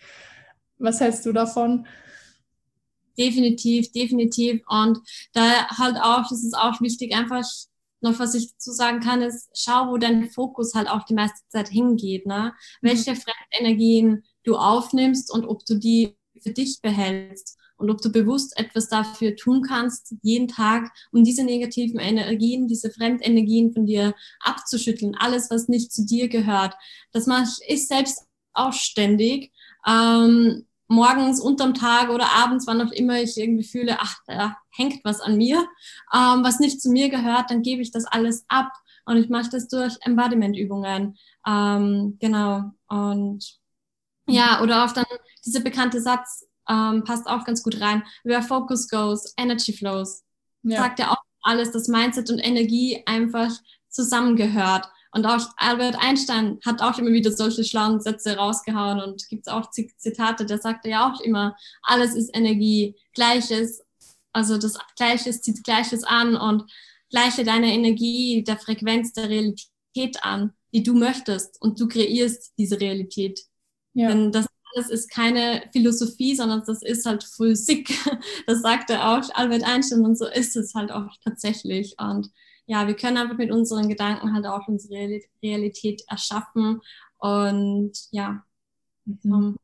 Was 0.79 0.99
hältst 0.99 1.25
du 1.25 1.33
davon? 1.33 1.85
definitiv, 3.17 3.91
definitiv. 3.91 4.61
Und 4.67 4.99
da 5.33 5.67
halt 5.69 5.97
auch, 5.97 6.27
das 6.29 6.43
ist 6.43 6.57
auch 6.57 6.81
wichtig, 6.81 7.13
einfach 7.15 7.43
noch 8.01 8.19
was 8.19 8.35
ich 8.35 8.51
dazu 8.51 8.71
sagen 8.71 8.99
kann, 8.99 9.21
ist, 9.21 9.49
schau, 9.55 9.89
wo 9.89 9.97
dein 9.97 10.29
Fokus 10.29 10.73
halt 10.73 10.89
auch 10.89 11.05
die 11.05 11.13
meiste 11.13 11.41
Zeit 11.49 11.69
hingeht, 11.69 12.25
ne? 12.25 12.53
Mhm. 12.81 12.87
Welche 12.87 13.15
Fremdenergien 13.15 14.23
du 14.43 14.55
aufnimmst 14.55 15.31
und 15.33 15.45
ob 15.45 15.65
du 15.65 15.75
die 15.75 16.17
für 16.41 16.51
dich 16.51 16.81
behältst 16.81 17.57
und 17.77 17.89
ob 17.89 18.01
du 18.01 18.11
bewusst 18.11 18.57
etwas 18.57 18.87
dafür 18.89 19.35
tun 19.35 19.63
kannst, 19.63 20.15
jeden 20.21 20.47
Tag, 20.47 20.91
um 21.11 21.23
diese 21.23 21.43
negativen 21.43 21.99
Energien, 21.99 22.67
diese 22.67 22.91
Fremdenergien 22.91 23.73
von 23.73 23.85
dir 23.85 24.13
abzuschütteln, 24.39 25.15
alles, 25.15 25.49
was 25.49 25.67
nicht 25.67 25.91
zu 25.91 26.05
dir 26.05 26.29
gehört. 26.29 26.75
Das 27.11 27.27
mache 27.27 27.49
ich 27.67 27.87
selbst 27.87 28.25
auch 28.53 28.73
ständig. 28.73 29.51
Ähm, 29.87 30.65
morgens, 30.91 31.39
unterm 31.39 31.73
Tag 31.73 32.09
oder 32.09 32.31
abends, 32.33 32.67
wann 32.67 32.81
auch 32.81 32.91
immer 32.91 33.21
ich 33.21 33.37
irgendwie 33.37 33.63
fühle, 33.63 33.97
ach, 33.99 34.17
da 34.27 34.57
hängt 34.71 35.03
was 35.03 35.21
an 35.21 35.37
mir, 35.37 35.57
ähm, 36.13 36.43
was 36.43 36.59
nicht 36.59 36.81
zu 36.81 36.91
mir 36.91 37.09
gehört, 37.09 37.49
dann 37.49 37.61
gebe 37.61 37.81
ich 37.81 37.91
das 37.91 38.05
alles 38.05 38.45
ab 38.49 38.71
und 39.05 39.17
ich 39.17 39.29
mache 39.29 39.49
das 39.49 39.67
durch 39.67 39.97
Embodiment-Übungen. 40.01 41.17
Ähm, 41.47 42.17
genau. 42.19 42.71
Und 42.87 43.57
ja, 44.27 44.61
oder 44.61 44.85
auch 44.85 44.91
dann 44.91 45.05
dieser 45.45 45.61
bekannte 45.61 46.01
Satz 46.01 46.45
ähm, 46.69 47.03
passt 47.03 47.27
auch 47.27 47.45
ganz 47.45 47.63
gut 47.63 47.81
rein. 47.81 48.03
Where 48.23 48.43
focus 48.43 48.87
goes, 48.87 49.33
energy 49.37 49.73
flows. 49.73 50.23
Ja. 50.63 50.77
Sagt 50.77 50.99
ja 50.99 51.11
auch 51.11 51.17
alles, 51.41 51.71
dass 51.71 51.87
Mindset 51.87 52.29
und 52.29 52.39
Energie 52.39 53.01
einfach 53.05 53.51
zusammengehört. 53.89 54.87
Und 55.13 55.25
auch 55.25 55.45
Albert 55.57 55.97
Einstein 55.99 56.59
hat 56.65 56.81
auch 56.81 56.97
immer 56.97 57.11
wieder 57.11 57.31
solche 57.31 57.63
schlauen 57.63 57.99
Sätze 57.99 58.37
rausgehauen 58.37 59.01
und 59.01 59.27
gibt 59.29 59.45
es 59.45 59.53
auch 59.53 59.69
Zitate, 59.69 60.45
der 60.45 60.57
sagte 60.57 60.89
ja 60.89 61.11
auch 61.11 61.19
immer, 61.19 61.55
alles 61.83 62.15
ist 62.15 62.35
Energie, 62.35 62.95
Gleiches, 63.13 63.83
also 64.31 64.57
das 64.57 64.77
Gleiches 64.95 65.41
zieht 65.41 65.63
Gleiches 65.63 66.03
an 66.03 66.37
und 66.37 66.63
gleiche 67.09 67.43
deine 67.43 67.73
Energie 67.73 68.43
der 68.43 68.57
Frequenz 68.57 69.11
der 69.11 69.29
Realität 69.29 70.23
an, 70.23 70.53
die 70.73 70.83
du 70.83 70.93
möchtest 70.93 71.61
und 71.61 71.79
du 71.79 71.87
kreierst 71.87 72.53
diese 72.57 72.79
Realität. 72.79 73.41
Ja. 73.93 74.07
Denn 74.07 74.31
das 74.31 74.47
alles 74.73 74.89
ist 74.89 75.11
keine 75.11 75.63
Philosophie, 75.73 76.35
sondern 76.35 76.63
das 76.65 76.81
ist 76.81 77.05
halt 77.05 77.23
Physik. 77.23 77.89
Das 78.47 78.61
sagte 78.61 79.03
auch 79.03 79.23
Albert 79.33 79.63
Einstein 79.63 80.05
und 80.05 80.17
so 80.17 80.25
ist 80.25 80.55
es 80.55 80.73
halt 80.73 80.91
auch 80.91 81.09
tatsächlich. 81.23 81.95
Und 81.99 82.29
ja, 82.65 82.87
wir 82.87 82.95
können 82.95 83.17
einfach 83.17 83.37
mit 83.37 83.51
unseren 83.51 83.89
Gedanken 83.89 84.33
halt 84.33 84.45
auch 84.45 84.67
unsere 84.67 85.21
Realität 85.43 86.03
erschaffen 86.07 86.81
und 87.17 87.91
ja. 88.11 88.43
Mhm. 89.05 89.57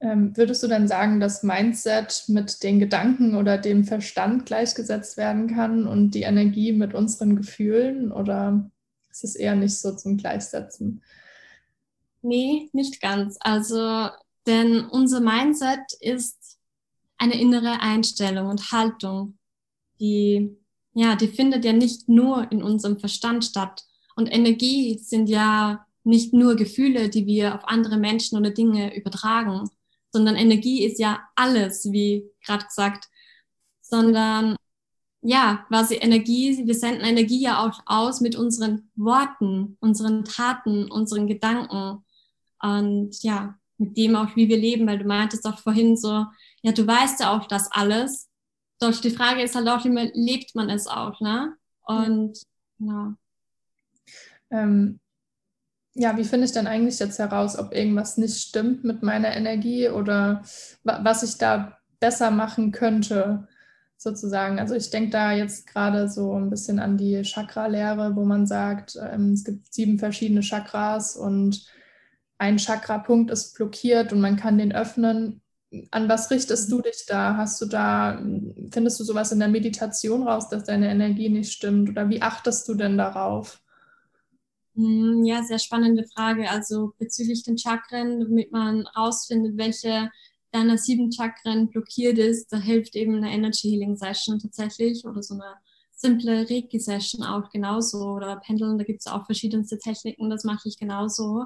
Ähm, 0.00 0.36
würdest 0.36 0.62
du 0.62 0.68
dann 0.68 0.86
sagen, 0.86 1.18
dass 1.18 1.42
Mindset 1.42 2.24
mit 2.28 2.62
den 2.62 2.78
Gedanken 2.78 3.36
oder 3.36 3.56
dem 3.56 3.84
Verstand 3.84 4.44
gleichgesetzt 4.44 5.16
werden 5.16 5.48
kann 5.48 5.86
und 5.86 6.10
die 6.10 6.22
Energie 6.22 6.72
mit 6.72 6.94
unseren 6.94 7.36
Gefühlen 7.36 8.12
oder 8.12 8.70
ist 9.10 9.24
es 9.24 9.34
eher 9.34 9.54
nicht 9.54 9.78
so 9.78 9.94
zum 9.94 10.16
Gleichsetzen? 10.16 11.02
Nee, 12.20 12.68
nicht 12.72 13.00
ganz. 13.00 13.36
Also, 13.40 14.08
denn 14.46 14.84
unser 14.86 15.20
Mindset 15.20 15.80
ist 16.00 16.58
eine 17.16 17.40
innere 17.40 17.80
Einstellung 17.80 18.48
und 18.48 18.72
Haltung, 18.72 19.38
die 20.00 20.56
ja, 20.94 21.16
die 21.16 21.28
findet 21.28 21.64
ja 21.64 21.72
nicht 21.72 22.08
nur 22.08 22.50
in 22.50 22.62
unserem 22.62 22.98
Verstand 22.98 23.44
statt. 23.44 23.82
Und 24.16 24.32
Energie 24.32 24.98
sind 24.98 25.28
ja 25.28 25.84
nicht 26.04 26.32
nur 26.32 26.54
Gefühle, 26.54 27.08
die 27.08 27.26
wir 27.26 27.54
auf 27.54 27.62
andere 27.64 27.96
Menschen 27.96 28.38
oder 28.38 28.50
Dinge 28.50 28.96
übertragen, 28.96 29.68
sondern 30.12 30.36
Energie 30.36 30.84
ist 30.84 30.98
ja 31.00 31.20
alles, 31.34 31.90
wie 31.90 32.30
gerade 32.44 32.64
gesagt, 32.64 33.06
sondern 33.80 34.56
ja, 35.22 35.64
quasi 35.68 35.94
Energie, 35.96 36.66
wir 36.66 36.74
senden 36.74 37.04
Energie 37.04 37.40
ja 37.40 37.66
auch 37.66 37.80
aus 37.86 38.20
mit 38.20 38.36
unseren 38.36 38.90
Worten, 38.94 39.78
unseren 39.80 40.24
Taten, 40.24 40.90
unseren 40.90 41.26
Gedanken. 41.26 42.04
Und 42.60 43.22
ja, 43.22 43.58
mit 43.78 43.96
dem 43.96 44.16
auch, 44.16 44.36
wie 44.36 44.48
wir 44.48 44.58
leben, 44.58 44.86
weil 44.86 44.98
du 44.98 45.06
meintest 45.06 45.46
auch 45.46 45.58
vorhin 45.58 45.96
so, 45.96 46.26
ja, 46.62 46.72
du 46.72 46.86
weißt 46.86 47.20
ja 47.20 47.34
auch 47.34 47.46
das 47.46 47.72
alles, 47.72 48.28
doch 48.78 49.00
die 49.00 49.10
Frage 49.10 49.42
ist 49.42 49.54
halt 49.54 49.68
auch 49.68 49.84
immer, 49.84 50.04
lebt 50.12 50.54
man 50.54 50.70
es 50.70 50.86
auch, 50.86 51.20
ne? 51.20 51.56
Und 51.82 52.38
ja. 52.78 53.14
Ähm, 54.50 55.00
ja, 55.94 56.16
wie 56.16 56.24
finde 56.24 56.46
ich 56.46 56.52
denn 56.52 56.66
eigentlich 56.66 56.98
jetzt 56.98 57.18
heraus, 57.18 57.56
ob 57.56 57.72
irgendwas 57.72 58.18
nicht 58.18 58.36
stimmt 58.36 58.82
mit 58.84 59.02
meiner 59.02 59.34
Energie 59.36 59.88
oder 59.88 60.42
was 60.82 61.22
ich 61.22 61.38
da 61.38 61.78
besser 62.00 62.30
machen 62.30 62.72
könnte, 62.72 63.46
sozusagen? 63.96 64.58
Also 64.58 64.74
ich 64.74 64.90
denke 64.90 65.10
da 65.10 65.32
jetzt 65.32 65.68
gerade 65.68 66.08
so 66.08 66.34
ein 66.34 66.50
bisschen 66.50 66.80
an 66.80 66.96
die 66.96 67.22
Chakra-Lehre, 67.22 68.16
wo 68.16 68.24
man 68.24 68.46
sagt, 68.46 68.98
ähm, 69.00 69.32
es 69.34 69.44
gibt 69.44 69.72
sieben 69.72 69.98
verschiedene 70.00 70.40
Chakras 70.40 71.16
und 71.16 71.64
ein 72.38 72.58
Chakrapunkt 72.58 73.30
ist 73.30 73.54
blockiert 73.54 74.12
und 74.12 74.20
man 74.20 74.36
kann 74.36 74.58
den 74.58 74.74
öffnen 74.74 75.42
an 75.90 76.08
was 76.08 76.30
richtest 76.30 76.70
du 76.70 76.80
dich 76.80 77.06
da? 77.06 77.36
Hast 77.36 77.60
du 77.60 77.66
da, 77.66 78.20
findest 78.70 79.00
du 79.00 79.04
sowas 79.04 79.32
in 79.32 79.38
der 79.38 79.48
Meditation 79.48 80.26
raus, 80.26 80.48
dass 80.48 80.64
deine 80.64 80.90
Energie 80.90 81.28
nicht 81.28 81.52
stimmt? 81.52 81.90
Oder 81.90 82.08
wie 82.08 82.22
achtest 82.22 82.68
du 82.68 82.74
denn 82.74 82.98
darauf? 82.98 83.60
Hm, 84.76 85.24
ja, 85.24 85.42
sehr 85.42 85.58
spannende 85.58 86.04
Frage. 86.14 86.50
Also 86.50 86.92
bezüglich 86.98 87.42
den 87.44 87.58
Chakren, 87.58 88.20
damit 88.20 88.50
man 88.52 88.86
rausfindet, 88.88 89.56
welche 89.56 90.10
deiner 90.50 90.78
sieben 90.78 91.12
Chakren 91.12 91.68
blockiert 91.68 92.18
ist, 92.18 92.52
da 92.52 92.58
hilft 92.58 92.94
eben 92.96 93.16
eine 93.16 93.32
Energy 93.32 93.70
Healing 93.70 93.96
Session 93.96 94.38
tatsächlich 94.38 95.04
oder 95.04 95.22
so 95.22 95.34
eine 95.34 95.54
simple 95.96 96.48
Reiki 96.48 96.78
Session 96.78 97.24
auch 97.24 97.50
genauso 97.50 97.98
oder 98.12 98.36
Pendeln, 98.36 98.78
da 98.78 98.84
gibt 98.84 99.00
es 99.00 99.06
auch 99.06 99.26
verschiedenste 99.26 99.78
Techniken, 99.78 100.30
das 100.30 100.44
mache 100.44 100.68
ich 100.68 100.78
genauso. 100.78 101.44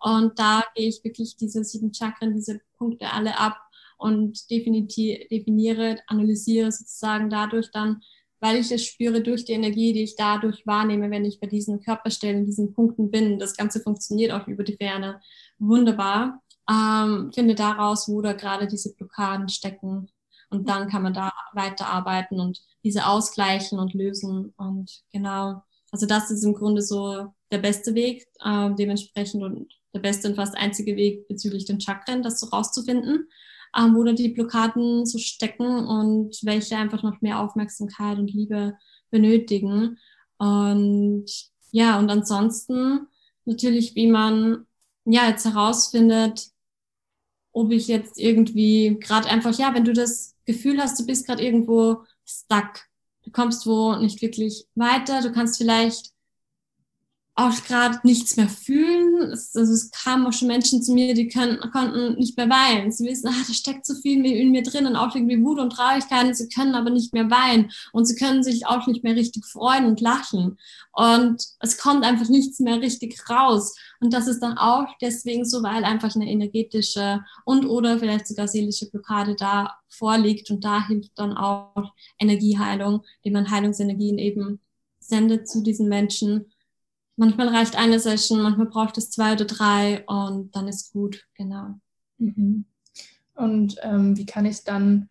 Und 0.00 0.38
da 0.38 0.64
gehe 0.74 0.88
ich 0.88 1.02
wirklich 1.04 1.36
diese 1.36 1.64
sieben 1.64 1.92
Chakren, 1.92 2.34
diese 2.34 2.60
Punkte 2.76 3.10
alle 3.12 3.38
ab 3.38 3.56
und 3.96 4.50
definiere, 4.50 5.98
analysiere 6.06 6.72
sozusagen 6.72 7.30
dadurch 7.30 7.70
dann, 7.72 8.00
weil 8.40 8.56
ich 8.56 8.70
es 8.70 8.84
spüre 8.84 9.22
durch 9.22 9.44
die 9.44 9.52
Energie, 9.52 9.92
die 9.92 10.02
ich 10.02 10.16
dadurch 10.16 10.66
wahrnehme, 10.66 11.10
wenn 11.10 11.24
ich 11.24 11.40
bei 11.40 11.46
diesen 11.46 11.80
Körperstellen, 11.80 12.44
diesen 12.44 12.74
Punkten 12.74 13.10
bin. 13.10 13.38
Das 13.38 13.56
Ganze 13.56 13.80
funktioniert 13.80 14.32
auch 14.32 14.46
über 14.46 14.62
die 14.62 14.76
Ferne 14.76 15.20
wunderbar. 15.58 16.42
Ähm, 16.70 17.30
finde 17.34 17.54
daraus, 17.54 18.08
wo 18.08 18.20
da 18.20 18.32
gerade 18.32 18.66
diese 18.66 18.94
Blockaden 18.94 19.48
stecken. 19.48 20.10
Und 20.50 20.68
dann 20.68 20.88
kann 20.88 21.02
man 21.02 21.14
da 21.14 21.32
weiterarbeiten 21.54 22.38
und 22.40 22.60
diese 22.84 23.06
ausgleichen 23.06 23.78
und 23.78 23.94
lösen. 23.94 24.52
Und 24.56 25.02
genau, 25.12 25.62
also 25.90 26.06
das 26.06 26.30
ist 26.30 26.44
im 26.44 26.54
Grunde 26.54 26.82
so 26.82 27.32
der 27.50 27.58
beste 27.58 27.94
Weg, 27.94 28.26
äh, 28.44 28.70
dementsprechend 28.74 29.42
und 29.42 29.72
der 29.94 30.00
beste 30.00 30.28
und 30.28 30.36
fast 30.36 30.56
einzige 30.56 30.96
Weg 30.96 31.26
bezüglich 31.26 31.64
den 31.64 31.80
Chakren, 31.80 32.22
das 32.22 32.38
so 32.38 32.48
rauszufinden 32.48 33.28
ähm, 33.76 33.94
wo 33.94 34.04
da 34.04 34.12
die 34.12 34.30
Blockaden 34.30 35.06
so 35.06 35.18
stecken 35.18 35.66
und 35.66 36.38
welche 36.42 36.76
einfach 36.76 37.02
noch 37.02 37.20
mehr 37.20 37.40
Aufmerksamkeit 37.40 38.18
und 38.18 38.32
Liebe 38.32 38.76
benötigen. 39.10 39.98
Und 40.38 41.26
ja, 41.70 41.98
und 41.98 42.10
ansonsten 42.10 43.06
natürlich, 43.44 43.94
wie 43.94 44.08
man 44.08 44.66
ja 45.04 45.28
jetzt 45.28 45.44
herausfindet, 45.44 46.48
ob 47.52 47.70
ich 47.70 47.88
jetzt 47.88 48.18
irgendwie 48.18 48.98
gerade 49.00 49.28
einfach, 49.28 49.56
ja, 49.58 49.74
wenn 49.74 49.84
du 49.84 49.92
das 49.92 50.34
Gefühl 50.44 50.80
hast, 50.80 51.00
du 51.00 51.06
bist 51.06 51.26
gerade 51.26 51.42
irgendwo 51.42 52.02
stuck, 52.24 52.84
du 53.22 53.30
kommst 53.30 53.66
wo 53.66 53.96
nicht 53.96 54.20
wirklich 54.20 54.66
weiter, 54.74 55.22
du 55.22 55.32
kannst 55.32 55.58
vielleicht 55.58 56.12
auch 57.38 57.62
gerade 57.64 58.00
nichts 58.02 58.36
mehr 58.38 58.48
fühlen. 58.48 59.30
Es, 59.30 59.54
also 59.54 59.74
es 59.74 59.90
kamen 59.90 60.26
auch 60.26 60.32
schon 60.32 60.48
Menschen 60.48 60.82
zu 60.82 60.94
mir, 60.94 61.12
die 61.12 61.28
können, 61.28 61.60
konnten 61.70 62.14
nicht 62.14 62.34
mehr 62.38 62.48
weinen. 62.48 62.90
Sie 62.90 63.06
wissen, 63.06 63.28
ah, 63.28 63.44
da 63.46 63.52
steckt 63.52 63.84
so 63.84 63.94
viel 63.94 64.24
in 64.24 64.52
mir 64.52 64.62
drin 64.62 64.86
und 64.86 64.96
auch 64.96 65.14
irgendwie 65.14 65.44
Wut 65.44 65.58
und 65.58 65.70
Traurigkeit. 65.70 66.34
Sie 66.34 66.48
können 66.48 66.74
aber 66.74 66.88
nicht 66.88 67.12
mehr 67.12 67.30
weinen 67.30 67.70
und 67.92 68.06
sie 68.06 68.16
können 68.16 68.42
sich 68.42 68.66
auch 68.66 68.86
nicht 68.86 69.04
mehr 69.04 69.14
richtig 69.14 69.44
freuen 69.44 69.84
und 69.84 70.00
lachen. 70.00 70.56
Und 70.92 71.44
es 71.60 71.76
kommt 71.76 72.04
einfach 72.04 72.30
nichts 72.30 72.58
mehr 72.58 72.80
richtig 72.80 73.28
raus. 73.28 73.76
Und 74.00 74.14
das 74.14 74.28
ist 74.28 74.40
dann 74.40 74.56
auch 74.56 74.86
deswegen 75.02 75.44
so, 75.44 75.62
weil 75.62 75.84
einfach 75.84 76.16
eine 76.16 76.30
energetische 76.30 77.22
und 77.44 77.66
oder 77.66 77.98
vielleicht 77.98 78.28
sogar 78.28 78.48
seelische 78.48 78.90
Blockade 78.90 79.36
da 79.38 79.76
vorliegt. 79.90 80.50
Und 80.50 80.64
da 80.64 80.86
hilft 80.86 81.12
dann 81.16 81.36
auch 81.36 81.92
Energieheilung, 82.18 83.02
die 83.26 83.30
man 83.30 83.50
Heilungsenergien 83.50 84.16
eben 84.16 84.58
sendet 85.00 85.48
zu 85.48 85.62
diesen 85.62 85.88
Menschen 85.88 86.46
manchmal 87.16 87.48
reicht 87.48 87.76
eine 87.76 87.98
Session, 87.98 88.42
manchmal 88.42 88.68
braucht 88.68 88.98
es 88.98 89.10
zwei 89.10 89.32
oder 89.32 89.46
drei 89.46 90.04
und 90.06 90.54
dann 90.54 90.68
ist 90.68 90.92
gut, 90.92 91.26
genau. 91.34 91.80
Mhm. 92.18 92.66
Und 93.34 93.76
ähm, 93.82 94.16
wie 94.16 94.26
kann 94.26 94.46
ich 94.46 94.64
dann, 94.64 95.08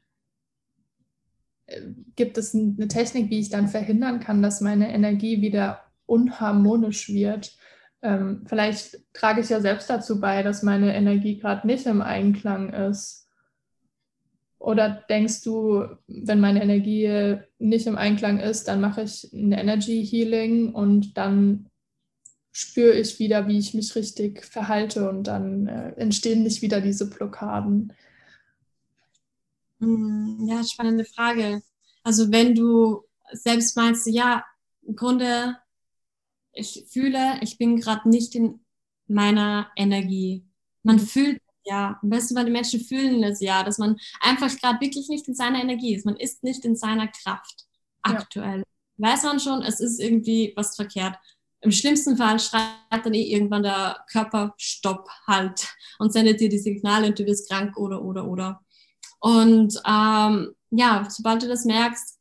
äh, 1.67 1.81
gibt 2.15 2.37
es 2.37 2.55
eine 2.55 2.87
Technik, 2.87 3.29
wie 3.29 3.39
ich 3.39 3.49
dann 3.49 3.67
verhindern 3.67 4.19
kann, 4.19 4.41
dass 4.41 4.61
meine 4.61 4.91
Energie 4.93 5.41
wieder 5.41 5.81
unharmonisch 6.05 7.09
wird? 7.09 7.55
Ähm, 8.01 8.43
vielleicht 8.47 8.99
trage 9.13 9.41
ich 9.41 9.49
ja 9.49 9.59
selbst 9.59 9.89
dazu 9.89 10.19
bei, 10.19 10.43
dass 10.43 10.63
meine 10.63 10.95
Energie 10.95 11.37
gerade 11.37 11.65
nicht 11.67 11.85
im 11.85 12.01
Einklang 12.01 12.73
ist. 12.73 13.27
Oder 14.57 14.89
denkst 15.09 15.43
du, 15.43 15.85
wenn 16.07 16.39
meine 16.39 16.63
Energie 16.63 17.37
nicht 17.59 17.85
im 17.85 17.97
Einklang 17.97 18.39
ist, 18.39 18.67
dann 18.67 18.81
mache 18.81 19.03
ich 19.03 19.31
ein 19.31 19.51
Energy 19.51 20.03
Healing 20.03 20.73
und 20.73 21.17
dann 21.17 21.69
spüre 22.55 22.93
ich 22.93 23.19
wieder, 23.19 23.49
wie 23.49 23.59
ich 23.59 23.73
mich 23.73 23.93
richtig 23.95 24.45
verhalte 24.45 25.09
und 25.09 25.25
dann 25.25 25.67
äh, 25.67 25.89
entstehen 25.97 26.43
nicht 26.43 26.61
wieder 26.61 26.79
diese 26.79 27.09
Blockaden. 27.09 27.91
Hm, 29.81 30.47
ja, 30.47 30.63
spannende 30.63 31.03
Frage. 31.03 31.61
Also 32.01 32.31
wenn 32.31 32.55
du 32.55 33.03
selbst 33.33 33.75
meinst, 33.75 34.07
ja, 34.07 34.45
im 34.83 34.95
Grunde, 34.95 35.57
ich 36.53 36.85
fühle, 36.89 37.39
ich 37.41 37.57
bin 37.57 37.75
gerade 37.75 38.07
nicht 38.07 38.35
in 38.35 38.61
meiner 39.07 39.69
Energie. 39.75 40.45
Man 40.81 40.95
mhm. 40.95 41.07
fühlt 41.07 41.41
ja, 41.65 41.99
am 42.01 42.09
besten 42.09 42.35
bei 42.35 42.43
den 42.45 42.53
Menschen 42.53 42.79
fühlen 42.79 43.21
das 43.21 43.41
ja, 43.41 43.63
dass 43.63 43.79
man 43.79 43.97
einfach 44.21 44.55
gerade 44.59 44.79
wirklich 44.79 45.09
nicht 45.09 45.27
in 45.27 45.35
seiner 45.35 45.59
Energie 45.59 45.93
ist. 45.93 46.05
Man 46.05 46.15
ist 46.15 46.41
nicht 46.43 46.63
in 46.63 46.77
seiner 46.77 47.09
Kraft 47.09 47.65
aktuell. 48.01 48.59
Ja. 48.59 48.65
Weiß 48.97 49.23
man 49.23 49.41
schon, 49.41 49.61
es 49.61 49.81
ist 49.81 49.99
irgendwie 49.99 50.53
was 50.55 50.77
verkehrt. 50.77 51.17
Im 51.61 51.71
schlimmsten 51.71 52.17
Fall 52.17 52.39
schreit 52.39 52.69
dann 52.91 53.13
eh 53.13 53.33
irgendwann 53.33 53.63
der 53.63 54.03
Körper 54.11 54.53
Stopp 54.57 55.09
halt 55.27 55.67
und 55.99 56.13
sendet 56.13 56.39
dir 56.39 56.49
die 56.49 56.59
Signale 56.59 57.07
und 57.07 57.17
du 57.17 57.25
wirst 57.25 57.49
krank 57.49 57.77
oder 57.77 58.03
oder 58.03 58.27
oder. 58.27 58.61
Und 59.19 59.75
ähm, 59.87 60.53
ja, 60.69 61.07
sobald 61.09 61.43
du 61.43 61.47
das 61.47 61.65
merkst, 61.65 62.19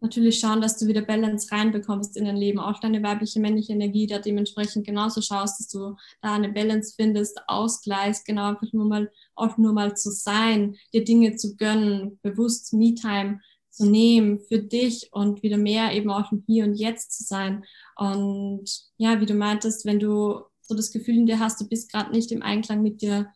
natürlich 0.00 0.38
schauen, 0.38 0.60
dass 0.60 0.78
du 0.78 0.86
wieder 0.86 1.02
Balance 1.02 1.50
reinbekommst 1.50 2.16
in 2.16 2.24
dein 2.24 2.36
Leben, 2.36 2.58
auch 2.58 2.80
deine 2.80 3.02
weibliche, 3.02 3.40
männliche 3.40 3.72
Energie 3.72 4.06
da 4.06 4.18
dementsprechend 4.18 4.86
genauso 4.86 5.20
schaust, 5.20 5.60
dass 5.60 5.68
du 5.68 5.96
da 6.22 6.34
eine 6.34 6.48
Balance 6.50 6.94
findest, 6.96 7.40
ausgleichst, 7.46 8.24
genau 8.24 8.50
einfach 8.50 8.72
nur 8.72 8.86
mal, 8.86 9.10
auch 9.34 9.58
nur 9.58 9.72
mal 9.72 9.96
zu 9.96 10.10
sein, 10.10 10.76
dir 10.92 11.04
Dinge 11.04 11.36
zu 11.36 11.56
gönnen, 11.56 12.18
bewusst 12.22 12.72
Me-Time 12.72 13.40
zu 13.70 13.88
nehmen 13.88 14.40
für 14.40 14.58
dich 14.58 15.08
und 15.12 15.42
wieder 15.42 15.56
mehr 15.56 15.92
eben 15.92 16.10
auch 16.10 16.32
im 16.32 16.42
Hier 16.46 16.64
und 16.64 16.74
Jetzt 16.74 17.16
zu 17.16 17.24
sein. 17.24 17.64
Und 18.00 18.64
ja, 18.96 19.20
wie 19.20 19.26
du 19.26 19.34
meintest, 19.34 19.84
wenn 19.84 20.00
du 20.00 20.40
so 20.62 20.74
das 20.74 20.90
Gefühl 20.90 21.16
in 21.16 21.26
dir 21.26 21.38
hast, 21.38 21.60
du 21.60 21.68
bist 21.68 21.92
gerade 21.92 22.12
nicht 22.12 22.32
im 22.32 22.42
Einklang 22.42 22.80
mit 22.82 23.02
dir 23.02 23.30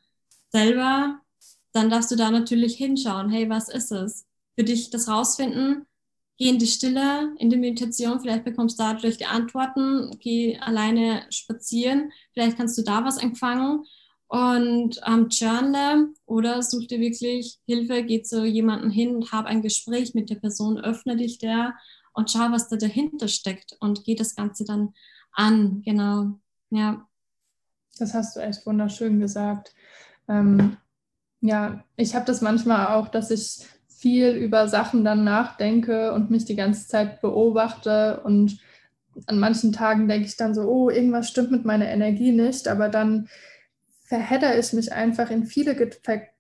selber, 0.53 1.21
dann 1.75 1.91
darfst 1.91 2.11
du 2.11 2.17
da 2.17 2.31
natürlich 2.31 2.75
hinschauen, 2.75 3.29
hey, 3.29 3.51
was 3.51 3.69
ist 3.69 3.93
es? 3.93 4.25
Für 4.57 4.65
dich 4.65 4.89
das 4.89 5.07
rausfinden, 5.07 5.85
geh 6.39 6.49
in 6.49 6.59
die 6.59 6.67
Stille, 6.67 7.35
in 7.37 7.51
die 7.51 7.59
Meditation, 7.59 8.21
vielleicht 8.21 8.45
bekommst 8.45 8.79
du 8.79 8.85
dadurch 8.85 9.19
die 9.19 9.27
Antworten, 9.27 10.17
geh 10.19 10.57
alleine 10.59 11.27
spazieren, 11.29 12.11
vielleicht 12.33 12.57
kannst 12.57 12.79
du 12.79 12.83
da 12.83 13.05
was 13.05 13.19
empfangen. 13.19 13.85
Und 14.29 14.99
ähm, 15.07 15.29
journal 15.29 16.09
oder 16.25 16.63
such 16.63 16.87
dir 16.87 17.01
wirklich 17.01 17.59
Hilfe, 17.67 18.03
geh 18.03 18.23
zu 18.23 18.47
jemandem 18.47 18.91
hin 18.91 19.15
und 19.15 19.31
hab 19.31 19.45
ein 19.45 19.61
Gespräch 19.61 20.15
mit 20.15 20.31
der 20.31 20.37
Person, 20.37 20.79
öffne 20.79 21.17
dich 21.17 21.37
der 21.37 21.75
und 22.15 22.31
schau, 22.31 22.51
was 22.51 22.69
da 22.69 22.77
dahinter 22.77 23.29
steckt 23.29 23.77
und 23.81 24.05
geh 24.05 24.15
das 24.15 24.35
Ganze 24.35 24.65
dann 24.65 24.95
an. 25.33 25.83
Genau, 25.85 26.39
ja. 26.71 27.07
Das 27.99 28.15
hast 28.15 28.37
du 28.37 28.41
echt 28.41 28.67
wunderschön 28.67 29.21
gesagt. 29.21 29.75
Ähm, 30.29 30.77
ja, 31.41 31.85
ich 31.97 32.15
habe 32.15 32.25
das 32.25 32.41
manchmal 32.41 32.87
auch, 32.89 33.09
dass 33.09 33.31
ich 33.31 33.67
viel 33.89 34.31
über 34.31 34.69
Sachen 34.69 35.05
dann 35.05 35.25
nachdenke 35.25 36.13
und 36.13 36.31
mich 36.31 36.45
die 36.45 36.57
ganze 36.57 36.89
Zeit 36.89 37.21
beobachte 37.21 38.21
und 38.25 38.59
an 39.27 39.39
manchen 39.39 39.73
Tagen 39.73 40.09
denke 40.09 40.27
ich 40.27 40.37
dann 40.37 40.55
so, 40.55 40.63
oh, 40.63 40.91
irgendwas 40.91 41.29
stimmt 41.29 41.51
mit 41.51 41.65
meiner 41.65 41.89
Energie 41.89 42.33
nicht, 42.33 42.67
aber 42.67 42.89
dann 42.89 43.29
verhedder 44.03 44.59
ich 44.59 44.73
mich 44.73 44.93
einfach 44.93 45.31
in 45.31 45.47
viele 45.47 45.75
Gedanken 45.75 46.34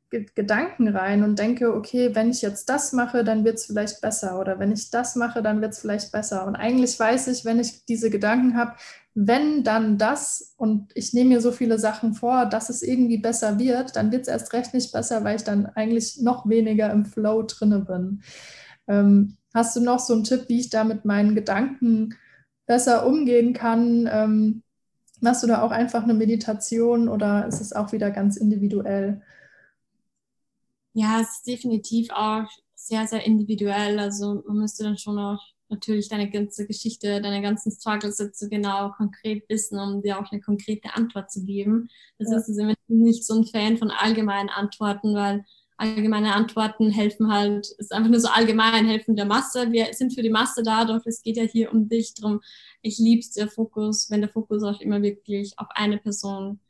rein 0.88 1.22
und 1.22 1.38
denke, 1.38 1.74
okay, 1.74 2.14
wenn 2.14 2.30
ich 2.30 2.42
jetzt 2.42 2.68
das 2.68 2.92
mache, 2.92 3.24
dann 3.24 3.44
wird 3.44 3.56
es 3.56 3.66
vielleicht 3.66 4.00
besser 4.00 4.40
oder 4.40 4.58
wenn 4.58 4.72
ich 4.72 4.90
das 4.90 5.16
mache, 5.16 5.42
dann 5.42 5.60
wird 5.60 5.72
es 5.72 5.80
vielleicht 5.80 6.12
besser. 6.12 6.46
Und 6.46 6.56
eigentlich 6.56 6.98
weiß 6.98 7.28
ich, 7.28 7.44
wenn 7.44 7.60
ich 7.60 7.84
diese 7.86 8.10
Gedanken 8.10 8.56
habe, 8.56 8.74
wenn 9.14 9.62
dann 9.64 9.98
das 9.98 10.54
und 10.56 10.90
ich 10.94 11.12
nehme 11.12 11.30
mir 11.30 11.40
so 11.40 11.52
viele 11.52 11.78
Sachen 11.78 12.14
vor, 12.14 12.46
dass 12.46 12.68
es 12.68 12.82
irgendwie 12.82 13.18
besser 13.18 13.58
wird, 13.58 13.96
dann 13.96 14.10
wird 14.12 14.22
es 14.22 14.28
erst 14.28 14.52
recht 14.52 14.74
nicht 14.74 14.92
besser, 14.92 15.24
weil 15.24 15.36
ich 15.36 15.44
dann 15.44 15.66
eigentlich 15.66 16.20
noch 16.20 16.48
weniger 16.48 16.90
im 16.90 17.04
Flow 17.04 17.42
drinne 17.42 17.80
bin. 17.80 18.22
Ähm, 18.88 19.36
hast 19.54 19.76
du 19.76 19.80
noch 19.80 20.00
so 20.00 20.14
einen 20.14 20.24
Tipp, 20.24 20.44
wie 20.48 20.60
ich 20.60 20.70
da 20.70 20.84
mit 20.84 21.04
meinen 21.04 21.34
Gedanken 21.34 22.14
besser 22.66 23.06
umgehen 23.06 23.52
kann? 23.52 24.08
Ähm, 24.10 24.64
Machst 25.24 25.42
du 25.42 25.46
da 25.46 25.62
auch 25.62 25.70
einfach 25.70 26.02
eine 26.02 26.12
Meditation 26.12 27.08
oder 27.08 27.46
ist 27.46 27.62
es 27.62 27.72
auch 27.72 27.92
wieder 27.92 28.10
ganz 28.10 28.36
individuell? 28.36 29.22
Ja, 30.94 31.20
es 31.20 31.38
ist 31.38 31.46
definitiv 31.46 32.08
auch 32.10 32.46
sehr, 32.74 33.06
sehr 33.06 33.24
individuell. 33.24 33.98
Also 33.98 34.42
man 34.46 34.58
müsste 34.58 34.84
dann 34.84 34.96
schon 34.96 35.18
auch 35.18 35.40
natürlich 35.68 36.08
deine 36.08 36.30
ganze 36.30 36.66
Geschichte, 36.66 37.20
deine 37.20 37.42
ganzen 37.42 37.72
Struggles 37.72 38.18
so 38.18 38.48
genau 38.48 38.92
konkret 38.92 39.44
wissen, 39.48 39.78
um 39.78 40.02
dir 40.02 40.18
auch 40.18 40.30
eine 40.30 40.40
konkrete 40.40 40.94
Antwort 40.94 41.30
zu 41.30 41.44
geben. 41.44 41.88
Das 42.18 42.30
ja. 42.30 42.38
ist 42.38 42.48
also 42.48 42.74
nicht 42.88 43.26
so 43.26 43.34
ein 43.34 43.44
Fan 43.44 43.76
von 43.76 43.90
allgemeinen 43.90 44.50
Antworten, 44.50 45.14
weil 45.14 45.44
allgemeine 45.76 46.34
Antworten 46.34 46.90
helfen 46.90 47.32
halt, 47.32 47.68
ist 47.78 47.92
einfach 47.92 48.10
nur 48.10 48.20
so 48.20 48.28
allgemein, 48.28 48.86
helfen 48.86 49.16
der 49.16 49.24
Masse. 49.24 49.72
Wir 49.72 49.92
sind 49.92 50.14
für 50.14 50.22
die 50.22 50.30
Masse 50.30 50.62
da, 50.62 50.84
doch 50.84 51.04
es 51.04 51.22
geht 51.22 51.36
ja 51.36 51.42
hier 51.42 51.72
um 51.72 51.88
dich. 51.88 52.14
Drum, 52.14 52.40
ich 52.82 52.98
lieb's 52.98 53.32
der 53.32 53.48
Fokus, 53.48 54.10
wenn 54.10 54.20
der 54.20 54.30
Fokus 54.30 54.62
auch 54.62 54.80
immer 54.80 55.02
wirklich 55.02 55.58
auf 55.58 55.66
eine 55.70 55.98
Person 55.98 56.60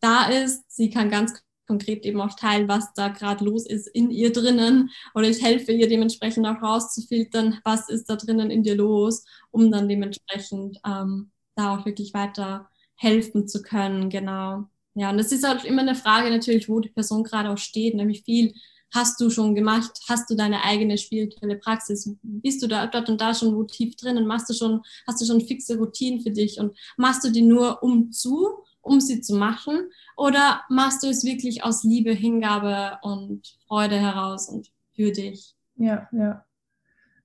da 0.00 0.28
ist. 0.30 0.64
Sie 0.70 0.88
kann 0.90 1.10
ganz 1.10 1.34
konkret 1.68 2.04
eben 2.04 2.20
auch 2.20 2.34
teilen, 2.34 2.66
was 2.66 2.92
da 2.94 3.08
gerade 3.08 3.44
los 3.44 3.66
ist 3.66 3.86
in 3.86 4.10
ihr 4.10 4.32
drinnen. 4.32 4.90
Oder 5.14 5.28
ich 5.28 5.42
helfe 5.42 5.70
ihr 5.70 5.88
dementsprechend 5.88 6.46
auch 6.46 6.60
rauszufiltern, 6.60 7.60
was 7.64 7.88
ist 7.88 8.10
da 8.10 8.16
drinnen 8.16 8.50
in 8.50 8.64
dir 8.64 8.74
los, 8.74 9.24
um 9.52 9.70
dann 9.70 9.88
dementsprechend 9.88 10.78
ähm, 10.84 11.30
da 11.54 11.76
auch 11.76 11.86
wirklich 11.86 12.14
weiter 12.14 12.68
helfen 12.96 13.46
zu 13.46 13.62
können. 13.62 14.10
Genau. 14.10 14.64
Ja, 14.94 15.10
und 15.10 15.18
es 15.20 15.30
ist 15.30 15.46
halt 15.46 15.64
immer 15.64 15.82
eine 15.82 15.94
Frage 15.94 16.30
natürlich, 16.30 16.68
wo 16.68 16.80
die 16.80 16.88
Person 16.88 17.22
gerade 17.22 17.50
auch 17.50 17.58
steht, 17.58 17.94
nämlich 17.94 18.24
viel 18.24 18.54
hast 18.92 19.20
du 19.20 19.30
schon 19.30 19.54
gemacht, 19.54 19.92
hast 20.08 20.30
du 20.30 20.34
deine 20.34 20.64
eigene 20.64 20.96
spirituelle 20.96 21.56
Praxis, 21.56 22.10
bist 22.22 22.62
du 22.62 22.66
da 22.66 22.86
dort 22.86 23.08
und 23.08 23.20
da 23.20 23.34
schon 23.34 23.54
wo 23.54 23.64
tief 23.64 23.96
drin 23.96 24.16
und 24.16 24.26
machst 24.26 24.48
du 24.48 24.54
schon, 24.54 24.82
hast 25.06 25.20
du 25.20 25.26
schon 25.26 25.40
fixe 25.40 25.76
Routinen 25.76 26.22
für 26.22 26.30
dich 26.30 26.58
und 26.58 26.76
machst 26.96 27.24
du 27.24 27.30
die 27.30 27.42
nur 27.42 27.82
um 27.82 28.10
zu, 28.12 28.64
um 28.88 29.00
sie 29.00 29.20
zu 29.20 29.36
machen 29.36 29.90
oder 30.16 30.62
machst 30.68 31.02
du 31.02 31.08
es 31.08 31.24
wirklich 31.24 31.64
aus 31.64 31.84
Liebe, 31.84 32.12
Hingabe 32.12 32.98
und 33.02 33.56
Freude 33.66 33.96
heraus 33.96 34.48
und 34.48 34.70
für 34.94 35.12
dich? 35.12 35.54
Ja, 35.76 36.08
ja. 36.12 36.44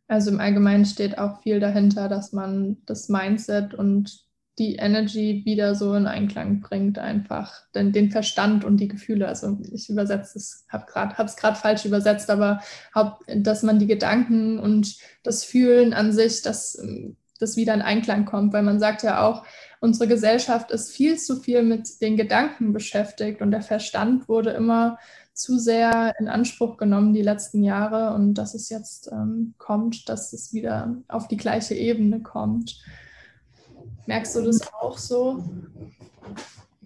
Also 0.07 0.29
im 0.29 0.39
Allgemeinen 0.39 0.85
steht 0.85 1.17
auch 1.17 1.41
viel 1.41 1.59
dahinter, 1.59 2.09
dass 2.09 2.33
man 2.33 2.77
das 2.85 3.09
Mindset 3.09 3.73
und 3.73 4.23
die 4.59 4.75
Energy 4.75 5.41
wieder 5.45 5.73
so 5.73 5.95
in 5.95 6.05
Einklang 6.05 6.61
bringt, 6.61 6.99
einfach 6.99 7.63
den, 7.73 7.91
den 7.91 8.11
Verstand 8.11 8.63
und 8.63 8.77
die 8.77 8.87
Gefühle. 8.87 9.27
Also 9.27 9.57
ich 9.71 9.89
übersetze 9.89 10.37
es, 10.37 10.65
habe 10.69 10.85
es 11.25 11.35
gerade 11.35 11.55
falsch 11.55 11.85
übersetzt, 11.85 12.29
aber 12.29 12.61
haupt, 12.93 13.23
dass 13.35 13.63
man 13.63 13.79
die 13.79 13.87
Gedanken 13.87 14.59
und 14.59 14.95
das 15.23 15.43
Fühlen 15.43 15.93
an 15.93 16.11
sich, 16.11 16.43
dass 16.43 16.79
das 17.39 17.57
wieder 17.57 17.73
in 17.73 17.81
Einklang 17.81 18.25
kommt, 18.25 18.53
weil 18.53 18.63
man 18.63 18.79
sagt 18.79 19.01
ja 19.01 19.25
auch, 19.25 19.43
unsere 19.83 20.07
Gesellschaft 20.07 20.71
ist 20.71 20.91
viel 20.91 21.17
zu 21.17 21.41
viel 21.41 21.61
mit 21.61 21.99
den 21.99 22.15
Gedanken 22.15 22.71
beschäftigt 22.71 23.41
und 23.41 23.51
der 23.51 23.61
Verstand 23.61 24.29
wurde 24.29 24.51
immer 24.51 24.97
zu 25.33 25.59
sehr 25.59 26.15
in 26.19 26.29
Anspruch 26.29 26.77
genommen 26.77 27.13
die 27.13 27.21
letzten 27.21 27.65
Jahre 27.65 28.15
und 28.15 28.35
dass 28.35 28.53
es 28.53 28.69
jetzt 28.69 29.11
ähm, 29.11 29.55
kommt, 29.57 30.07
dass 30.07 30.31
es 30.31 30.53
wieder 30.53 30.95
auf 31.09 31.27
die 31.27 31.35
gleiche 31.35 31.75
Ebene 31.75 32.21
kommt. 32.21 32.81
Merkst 34.05 34.37
du 34.37 34.43
das 34.43 34.61
auch 34.73 34.97
so? 34.97 35.43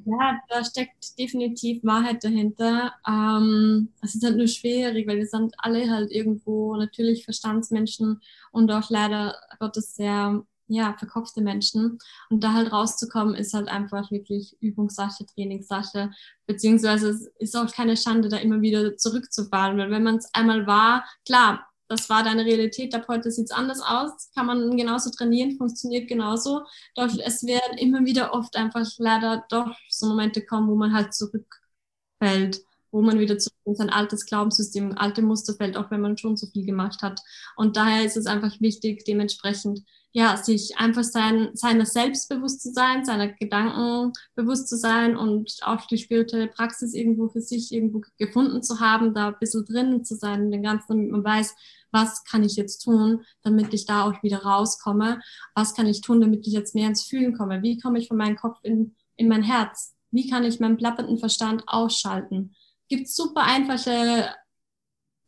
Ja, 0.06 0.40
da 0.50 0.64
steckt 0.64 1.20
definitiv 1.20 1.84
Wahrheit 1.84 2.24
dahinter. 2.24 2.94
Ähm, 3.08 3.90
es 4.02 4.16
ist 4.16 4.24
halt 4.24 4.38
nur 4.38 4.48
schwierig, 4.48 5.08
weil 5.08 5.18
wir 5.18 5.28
sind 5.28 5.54
alle 5.60 5.88
halt 5.92 6.12
irgendwo 6.12 6.76
natürlich 6.76 7.26
Verstandsmenschen 7.26 8.22
und 8.52 8.72
auch 8.72 8.90
leider 8.90 9.36
Gottes 9.60 9.96
sehr 9.96 10.42
ja, 10.68 10.96
verkopfte 10.98 11.42
Menschen. 11.42 11.98
Und 12.30 12.44
da 12.44 12.54
halt 12.54 12.72
rauszukommen, 12.72 13.36
ist 13.36 13.54
halt 13.54 13.68
einfach 13.68 14.12
wirklich 14.12 14.56
Übungssache, 14.60 15.26
Trainingssache, 15.26 16.12
beziehungsweise 16.46 17.10
es 17.10 17.28
ist 17.40 17.56
auch 17.56 17.72
keine 17.72 17.98
Schande, 17.98 18.30
da 18.30 18.38
immer 18.38 18.62
wieder 18.62 18.98
zurückzufahren, 18.98 19.78
weil 19.78 19.92
wenn 19.92 20.04
man 20.04 20.18
es 20.18 20.30
einmal 20.34 20.68
war, 20.68 21.06
klar, 21.26 21.68
das 21.90 22.10
war 22.10 22.24
deine 22.24 22.46
Realität, 22.46 22.94
ab 22.94 23.06
heute 23.08 23.32
sieht 23.32 23.46
es 23.46 23.52
anders 23.52 23.82
aus, 23.82 24.30
kann 24.34 24.46
man 24.46 24.76
genauso 24.76 25.10
trainieren, 25.10 25.58
funktioniert 25.58 26.08
genauso. 26.10 26.66
Doch 26.96 27.16
es 27.18 27.46
werden 27.46 27.78
immer 27.78 28.06
wieder 28.06 28.34
oft 28.34 28.56
einfach 28.58 28.86
leider 28.98 29.46
doch 29.50 29.74
so 29.90 30.08
Momente 30.08 30.46
kommen, 30.46 30.68
wo 30.70 30.76
man 30.76 30.94
halt 30.94 31.14
zurückfällt, 31.14 32.62
wo 32.92 33.02
man 33.02 33.20
wieder 33.20 33.38
zurück 33.38 33.58
in 33.66 33.76
sein 33.76 33.90
altes 33.90 34.26
Glaubenssystem, 34.26 34.98
alte 34.98 35.22
Muster 35.22 35.54
fällt, 35.54 35.78
auch 35.78 35.90
wenn 35.92 36.02
man 36.02 36.18
schon 36.18 36.36
so 36.36 36.48
viel 36.48 36.66
gemacht 36.66 37.02
hat. 37.02 37.22
Und 37.56 37.78
daher 37.78 38.04
ist 38.04 38.18
es 38.18 38.26
einfach 38.26 38.60
wichtig, 38.60 39.06
dementsprechend 39.06 39.82
ja, 40.18 40.36
sich 40.36 40.80
einfach 40.80 41.04
sein, 41.04 41.52
seiner 41.54 41.86
selbst 41.86 42.28
bewusst 42.28 42.64
zu 42.64 42.74
sein, 42.74 43.06
seiner 43.06 43.28
Gedanken 43.28 44.14
bewusst 44.34 44.68
zu 44.68 44.76
sein 44.76 45.16
und 45.16 45.58
auch 45.62 45.86
die 45.86 46.00
spirituelle 46.00 46.48
Praxis 46.48 46.96
irgendwo 46.96 47.30
für 47.30 47.40
sich 47.40 47.72
irgendwo 47.72 48.02
gefunden 48.18 48.64
zu 48.64 48.80
haben, 48.80 49.14
da 49.14 49.28
ein 49.28 49.36
bisschen 49.40 49.64
drinnen 49.66 50.04
zu 50.04 50.16
sein, 50.16 50.50
den 50.50 50.64
ganzen, 50.64 50.88
damit 50.88 51.12
man 51.12 51.24
weiß, 51.24 51.56
was 51.92 52.24
kann 52.24 52.44
ich 52.44 52.56
jetzt 52.56 52.80
tun, 52.80 53.26
damit 53.44 53.76
ich 53.76 53.86
da 53.86 54.06
auch 54.06 54.24
wieder 54.24 54.40
rauskomme? 54.40 55.22
Was 55.54 55.76
kann 55.76 55.86
ich 55.86 56.02
tun, 56.02 56.20
damit 56.20 56.48
ich 56.48 56.54
jetzt 56.54 56.74
mehr 56.74 56.88
ins 56.88 57.04
Fühlen 57.04 57.38
komme? 57.38 57.62
Wie 57.62 57.78
komme 57.78 58.00
ich 58.00 58.08
von 58.08 58.18
meinem 58.18 58.38
Kopf 58.38 58.58
in, 58.64 58.96
in 59.18 59.28
mein 59.28 59.44
Herz? 59.44 59.94
Wie 60.10 60.28
kann 60.28 60.44
ich 60.46 60.60
meinen 60.60 60.78
plappernden 60.78 61.20
Verstand 61.20 61.62
ausschalten? 61.68 62.56
Gibt 62.90 63.08
super 63.08 63.44
einfache 63.44 64.34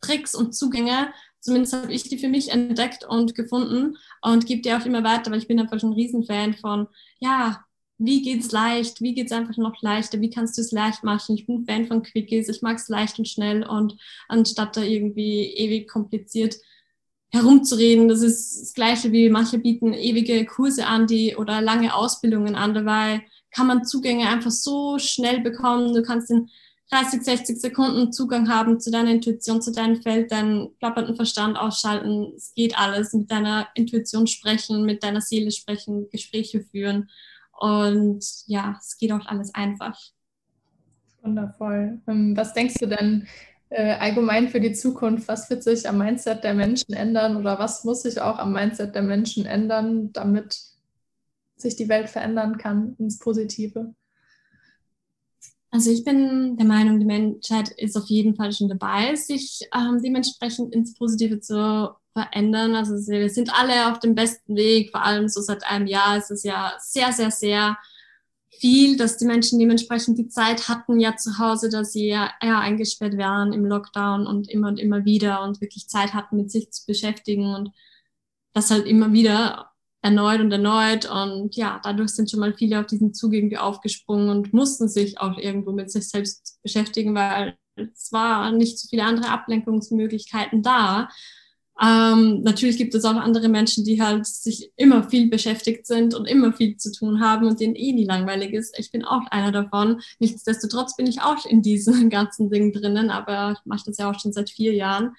Tricks 0.01 0.33
und 0.33 0.55
Zugänge. 0.55 1.13
Zumindest 1.39 1.73
habe 1.73 1.93
ich 1.93 2.03
die 2.03 2.17
für 2.17 2.27
mich 2.27 2.51
entdeckt 2.51 3.05
und 3.05 3.35
gefunden 3.35 3.97
und 4.21 4.45
gebe 4.45 4.61
die 4.61 4.73
auch 4.73 4.85
immer 4.85 5.03
weiter, 5.03 5.31
weil 5.31 5.39
ich 5.39 5.47
bin 5.47 5.59
einfach 5.59 5.81
ein 5.81 5.93
Riesenfan 5.93 6.53
von, 6.55 6.87
ja, 7.19 7.63
wie 7.97 8.21
geht's 8.21 8.51
leicht, 8.51 9.01
wie 9.01 9.13
geht's 9.13 9.31
einfach 9.31 9.57
noch 9.57 9.81
leichter, 9.81 10.21
wie 10.21 10.29
kannst 10.29 10.57
du 10.57 10.61
es 10.61 10.71
leicht 10.71 11.03
machen. 11.03 11.35
Ich 11.35 11.45
bin 11.45 11.65
Fan 11.65 11.85
von 11.85 12.01
Quickies, 12.01 12.47
ich 12.47 12.61
mag 12.61 12.77
es 12.77 12.87
leicht 12.87 13.19
und 13.19 13.27
schnell 13.27 13.63
und 13.63 13.97
anstatt 14.27 14.77
da 14.77 14.81
irgendwie 14.81 15.43
ewig 15.55 15.89
kompliziert 15.89 16.55
herumzureden, 17.31 18.07
das 18.07 18.21
ist 18.21 18.61
das 18.61 18.73
Gleiche 18.73 19.11
wie 19.11 19.29
manche 19.29 19.59
bieten 19.59 19.93
ewige 19.93 20.45
Kurse 20.45 20.87
an, 20.87 21.07
die 21.07 21.35
oder 21.35 21.61
lange 21.61 21.93
Ausbildungen 21.93 22.55
an, 22.55 22.73
dabei 22.73 23.21
kann 23.51 23.67
man 23.67 23.85
Zugänge 23.85 24.27
einfach 24.27 24.51
so 24.51 24.97
schnell 24.99 25.41
bekommen. 25.41 25.93
Du 25.93 26.03
kannst 26.03 26.29
in 26.31 26.49
30, 26.91 27.23
60 27.23 27.61
Sekunden 27.61 28.11
Zugang 28.11 28.49
haben 28.49 28.79
zu 28.79 28.89
deiner 28.89 29.11
Intuition, 29.11 29.61
zu 29.61 29.71
deinem 29.71 30.01
Feld, 30.01 30.31
deinen 30.31 30.75
plappernden 30.77 31.15
Verstand 31.15 31.57
ausschalten. 31.57 32.33
Es 32.35 32.53
geht 32.55 32.77
alles. 32.77 33.13
Mit 33.13 33.29
deiner 33.29 33.67
Intuition 33.75 34.25
sprechen, 34.25 34.85
mit 34.85 35.03
deiner 35.03 35.21
Seele 35.21 35.51
sprechen, 35.51 36.09
Gespräche 36.09 36.61
führen. 36.61 37.09
Und 37.59 38.25
ja, 38.47 38.77
es 38.79 38.97
geht 38.97 39.11
auch 39.11 39.25
alles 39.27 39.53
einfach. 39.53 39.99
Wundervoll. 41.21 42.01
Ähm, 42.07 42.35
was 42.35 42.53
denkst 42.53 42.75
du 42.79 42.87
denn 42.87 43.27
äh, 43.69 43.93
allgemein 43.93 44.47
für 44.49 44.59
die 44.59 44.73
Zukunft? 44.73 45.27
Was 45.27 45.49
wird 45.49 45.63
sich 45.63 45.87
am 45.87 45.99
Mindset 45.99 46.43
der 46.43 46.55
Menschen 46.55 46.93
ändern 46.93 47.35
oder 47.35 47.59
was 47.59 47.83
muss 47.83 48.01
sich 48.01 48.19
auch 48.19 48.39
am 48.39 48.53
Mindset 48.53 48.95
der 48.95 49.03
Menschen 49.03 49.45
ändern, 49.45 50.11
damit 50.13 50.59
sich 51.55 51.75
die 51.75 51.89
Welt 51.89 52.09
verändern 52.09 52.57
kann 52.57 52.95
ins 52.97 53.19
Positive? 53.19 53.93
Also 55.71 55.91
ich 55.91 56.03
bin 56.03 56.57
der 56.57 56.65
Meinung, 56.65 56.99
die 56.99 57.05
Menschheit 57.05 57.69
ist 57.69 57.95
auf 57.95 58.07
jeden 58.07 58.35
Fall 58.35 58.51
schon 58.51 58.69
dabei, 58.69 59.15
sich 59.15 59.61
ähm, 59.75 60.01
dementsprechend 60.03 60.73
ins 60.73 60.95
Positive 60.95 61.39
zu 61.39 61.91
verändern. 62.13 62.75
Also 62.75 62.93
wir 63.11 63.29
sind 63.29 63.53
alle 63.53 63.91
auf 63.91 63.99
dem 63.99 64.15
besten 64.15 64.55
Weg, 64.55 64.89
vor 64.91 65.03
allem 65.03 65.27
so 65.27 65.41
seit 65.41 65.63
einem 65.65 65.85
Jahr 65.85 66.17
ist 66.17 66.31
es 66.31 66.43
ja 66.43 66.73
sehr, 66.79 67.11
sehr, 67.11 67.29
sehr 67.29 67.77
viel, 68.49 68.97
dass 68.97 69.17
die 69.17 69.25
Menschen 69.25 69.59
dementsprechend 69.59 70.17
die 70.17 70.27
Zeit 70.27 70.67
hatten 70.67 70.99
ja 70.99 71.15
zu 71.15 71.37
Hause, 71.37 71.69
dass 71.69 71.93
sie 71.93 72.07
ja 72.07 72.31
eher 72.41 72.59
eingesperrt 72.59 73.17
waren 73.17 73.53
im 73.53 73.65
Lockdown 73.65 74.27
und 74.27 74.49
immer 74.49 74.69
und 74.69 74.79
immer 74.79 75.05
wieder 75.05 75.43
und 75.43 75.61
wirklich 75.61 75.87
Zeit 75.87 76.13
hatten, 76.13 76.37
mit 76.37 76.51
sich 76.51 76.71
zu 76.71 76.85
beschäftigen 76.85 77.53
und 77.53 77.69
das 78.53 78.71
halt 78.71 78.85
immer 78.85 79.13
wieder 79.13 79.68
erneut 80.01 80.39
und 80.39 80.51
erneut. 80.51 81.09
Und 81.09 81.55
ja, 81.55 81.79
dadurch 81.83 82.11
sind 82.11 82.29
schon 82.29 82.39
mal 82.39 82.53
viele 82.53 82.79
auf 82.79 82.85
diesen 82.85 83.13
Zug 83.13 83.33
irgendwie 83.33 83.57
aufgesprungen 83.57 84.29
und 84.29 84.53
mussten 84.53 84.87
sich 84.87 85.19
auch 85.19 85.37
irgendwo 85.37 85.71
mit 85.71 85.91
sich 85.91 86.09
selbst 86.09 86.59
beschäftigen, 86.63 87.15
weil 87.15 87.55
es 87.75 88.11
war 88.11 88.51
nicht 88.51 88.79
so 88.79 88.87
viele 88.89 89.03
andere 89.03 89.29
Ablenkungsmöglichkeiten 89.29 90.61
da. 90.61 91.09
Ähm, 91.81 92.41
natürlich 92.41 92.77
gibt 92.77 92.93
es 92.93 93.05
auch 93.05 93.15
andere 93.15 93.47
Menschen, 93.47 93.85
die 93.85 94.01
halt 94.01 94.25
sich 94.25 94.71
immer 94.75 95.09
viel 95.09 95.29
beschäftigt 95.29 95.87
sind 95.87 96.13
und 96.13 96.25
immer 96.25 96.51
viel 96.51 96.75
zu 96.75 96.91
tun 96.91 97.21
haben 97.21 97.47
und 97.47 97.61
denen 97.61 97.75
eh 97.75 97.93
nie 97.93 98.05
langweilig 98.05 98.53
ist. 98.53 98.77
Ich 98.77 98.91
bin 98.91 99.05
auch 99.05 99.25
einer 99.31 99.53
davon. 99.53 100.01
Nichtsdestotrotz 100.19 100.97
bin 100.97 101.07
ich 101.07 101.21
auch 101.21 101.45
in 101.45 101.61
diesen 101.61 102.09
ganzen 102.09 102.49
Dingen 102.49 102.73
drinnen, 102.73 103.09
aber 103.09 103.53
ich 103.53 103.65
mache 103.65 103.83
das 103.85 103.97
ja 103.97 104.11
auch 104.11 104.19
schon 104.19 104.33
seit 104.33 104.49
vier 104.49 104.73
Jahren. 104.73 105.15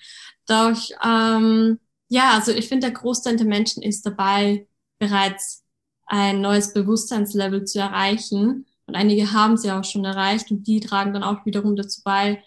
Doch 0.46 0.78
ähm, 1.02 1.78
ja, 2.08 2.32
also 2.34 2.52
ich 2.52 2.68
finde, 2.68 2.88
der 2.88 2.94
Großteil 2.94 3.36
der 3.36 3.46
Menschen 3.46 3.82
ist 3.82 4.04
dabei, 4.04 4.66
bereits 5.00 5.64
ein 6.06 6.40
neues 6.40 6.72
Bewusstseinslevel 6.72 7.64
zu 7.64 7.80
erreichen. 7.80 8.66
Und 8.86 8.94
einige 8.94 9.32
haben 9.32 9.56
sie 9.56 9.72
auch 9.72 9.84
schon 9.84 10.04
erreicht 10.04 10.50
und 10.50 10.66
die 10.66 10.80
tragen 10.80 11.12
dann 11.12 11.22
auch 11.22 11.46
wiederum 11.46 11.76
dazu 11.76 12.02
bei, 12.04 12.42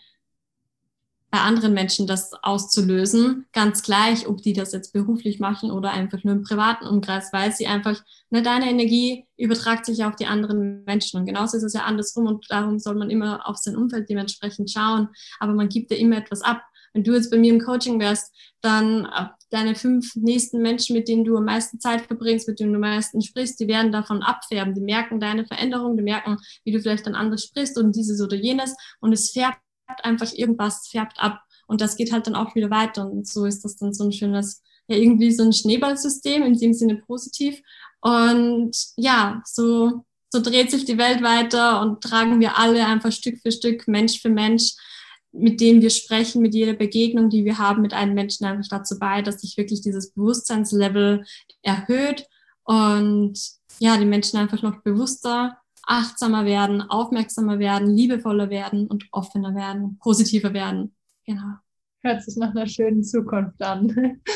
bei 1.31 1.39
anderen 1.39 1.73
Menschen 1.73 2.05
das 2.05 2.33
auszulösen, 2.43 3.47
ganz 3.53 3.81
gleich, 3.81 4.27
ob 4.27 4.41
die 4.41 4.53
das 4.53 4.73
jetzt 4.73 4.91
beruflich 4.91 5.39
machen 5.39 5.71
oder 5.71 5.91
einfach 5.91 6.23
nur 6.23 6.35
im 6.35 6.43
privaten 6.43 6.85
Umkreis, 6.85 7.31
weil 7.31 7.51
sie 7.53 7.65
einfach, 7.65 8.03
ne, 8.29 8.43
deine 8.43 8.69
Energie 8.69 9.25
übertragt 9.37 9.85
sich 9.85 10.03
auf 10.03 10.15
die 10.17 10.27
anderen 10.27 10.83
Menschen 10.83 11.19
und 11.19 11.25
genauso 11.25 11.57
ist 11.57 11.63
es 11.63 11.73
ja 11.73 11.83
andersrum 11.85 12.27
und 12.27 12.45
darum 12.49 12.77
soll 12.77 12.95
man 12.95 13.09
immer 13.09 13.47
auf 13.47 13.57
sein 13.57 13.75
Umfeld 13.77 14.09
dementsprechend 14.09 14.69
schauen, 14.69 15.07
aber 15.39 15.53
man 15.53 15.69
gibt 15.69 15.89
ja 15.89 15.97
immer 15.97 16.17
etwas 16.17 16.41
ab. 16.41 16.61
Wenn 16.93 17.03
du 17.03 17.13
jetzt 17.13 17.31
bei 17.31 17.37
mir 17.37 17.53
im 17.53 17.59
Coaching 17.59 17.99
wärst, 17.99 18.31
dann 18.61 19.05
äh, 19.05 19.27
deine 19.49 19.75
fünf 19.75 20.15
nächsten 20.15 20.61
Menschen, 20.61 20.95
mit 20.95 21.07
denen 21.07 21.25
du 21.25 21.37
am 21.37 21.45
meisten 21.45 21.79
Zeit 21.79 22.01
verbringst, 22.01 22.47
mit 22.47 22.59
denen 22.59 22.71
du 22.71 22.77
am 22.77 22.81
meisten 22.81 23.21
sprichst, 23.21 23.59
die 23.59 23.67
werden 23.67 23.91
davon 23.91 24.23
abfärben. 24.23 24.73
Die 24.73 24.81
merken 24.81 25.19
deine 25.19 25.45
Veränderung, 25.45 25.97
die 25.97 26.03
merken, 26.03 26.37
wie 26.63 26.71
du 26.71 26.79
vielleicht 26.79 27.05
dann 27.05 27.15
anders 27.15 27.43
sprichst 27.43 27.77
und 27.77 27.95
dieses 27.95 28.21
oder 28.21 28.35
jenes 28.35 28.75
und 28.99 29.13
es 29.13 29.31
färbt 29.31 29.59
einfach 30.03 30.31
irgendwas, 30.33 30.87
färbt 30.87 31.19
ab. 31.19 31.41
Und 31.67 31.81
das 31.81 31.95
geht 31.95 32.11
halt 32.11 32.27
dann 32.27 32.35
auch 32.35 32.55
wieder 32.55 32.69
weiter. 32.69 33.09
Und 33.09 33.27
so 33.27 33.45
ist 33.45 33.63
das 33.63 33.75
dann 33.77 33.93
so 33.93 34.05
ein 34.05 34.11
schönes, 34.11 34.61
ja, 34.87 34.97
irgendwie 34.97 35.31
so 35.31 35.43
ein 35.43 35.53
Schneeballsystem, 35.53 36.43
in 36.43 36.57
dem 36.57 36.73
Sinne 36.73 36.97
positiv. 36.97 37.61
Und 38.01 38.75
ja, 38.97 39.41
so, 39.45 40.03
so 40.29 40.41
dreht 40.41 40.71
sich 40.71 40.85
die 40.85 40.97
Welt 40.97 41.21
weiter 41.21 41.81
und 41.81 42.01
tragen 42.01 42.39
wir 42.39 42.57
alle 42.57 42.85
einfach 42.85 43.11
Stück 43.11 43.39
für 43.41 43.51
Stück, 43.51 43.87
Mensch 43.87 44.21
für 44.21 44.29
Mensch, 44.29 44.73
mit 45.33 45.59
dem 45.59 45.81
wir 45.81 45.89
sprechen, 45.89 46.41
mit 46.41 46.53
jeder 46.53 46.73
Begegnung, 46.73 47.29
die 47.29 47.43
wir 47.43 47.57
haben 47.57 47.81
mit 47.81 47.93
einem 47.93 48.13
Menschen 48.13 48.45
einfach 48.45 48.69
dazu 48.69 48.99
bei, 48.99 49.21
dass 49.21 49.41
sich 49.41 49.57
wirklich 49.57 49.81
dieses 49.81 50.11
Bewusstseinslevel 50.11 51.23
erhöht 51.63 52.27
und 52.63 53.33
ja, 53.79 53.97
die 53.97 54.05
Menschen 54.05 54.37
einfach 54.37 54.61
noch 54.61 54.81
bewusster 54.83 55.57
achtsamer 55.85 56.45
werden, 56.45 56.81
aufmerksamer 56.81 57.59
werden, 57.59 57.89
liebevoller 57.89 58.49
werden 58.49 58.87
und 58.87 59.05
offener 59.11 59.53
werden, 59.53 59.97
positiver 59.99 60.53
werden. 60.53 60.95
Genau. 61.25 61.55
Hört 62.01 62.23
sich 62.23 62.37
nach 62.37 62.51
einer 62.51 62.67
schönen 62.67 63.03
Zukunft 63.03 63.61
an. 63.61 64.21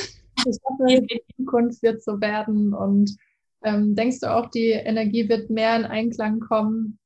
Ich 0.45 0.59
hoffe, 0.63 1.01
die 1.01 1.21
Zukunft 1.35 1.81
wird 1.81 2.01
so 2.03 2.21
werden 2.21 2.71
und 2.71 3.17
ähm, 3.63 3.95
denkst 3.95 4.19
du 4.19 4.31
auch, 4.31 4.51
die 4.51 4.69
Energie 4.69 5.27
wird 5.27 5.49
mehr 5.49 5.75
in 5.75 5.83
Einklang 5.83 6.39
kommen 6.39 6.99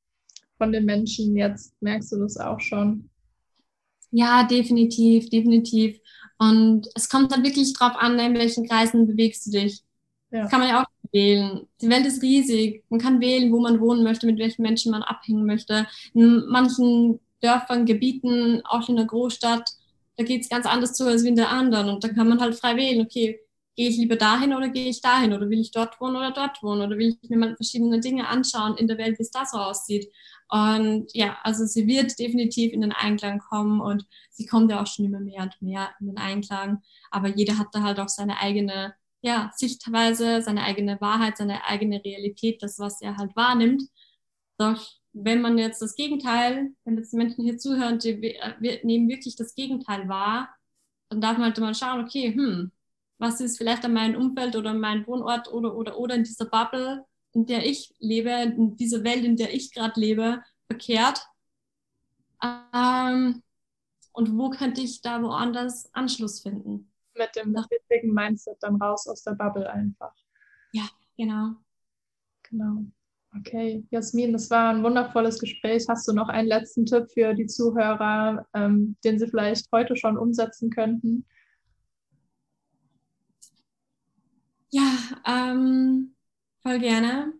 von 0.57 0.73
den 0.73 0.83
Menschen? 0.83 1.35
Jetzt 1.35 1.73
merkst 1.81 2.11
du 2.11 2.17
das 2.17 2.37
auch 2.37 2.59
schon. 2.59 3.09
Ja, 4.11 4.43
definitiv, 4.43 5.29
definitiv. 5.29 5.99
Und 6.37 6.87
es 6.95 7.09
kommt 7.09 7.31
dann 7.31 7.43
wirklich 7.43 7.73
drauf 7.73 7.93
an, 7.95 8.19
in 8.19 8.33
welchen 8.33 8.67
Kreisen 8.67 9.07
bewegst 9.07 9.47
du 9.47 9.51
dich. 9.51 9.81
Ja. 10.31 10.47
Kann 10.47 10.59
man 10.59 10.69
ja 10.69 10.81
auch 10.81 10.85
wählen. 11.11 11.67
Die 11.81 11.89
Welt 11.89 12.05
ist 12.05 12.21
riesig. 12.21 12.83
Man 12.89 12.99
kann 12.99 13.21
wählen, 13.21 13.51
wo 13.51 13.59
man 13.59 13.79
wohnen 13.79 14.03
möchte, 14.03 14.25
mit 14.25 14.39
welchen 14.39 14.61
Menschen 14.61 14.91
man 14.91 15.03
abhängen 15.03 15.45
möchte. 15.45 15.87
In 16.13 16.45
manchen 16.47 17.19
Dörfern, 17.41 17.85
Gebieten, 17.85 18.61
auch 18.65 18.87
in 18.87 18.95
der 18.95 19.05
Großstadt, 19.05 19.69
da 20.17 20.23
geht 20.23 20.41
es 20.41 20.49
ganz 20.49 20.65
anders 20.65 20.93
zu 20.93 21.05
als 21.05 21.23
in 21.23 21.35
der 21.35 21.49
anderen. 21.49 21.89
Und 21.89 22.03
da 22.03 22.09
kann 22.09 22.29
man 22.29 22.39
halt 22.39 22.55
frei 22.55 22.75
wählen, 22.75 23.05
okay, 23.05 23.39
gehe 23.75 23.89
ich 23.89 23.97
lieber 23.97 24.15
dahin 24.15 24.53
oder 24.53 24.69
gehe 24.69 24.89
ich 24.89 25.01
dahin? 25.01 25.33
Oder 25.33 25.49
will 25.49 25.59
ich 25.59 25.71
dort 25.71 25.99
wohnen 26.01 26.15
oder 26.17 26.31
dort 26.31 26.61
wohnen? 26.63 26.81
Oder 26.81 26.97
will 26.97 27.17
ich 27.21 27.29
mir 27.29 27.37
mal 27.37 27.55
verschiedene 27.55 27.99
Dinge 27.99 28.27
anschauen 28.27 28.77
in 28.77 28.87
der 28.87 28.97
Welt, 28.97 29.17
wie 29.19 29.23
es 29.23 29.31
da 29.31 29.45
so 29.45 29.57
aussieht? 29.57 30.11
Und 30.49 31.07
ja, 31.13 31.37
also 31.43 31.65
sie 31.65 31.87
wird 31.87 32.19
definitiv 32.19 32.73
in 32.73 32.81
den 32.81 32.91
Einklang 32.91 33.39
kommen 33.39 33.79
und 33.79 34.05
sie 34.29 34.45
kommt 34.45 34.69
ja 34.69 34.81
auch 34.81 34.87
schon 34.87 35.05
immer 35.05 35.19
mehr 35.21 35.43
und 35.43 35.61
mehr 35.61 35.91
in 35.99 36.07
den 36.07 36.17
Einklang. 36.17 36.81
Aber 37.09 37.29
jeder 37.29 37.57
hat 37.57 37.67
da 37.73 37.83
halt 37.83 37.99
auch 37.99 38.09
seine 38.09 38.37
eigene 38.39 38.93
ja, 39.21 39.51
Sichtweise, 39.55 40.41
seine 40.41 40.63
eigene 40.63 40.99
Wahrheit, 40.99 41.37
seine 41.37 41.65
eigene 41.65 42.03
Realität, 42.03 42.61
das, 42.63 42.79
was 42.79 43.01
er 43.01 43.17
halt 43.17 43.35
wahrnimmt. 43.35 43.83
Doch 44.57 44.85
wenn 45.13 45.41
man 45.41 45.57
jetzt 45.57 45.81
das 45.81 45.95
Gegenteil, 45.95 46.71
wenn 46.85 46.97
jetzt 46.97 47.13
Menschen 47.13 47.43
hier 47.43 47.57
zuhören, 47.57 47.99
die 47.99 48.21
wir 48.21 48.79
nehmen 48.83 49.09
wirklich 49.09 49.35
das 49.35 49.55
Gegenteil 49.55 50.07
wahr, 50.09 50.49
dann 51.09 51.21
darf 51.21 51.37
man 51.37 51.47
halt 51.47 51.59
mal 51.59 51.75
schauen, 51.75 52.03
okay, 52.03 52.33
hm, 52.33 52.71
was 53.21 53.39
ist 53.39 53.57
vielleicht 53.57 53.85
an 53.85 53.93
meinem 53.93 54.19
Umfeld 54.19 54.55
oder 54.55 54.73
meinem 54.73 55.05
Wohnort 55.05 55.47
oder, 55.53 55.75
oder, 55.75 55.97
oder 55.97 56.15
in 56.15 56.23
dieser 56.23 56.45
Bubble, 56.45 57.05
in 57.33 57.45
der 57.45 57.65
ich 57.65 57.93
lebe, 57.99 58.31
in 58.31 58.75
dieser 58.75 59.03
Welt, 59.03 59.23
in 59.23 59.37
der 59.37 59.53
ich 59.53 59.71
gerade 59.71 59.99
lebe, 59.99 60.41
verkehrt. 60.65 61.23
Ähm, 62.43 63.43
und 64.11 64.37
wo 64.37 64.49
könnte 64.49 64.81
ich 64.81 65.01
da 65.01 65.21
woanders 65.21 65.93
Anschluss 65.93 66.41
finden? 66.41 66.91
Mit 67.15 67.35
dem 67.35 67.55
richtigen 67.55 68.13
Mindset 68.13 68.57
dann 68.61 68.81
raus 68.81 69.07
aus 69.07 69.21
der 69.23 69.33
Bubble 69.33 69.69
einfach. 69.69 70.13
Ja, 70.71 70.89
genau. 71.15 71.51
Genau. 72.49 72.85
Okay, 73.37 73.85
Jasmin, 73.91 74.33
das 74.33 74.49
war 74.49 74.73
ein 74.73 74.83
wundervolles 74.83 75.39
Gespräch. 75.39 75.85
Hast 75.87 76.07
du 76.07 76.13
noch 76.13 76.27
einen 76.27 76.47
letzten 76.47 76.85
Tipp 76.87 77.11
für 77.13 77.33
die 77.35 77.45
Zuhörer, 77.45 78.47
ähm, 78.55 78.97
den 79.03 79.19
sie 79.19 79.27
vielleicht 79.27 79.71
heute 79.71 79.95
schon 79.95 80.17
umsetzen 80.17 80.71
könnten? 80.71 81.25
Ja, 84.71 84.97
ähm, 85.27 86.15
voll 86.63 86.79
gerne. 86.79 87.33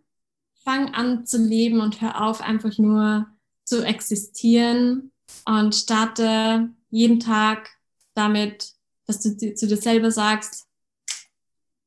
Fang 0.64 0.94
an 0.94 1.26
zu 1.26 1.38
leben 1.38 1.80
und 1.80 2.00
hör 2.00 2.22
auf, 2.22 2.40
einfach 2.40 2.78
nur 2.78 3.26
zu 3.64 3.84
existieren 3.84 5.12
und 5.46 5.74
starte 5.74 6.70
jeden 6.90 7.20
Tag 7.20 7.70
damit, 8.14 8.72
dass 9.06 9.20
du 9.20 9.54
zu 9.54 9.66
dir 9.66 9.76
selber 9.76 10.10
sagst, 10.10 10.66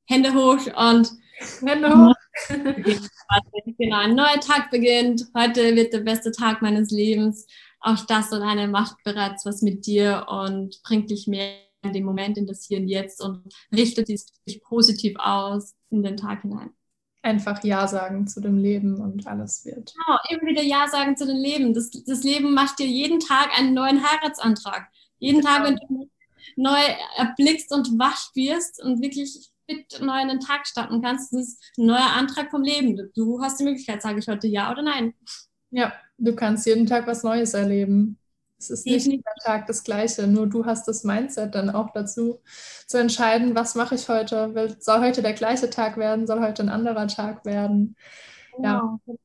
Hände 0.06 0.34
hoch 0.34 0.66
und 0.76 1.12
Hände 1.62 1.90
hoch. 1.90 2.16
genau, 3.78 3.98
ein 3.98 4.16
neuer 4.16 4.40
Tag 4.40 4.72
beginnt. 4.72 5.28
Heute 5.36 5.76
wird 5.76 5.94
der 5.94 6.00
beste 6.00 6.32
Tag 6.32 6.62
meines 6.62 6.92
Lebens. 6.92 7.46
Auch 7.80 8.06
das 8.06 8.34
alleine 8.34 8.68
macht 8.68 8.98
bereits 9.04 9.46
was 9.46 9.62
mit 9.62 9.86
dir 9.86 10.26
und 10.28 10.82
bringt 10.84 11.12
dich 11.12 11.28
mehr 11.28 11.65
den 11.92 12.04
Moment, 12.04 12.38
in 12.38 12.48
das 12.48 12.66
Hier 12.66 12.80
und 12.80 12.88
Jetzt 12.88 13.22
und 13.22 13.54
richtet 13.72 14.10
dich 14.10 14.26
positiv 14.64 15.16
aus 15.18 15.76
in 15.90 16.04
den 16.04 16.18
Tag 16.18 16.42
hinein. 16.42 16.72
Einfach 17.22 17.64
Ja 17.64 17.88
sagen 17.88 18.28
zu 18.28 18.40
dem 18.40 18.58
Leben 18.58 19.02
und 19.02 19.26
alles 19.26 19.66
wird. 19.66 19.94
Genau, 19.94 20.20
immer 20.30 20.52
wieder 20.52 20.62
Ja 20.62 20.88
sagen 20.88 21.18
zu 21.18 21.26
dem 21.26 21.38
Leben. 21.38 21.74
Das, 21.74 21.90
das 21.90 22.24
Leben 22.24 22.54
macht 22.54 22.78
dir 22.78 22.86
jeden 22.86 23.20
Tag 23.20 23.50
einen 23.58 23.74
neuen 23.74 24.04
Heiratsantrag. 24.04 24.88
Jeden 25.18 25.42
genau. 25.42 25.50
Tag, 25.50 25.64
wenn 25.66 25.76
du 25.76 26.10
neu 26.56 26.80
erblickst 27.18 27.74
und 27.74 27.98
wach 27.98 28.30
wirst 28.36 28.82
und 28.84 29.02
wirklich 29.02 29.50
fit 29.68 30.00
neu 30.02 30.22
in 30.22 30.28
den 30.28 30.40
Tag 30.40 30.68
starten 30.68 31.02
kannst, 31.02 31.34
das 31.34 31.42
ist 31.42 31.64
ein 31.78 31.88
neuer 31.88 32.12
Antrag 32.16 32.52
vom 32.52 32.62
Leben. 32.62 33.12
Du 33.16 33.42
hast 33.42 33.60
die 33.60 33.64
Möglichkeit, 33.64 34.02
sage 34.02 34.20
ich 34.20 34.28
heute 34.28 34.48
Ja 34.48 34.72
oder 34.72 34.84
Nein. 34.84 35.14
Ja, 35.72 35.94
du 36.18 36.36
kannst 36.36 36.66
jeden 36.66 36.86
Tag 36.86 37.08
was 37.08 37.24
Neues 37.24 37.54
erleben. 37.54 38.20
Es 38.70 38.80
ist 38.82 38.86
nicht 38.86 39.08
jeder 39.08 39.34
Tag 39.44 39.68
das 39.68 39.84
Gleiche, 39.84 40.28
nur 40.28 40.48
du 40.48 40.66
hast 40.66 40.88
das 40.88 41.04
Mindset 41.04 41.56
dann 41.56 41.70
auch 41.70 41.92
dazu, 41.92 42.42
zu 42.88 42.98
entscheiden, 42.98 43.56
was 43.56 43.76
mache 43.76 43.96
ich 43.96 44.10
heute? 44.10 44.76
Soll 44.80 45.00
heute 45.00 45.22
der 45.22 45.34
gleiche 45.34 45.70
Tag 45.70 45.98
werden? 45.98 46.28
Soll 46.28 46.42
heute 46.42 46.64
ein 46.64 46.70
anderer 46.70 47.08
Tag 47.08 47.46
werden? 47.46 47.96
Genau. 48.56 49.00
Ja. 49.08 49.16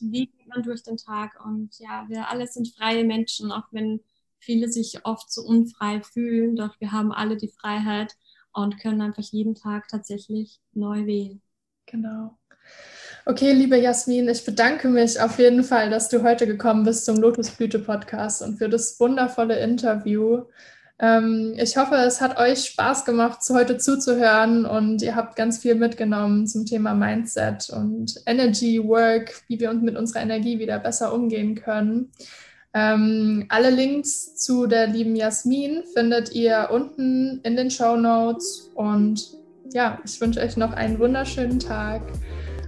Wie 0.00 0.26
geht 0.26 0.48
man 0.48 0.62
durch 0.62 0.82
den 0.82 0.96
Tag? 0.96 1.44
Und 1.44 1.78
ja, 1.78 2.04
wir 2.08 2.28
alle 2.28 2.46
sind 2.46 2.68
freie 2.76 3.04
Menschen, 3.04 3.50
auch 3.50 3.66
wenn 3.70 4.00
viele 4.38 4.68
sich 4.68 5.04
oft 5.04 5.32
so 5.32 5.42
unfrei 5.42 6.02
fühlen, 6.02 6.56
doch 6.56 6.78
wir 6.80 6.92
haben 6.92 7.12
alle 7.12 7.36
die 7.36 7.48
Freiheit 7.48 8.14
und 8.52 8.78
können 8.78 9.00
einfach 9.00 9.22
jeden 9.22 9.54
Tag 9.54 9.88
tatsächlich 9.88 10.60
neu 10.72 11.06
wählen. 11.06 11.40
Genau. 11.86 12.38
Okay, 13.26 13.52
liebe 13.52 13.78
Jasmin, 13.78 14.28
ich 14.28 14.44
bedanke 14.44 14.90
mich 14.90 15.18
auf 15.18 15.38
jeden 15.38 15.64
Fall, 15.64 15.88
dass 15.88 16.10
du 16.10 16.22
heute 16.22 16.46
gekommen 16.46 16.84
bist 16.84 17.06
zum 17.06 17.16
Lotusblüte-Podcast 17.16 18.42
und 18.42 18.58
für 18.58 18.68
das 18.68 19.00
wundervolle 19.00 19.58
Interview. 19.60 20.42
Ähm, 20.98 21.54
ich 21.56 21.78
hoffe, 21.78 21.94
es 21.94 22.20
hat 22.20 22.38
euch 22.38 22.66
Spaß 22.66 23.06
gemacht, 23.06 23.38
heute 23.48 23.78
zuzuhören 23.78 24.66
und 24.66 25.00
ihr 25.00 25.16
habt 25.16 25.36
ganz 25.36 25.56
viel 25.56 25.74
mitgenommen 25.74 26.46
zum 26.46 26.66
Thema 26.66 26.92
Mindset 26.92 27.70
und 27.70 28.14
Energy 28.26 28.78
Work, 28.86 29.42
wie 29.48 29.58
wir 29.58 29.70
uns 29.70 29.82
mit 29.82 29.96
unserer 29.96 30.20
Energie 30.20 30.58
wieder 30.58 30.78
besser 30.78 31.14
umgehen 31.14 31.54
können. 31.54 32.12
Ähm, 32.74 33.46
alle 33.48 33.70
Links 33.70 34.36
zu 34.36 34.66
der 34.66 34.86
lieben 34.86 35.16
Jasmin 35.16 35.84
findet 35.94 36.34
ihr 36.34 36.68
unten 36.70 37.40
in 37.42 37.56
den 37.56 37.70
Show 37.70 37.96
Notes 37.96 38.70
und 38.74 39.38
ja, 39.72 39.98
ich 40.04 40.20
wünsche 40.20 40.40
euch 40.40 40.58
noch 40.58 40.74
einen 40.74 40.98
wunderschönen 40.98 41.58
Tag 41.58 42.02